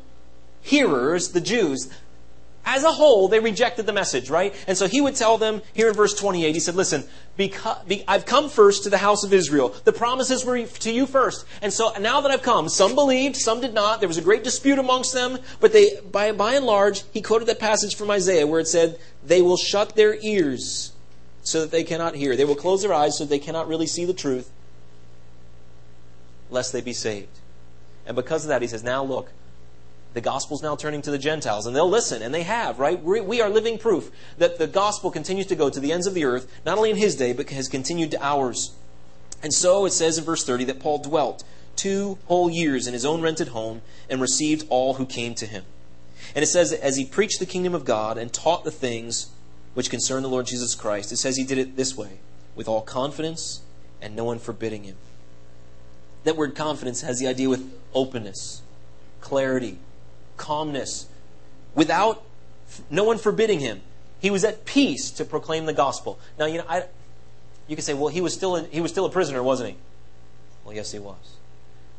hearers, 0.63 1.33
the 1.33 1.43
Jews, 1.43 1.91
as 2.65 2.85
a 2.85 2.93
whole, 2.93 3.29
they 3.29 3.41
rejected 3.41 3.87
the 3.87 3.93
message, 3.93 4.29
right? 4.29 4.55
And 4.67 4.77
so 4.77 4.87
he 4.87 5.01
would 5.01 5.17
tell 5.17 5.39
them 5.39 5.63
here 5.73 5.89
in 5.89 5.95
verse 5.95 6.15
28, 6.15 6.53
he 6.55 6.61
said, 6.61 6.75
Listen, 6.75 7.05
because, 7.37 7.83
be, 7.85 8.05
I've 8.07 8.27
come 8.27 8.49
first 8.49 8.83
to 8.85 8.91
the 8.91 8.99
house 8.99 9.25
of 9.25 9.33
Israel. 9.33 9.75
The 9.85 9.93
promises 9.93 10.45
were 10.45 10.63
to 10.65 10.93
you 10.93 11.07
first. 11.07 11.47
And 11.63 11.73
so 11.73 11.93
now 11.99 12.21
that 12.21 12.31
I've 12.31 12.43
come, 12.43 12.69
some 12.69 12.95
believed, 12.95 13.37
some 13.37 13.61
did 13.61 13.73
not. 13.73 14.01
There 14.01 14.09
was 14.09 14.19
a 14.19 14.23
great 14.23 14.45
dispute 14.45 14.79
amongst 14.79 15.15
them, 15.15 15.39
but 15.61 15.73
they, 15.73 16.01
by, 16.13 16.33
by 16.33 16.55
and 16.55 16.67
large, 16.67 17.05
he 17.13 17.23
quoted 17.23 17.49
that 17.49 17.59
passage 17.59 17.97
from 17.97 18.11
Isaiah 18.11 18.47
where 18.47 18.61
it 18.61 18.69
said, 18.69 18.99
They 19.25 19.41
will 19.41 19.57
shut 19.57 19.97
their 19.97 20.17
ears 20.21 20.93
so 21.43 21.63
that 21.63 21.71
they 21.71 21.85
cannot 21.85 22.17
hear. 22.17 22.37
They 22.37 22.45
will 22.45 22.55
close 22.55 22.83
their 22.83 22.93
eyes 22.93 23.17
so 23.17 23.25
that 23.25 23.31
they 23.31 23.39
cannot 23.39 23.69
really 23.69 23.87
see 23.87 24.05
the 24.05 24.13
truth, 24.13 24.51
lest 26.51 26.73
they 26.73 26.83
be 26.83 26.93
saved. 26.93 27.39
And 28.07 28.15
because 28.15 28.45
of 28.45 28.49
that, 28.49 28.61
he 28.63 28.69
says, 28.69 28.83
Now 28.83 29.03
look, 29.03 29.33
the 30.19 30.23
gospel's 30.23 30.65
now 30.65 30.75
turning 30.75 31.01
to 31.03 31.13
the 31.13 31.19
Gentiles, 31.19 31.65
and 31.65 31.77
they'll 31.77 31.89
listen, 31.89 32.23
and 32.23 32.35
they 32.35 32.43
have, 32.43 32.81
right? 32.81 33.01
We 33.01 33.41
are 33.41 33.49
living 33.49 33.79
proof 33.79 34.11
that 34.37 34.59
the 34.59 34.67
gospel 34.67 35.13
continues 35.13 35.47
to 35.47 35.55
go 35.55 35.71
to 35.71 35.79
the 35.79 35.93
ends 35.93 36.09
of 36.09 36.15
the 36.15 36.25
earth, 36.25 36.51
not 36.67 36.77
only 36.77 36.91
in 36.91 36.97
his 36.97 37.15
day, 37.15 37.33
but 37.33 37.49
has 37.51 37.69
continued 37.69 38.11
to 38.11 38.21
ours. 38.21 38.75
And 39.45 39.55
so 39.55 39.87
it 39.87 39.93
says 39.93 40.19
in 40.19 40.25
verse 40.25 40.45
30 40.45 40.65
that 40.65 40.81
Paul 40.81 40.99
dwelt 40.99 41.45
two 41.77 42.19
whole 42.27 42.51
years 42.51 42.89
in 42.89 42.95
his 42.95 43.05
own 43.05 43.23
rented 43.23 43.49
home 43.49 43.81
and 44.11 44.21
received 44.21 44.67
all 44.71 44.95
who 44.95 45.07
came 45.07 45.37
to 45.37 45.47
him. 45.47 45.63
And 46.35 46.43
it 46.43 46.49
says 46.49 46.71
that 46.71 46.85
as 46.85 46.97
he 46.97 47.05
preached 47.05 47.39
the 47.39 47.47
kingdom 47.47 47.73
of 47.73 47.85
God 47.85 48.19
and 48.19 48.33
taught 48.33 48.65
the 48.65 48.73
things 48.73 49.31
which 49.75 49.89
concern 49.89 50.25
the 50.25 50.29
Lord 50.29 50.47
Jesus 50.47 50.75
Christ, 50.75 51.13
it 51.13 51.19
says 51.19 51.37
he 51.37 51.45
did 51.45 51.59
it 51.59 51.77
this 51.77 51.97
way, 51.97 52.19
with 52.57 52.67
all 52.67 52.83
confidence 52.83 53.61
and 54.03 54.17
no 54.17 54.25
one 54.25 54.41
forbidding 54.41 54.83
him. 54.83 54.97
That 56.25 56.37
word 56.37 56.57
confidence 56.57 57.03
has 57.03 57.21
the 57.21 57.29
idea 57.29 57.49
with 57.49 57.73
openness, 57.95 58.63
clarity, 59.21 59.79
calmness, 60.39 61.07
without 61.75 62.25
no 62.89 63.05
one 63.05 63.19
forbidding 63.19 63.61
him. 63.61 63.83
He 64.21 64.31
was 64.31 64.45
at 64.45 64.65
peace 64.65 65.11
to 65.13 65.25
proclaim 65.25 65.67
the 65.67 65.73
gospel. 65.73 66.19
Now, 66.39 66.47
you 66.47 66.59
know, 66.59 66.65
I, 66.69 66.85
you 67.69 67.77
can 67.77 67.85
say, 67.85 67.95
well, 67.95 68.09
he 68.09 68.21
was 68.21 68.35
still 68.35 68.57
he 68.65 68.81
was 68.81 68.91
still 68.91 69.05
a 69.05 69.11
prisoner, 69.11 69.43
wasn't 69.43 69.71
he? 69.71 69.77
Well, 70.65 70.75
yes, 70.75 70.93
he 70.93 70.99
was. 70.99 71.37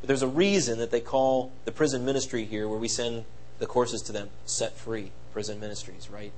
But 0.02 0.08
there's 0.08 0.22
a 0.22 0.28
reason 0.28 0.80
that 0.80 0.92
they 0.92 1.02
call 1.02 1.52
the 1.66 1.72
prison 1.72 2.06
ministry 2.06 2.46
here, 2.46 2.68
where 2.68 2.80
we 2.80 2.88
send 2.88 3.26
the 3.60 3.66
courses 3.66 4.02
to 4.04 4.12
them, 4.12 4.30
set 4.46 4.78
free 4.78 5.12
prison 5.34 5.60
ministries, 5.60 6.10
right? 6.10 6.32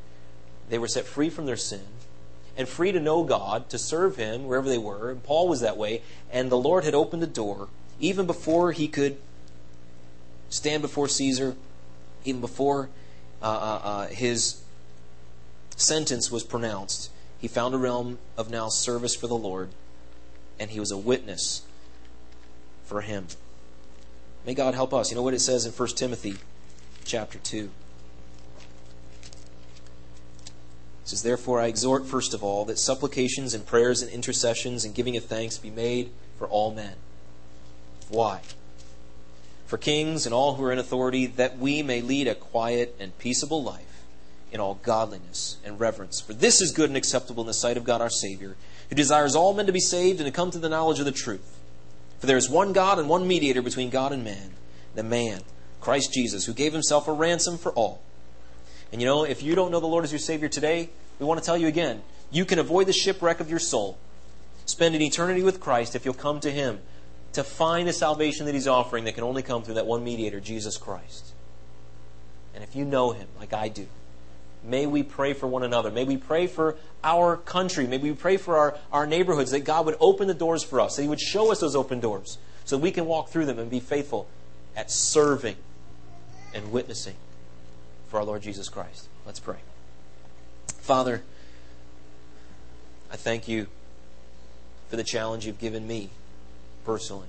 They 0.69 0.79
were 0.79 0.87
set 0.87 1.05
free 1.05 1.29
from 1.29 1.45
their 1.45 1.57
sin 1.57 1.85
and 2.57 2.67
free 2.67 2.91
to 2.91 2.99
know 2.99 3.23
God, 3.23 3.69
to 3.69 3.77
serve 3.77 4.17
Him 4.17 4.45
wherever 4.45 4.67
they 4.67 4.77
were. 4.77 5.11
And 5.11 5.23
Paul 5.23 5.47
was 5.47 5.61
that 5.61 5.77
way. 5.77 6.01
And 6.31 6.51
the 6.51 6.57
Lord 6.57 6.83
had 6.83 6.93
opened 6.93 7.21
the 7.21 7.27
door 7.27 7.69
even 7.99 8.25
before 8.25 8.71
he 8.71 8.87
could 8.87 9.17
stand 10.49 10.81
before 10.81 11.07
Caesar 11.07 11.55
even 12.25 12.41
before 12.41 12.89
uh, 13.41 13.45
uh, 13.45 13.81
uh, 13.83 14.07
his 14.07 14.61
sentence 15.75 16.31
was 16.31 16.43
pronounced, 16.43 17.09
he 17.39 17.47
found 17.47 17.73
a 17.73 17.77
realm 17.77 18.19
of 18.37 18.49
now 18.49 18.69
service 18.69 19.15
for 19.15 19.27
the 19.27 19.35
Lord, 19.35 19.69
and 20.59 20.71
he 20.71 20.79
was 20.79 20.91
a 20.91 20.97
witness 20.97 21.63
for 22.83 23.01
him. 23.01 23.27
May 24.45 24.53
God 24.53 24.73
help 24.75 24.93
us. 24.93 25.11
You 25.11 25.15
know 25.15 25.23
what 25.23 25.33
it 25.33 25.39
says 25.39 25.65
in 25.65 25.71
1 25.71 25.89
Timothy 25.89 26.35
chapter 27.05 27.39
2? 27.39 27.69
It 31.03 31.07
says, 31.09 31.23
Therefore 31.23 31.59
I 31.59 31.67
exhort, 31.67 32.05
first 32.05 32.33
of 32.33 32.43
all, 32.43 32.65
that 32.65 32.79
supplications 32.79 33.53
and 33.53 33.65
prayers 33.65 34.01
and 34.01 34.11
intercessions 34.11 34.85
and 34.85 34.93
giving 34.93 35.17
of 35.17 35.25
thanks 35.25 35.57
be 35.57 35.69
made 35.69 36.11
for 36.37 36.47
all 36.47 36.73
men. 36.73 36.95
Why? 38.09 38.41
For 39.71 39.77
kings 39.77 40.25
and 40.25 40.35
all 40.35 40.55
who 40.55 40.65
are 40.65 40.73
in 40.73 40.79
authority, 40.79 41.27
that 41.27 41.57
we 41.57 41.81
may 41.81 42.01
lead 42.01 42.27
a 42.27 42.35
quiet 42.35 42.93
and 42.99 43.17
peaceable 43.17 43.63
life 43.63 44.03
in 44.51 44.59
all 44.59 44.73
godliness 44.83 45.55
and 45.63 45.79
reverence. 45.79 46.19
For 46.19 46.33
this 46.33 46.59
is 46.59 46.73
good 46.73 46.89
and 46.89 46.97
acceptable 46.97 47.43
in 47.43 47.47
the 47.47 47.53
sight 47.53 47.77
of 47.77 47.85
God 47.85 48.01
our 48.01 48.09
Savior, 48.09 48.57
who 48.89 48.95
desires 48.97 49.33
all 49.33 49.53
men 49.53 49.67
to 49.67 49.71
be 49.71 49.79
saved 49.79 50.19
and 50.19 50.27
to 50.27 50.31
come 50.31 50.51
to 50.51 50.59
the 50.59 50.67
knowledge 50.67 50.99
of 50.99 51.05
the 51.05 51.11
truth. 51.13 51.57
For 52.19 52.27
there 52.27 52.35
is 52.35 52.49
one 52.49 52.73
God 52.73 52.99
and 52.99 53.07
one 53.07 53.25
mediator 53.25 53.61
between 53.61 53.89
God 53.89 54.11
and 54.11 54.25
man, 54.25 54.55
the 54.93 55.03
man, 55.03 55.39
Christ 55.79 56.11
Jesus, 56.11 56.45
who 56.45 56.53
gave 56.53 56.73
himself 56.73 57.07
a 57.07 57.13
ransom 57.13 57.57
for 57.57 57.71
all. 57.71 58.01
And 58.91 59.01
you 59.01 59.07
know, 59.07 59.23
if 59.23 59.41
you 59.41 59.55
don't 59.55 59.71
know 59.71 59.79
the 59.79 59.87
Lord 59.87 60.03
as 60.03 60.11
your 60.11 60.19
Savior 60.19 60.49
today, 60.49 60.89
we 61.17 61.25
want 61.25 61.39
to 61.39 61.45
tell 61.45 61.57
you 61.57 61.67
again 61.67 62.01
you 62.29 62.43
can 62.43 62.59
avoid 62.59 62.87
the 62.87 62.93
shipwreck 62.93 63.39
of 63.39 63.49
your 63.49 63.59
soul, 63.59 63.97
spend 64.65 64.95
an 64.95 65.01
eternity 65.01 65.43
with 65.43 65.61
Christ 65.61 65.95
if 65.95 66.03
you'll 66.03 66.13
come 66.13 66.41
to 66.41 66.51
Him 66.51 66.81
to 67.33 67.43
find 67.43 67.87
the 67.87 67.93
salvation 67.93 68.45
that 68.45 68.53
He's 68.53 68.67
offering 68.67 69.05
that 69.05 69.15
can 69.15 69.23
only 69.23 69.41
come 69.41 69.63
through 69.63 69.75
that 69.75 69.85
one 69.85 70.03
mediator, 70.03 70.39
Jesus 70.39 70.77
Christ. 70.77 71.33
And 72.53 72.63
if 72.63 72.75
you 72.75 72.85
know 72.85 73.11
Him, 73.11 73.27
like 73.39 73.53
I 73.53 73.69
do, 73.69 73.87
may 74.63 74.85
we 74.85 75.03
pray 75.03 75.33
for 75.33 75.47
one 75.47 75.63
another. 75.63 75.91
May 75.91 76.03
we 76.03 76.17
pray 76.17 76.47
for 76.47 76.75
our 77.03 77.37
country. 77.37 77.87
May 77.87 77.97
we 77.97 78.13
pray 78.13 78.37
for 78.37 78.57
our, 78.57 78.77
our 78.91 79.07
neighborhoods 79.07 79.51
that 79.51 79.61
God 79.61 79.85
would 79.85 79.97
open 79.99 80.27
the 80.27 80.33
doors 80.33 80.63
for 80.63 80.81
us, 80.81 80.95
that 80.95 81.03
He 81.03 81.07
would 81.07 81.21
show 81.21 81.51
us 81.51 81.59
those 81.59 81.75
open 81.75 81.99
doors 81.99 82.37
so 82.65 82.77
we 82.77 82.91
can 82.91 83.05
walk 83.05 83.29
through 83.29 83.45
them 83.45 83.59
and 83.59 83.69
be 83.69 83.79
faithful 83.79 84.27
at 84.75 84.91
serving 84.91 85.55
and 86.53 86.71
witnessing 86.71 87.15
for 88.07 88.19
our 88.19 88.25
Lord 88.25 88.41
Jesus 88.41 88.69
Christ. 88.69 89.07
Let's 89.25 89.39
pray. 89.39 89.57
Father, 90.67 91.23
I 93.11 93.15
thank 93.15 93.47
you 93.47 93.67
for 94.89 94.97
the 94.97 95.03
challenge 95.03 95.45
you've 95.45 95.59
given 95.59 95.87
me 95.87 96.09
personally. 96.83 97.27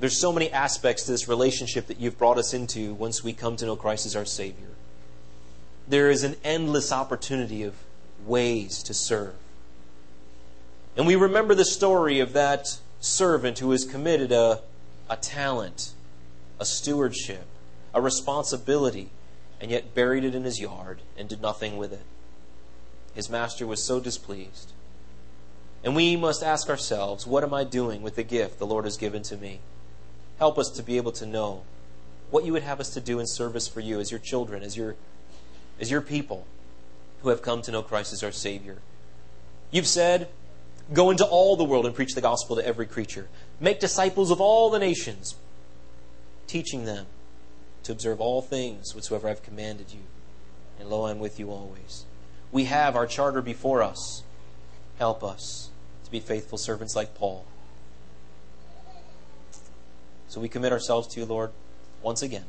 There's 0.00 0.16
so 0.16 0.32
many 0.32 0.50
aspects 0.50 1.04
to 1.04 1.12
this 1.12 1.28
relationship 1.28 1.88
that 1.88 1.98
you've 1.98 2.18
brought 2.18 2.38
us 2.38 2.54
into 2.54 2.94
once 2.94 3.24
we 3.24 3.32
come 3.32 3.56
to 3.56 3.66
know 3.66 3.76
Christ 3.76 4.06
as 4.06 4.14
our 4.14 4.24
Savior. 4.24 4.68
There 5.88 6.10
is 6.10 6.22
an 6.22 6.36
endless 6.44 6.92
opportunity 6.92 7.62
of 7.64 7.74
ways 8.24 8.82
to 8.84 8.94
serve. 8.94 9.34
And 10.96 11.06
we 11.06 11.16
remember 11.16 11.54
the 11.54 11.64
story 11.64 12.20
of 12.20 12.32
that 12.32 12.78
servant 13.00 13.58
who 13.58 13.70
has 13.70 13.84
committed 13.84 14.32
a, 14.32 14.60
a 15.08 15.16
talent, 15.16 15.92
a 16.60 16.64
stewardship, 16.64 17.46
a 17.94 18.00
responsibility, 18.00 19.10
and 19.60 19.70
yet 19.70 19.94
buried 19.94 20.24
it 20.24 20.34
in 20.34 20.44
his 20.44 20.60
yard 20.60 21.00
and 21.16 21.28
did 21.28 21.40
nothing 21.40 21.76
with 21.76 21.92
it. 21.92 22.02
His 23.14 23.30
master 23.30 23.66
was 23.66 23.82
so 23.82 23.98
displeased. 23.98 24.72
And 25.84 25.94
we 25.94 26.16
must 26.16 26.42
ask 26.42 26.68
ourselves, 26.68 27.26
what 27.26 27.44
am 27.44 27.54
I 27.54 27.64
doing 27.64 28.02
with 28.02 28.16
the 28.16 28.22
gift 28.22 28.58
the 28.58 28.66
Lord 28.66 28.84
has 28.84 28.96
given 28.96 29.22
to 29.24 29.36
me? 29.36 29.60
Help 30.38 30.58
us 30.58 30.70
to 30.70 30.82
be 30.82 30.96
able 30.96 31.12
to 31.12 31.26
know 31.26 31.62
what 32.30 32.44
you 32.44 32.52
would 32.52 32.62
have 32.62 32.80
us 32.80 32.90
to 32.90 33.00
do 33.00 33.18
in 33.18 33.26
service 33.26 33.68
for 33.68 33.80
you 33.80 34.00
as 34.00 34.10
your 34.10 34.20
children, 34.20 34.62
as 34.62 34.76
your, 34.76 34.96
as 35.80 35.90
your 35.90 36.00
people 36.00 36.46
who 37.22 37.30
have 37.30 37.42
come 37.42 37.62
to 37.62 37.72
know 37.72 37.82
Christ 37.82 38.12
as 38.12 38.22
our 38.22 38.32
Savior. 38.32 38.78
You've 39.70 39.86
said, 39.86 40.28
Go 40.92 41.10
into 41.10 41.24
all 41.24 41.56
the 41.56 41.64
world 41.64 41.84
and 41.84 41.94
preach 41.94 42.14
the 42.14 42.22
gospel 42.22 42.56
to 42.56 42.66
every 42.66 42.86
creature. 42.86 43.28
Make 43.60 43.78
disciples 43.78 44.30
of 44.30 44.40
all 44.40 44.70
the 44.70 44.78
nations, 44.78 45.34
teaching 46.46 46.86
them 46.86 47.06
to 47.82 47.92
observe 47.92 48.20
all 48.20 48.40
things 48.40 48.94
whatsoever 48.94 49.28
I've 49.28 49.42
commanded 49.42 49.92
you. 49.92 50.00
And 50.80 50.88
lo, 50.88 51.06
I'm 51.06 51.18
with 51.18 51.38
you 51.38 51.50
always. 51.50 52.06
We 52.50 52.64
have 52.64 52.96
our 52.96 53.06
charter 53.06 53.42
before 53.42 53.82
us. 53.82 54.22
Help 54.98 55.22
us 55.22 55.67
to 56.08 56.12
be 56.12 56.20
faithful 56.20 56.58
servants 56.58 56.96
like 56.96 57.14
Paul. 57.14 57.44
So 60.28 60.40
we 60.40 60.48
commit 60.48 60.72
ourselves 60.72 61.08
to 61.08 61.20
you, 61.20 61.26
Lord, 61.26 61.52
once 62.02 62.22
again, 62.22 62.44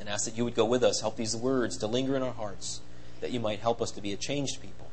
and 0.00 0.08
ask 0.08 0.24
that 0.24 0.36
you 0.36 0.44
would 0.44 0.54
go 0.54 0.64
with 0.64 0.82
us, 0.82 1.00
help 1.00 1.16
these 1.16 1.36
words 1.36 1.76
to 1.78 1.86
linger 1.86 2.16
in 2.16 2.22
our 2.22 2.32
hearts, 2.32 2.80
that 3.20 3.30
you 3.30 3.40
might 3.40 3.60
help 3.60 3.82
us 3.82 3.90
to 3.92 4.00
be 4.00 4.12
a 4.12 4.16
changed 4.16 4.60
people 4.62 4.90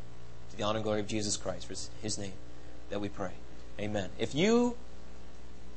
to 0.51 0.57
the 0.57 0.63
honor 0.63 0.77
and 0.77 0.83
glory 0.83 0.99
of 0.99 1.07
Jesus 1.07 1.37
Christ. 1.37 1.67
For 1.67 1.75
his 2.01 2.17
name 2.17 2.33
that 2.89 2.99
we 2.99 3.09
pray. 3.09 3.31
Amen. 3.79 4.09
If 4.17 4.33
you 4.33 4.75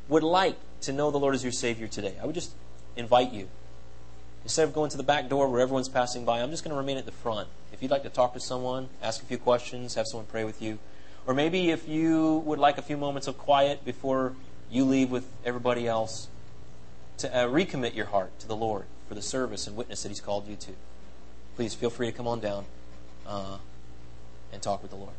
would 0.08 0.22
like 0.22 0.56
to 0.82 0.92
know 0.92 1.10
the 1.10 1.18
Lord 1.18 1.34
as 1.34 1.42
your 1.42 1.52
Savior 1.52 1.88
today, 1.88 2.14
I 2.22 2.26
would 2.26 2.34
just 2.34 2.52
invite 2.96 3.32
you. 3.32 3.48
Instead 4.44 4.64
of 4.64 4.72
going 4.72 4.90
to 4.90 4.96
the 4.96 5.02
back 5.02 5.28
door 5.28 5.48
where 5.48 5.60
everyone's 5.60 5.88
passing 5.88 6.24
by, 6.24 6.40
I'm 6.40 6.50
just 6.50 6.64
going 6.64 6.72
to 6.72 6.78
remain 6.78 6.96
at 6.96 7.06
the 7.06 7.12
front. 7.12 7.48
If 7.72 7.82
you'd 7.82 7.90
like 7.90 8.04
to 8.04 8.08
talk 8.08 8.34
to 8.34 8.40
someone, 8.40 8.88
ask 9.02 9.22
a 9.22 9.26
few 9.26 9.38
questions, 9.38 9.94
have 9.94 10.06
someone 10.06 10.26
pray 10.26 10.44
with 10.44 10.62
you, 10.62 10.78
or 11.28 11.34
maybe 11.34 11.70
if 11.70 11.86
you 11.86 12.42
would 12.46 12.58
like 12.58 12.78
a 12.78 12.82
few 12.82 12.96
moments 12.96 13.28
of 13.28 13.36
quiet 13.36 13.84
before 13.84 14.34
you 14.70 14.82
leave 14.84 15.10
with 15.10 15.28
everybody 15.44 15.86
else, 15.86 16.28
to 17.18 17.28
uh, 17.36 17.46
recommit 17.46 17.94
your 17.94 18.06
heart 18.06 18.36
to 18.38 18.48
the 18.48 18.56
Lord 18.56 18.86
for 19.08 19.14
the 19.14 19.20
service 19.20 19.66
and 19.66 19.76
witness 19.76 20.02
that 20.02 20.08
He's 20.08 20.22
called 20.22 20.48
you 20.48 20.56
to, 20.56 20.72
please 21.54 21.74
feel 21.74 21.90
free 21.90 22.06
to 22.06 22.12
come 22.12 22.26
on 22.26 22.40
down. 22.40 22.64
Uh, 23.26 23.58
and 24.52 24.62
talk 24.62 24.80
with 24.80 24.90
the 24.90 24.96
Lord. 24.96 25.12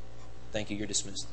Thank 0.52 0.72
you. 0.72 0.78
You're 0.78 0.88
dismissed. 0.88 1.28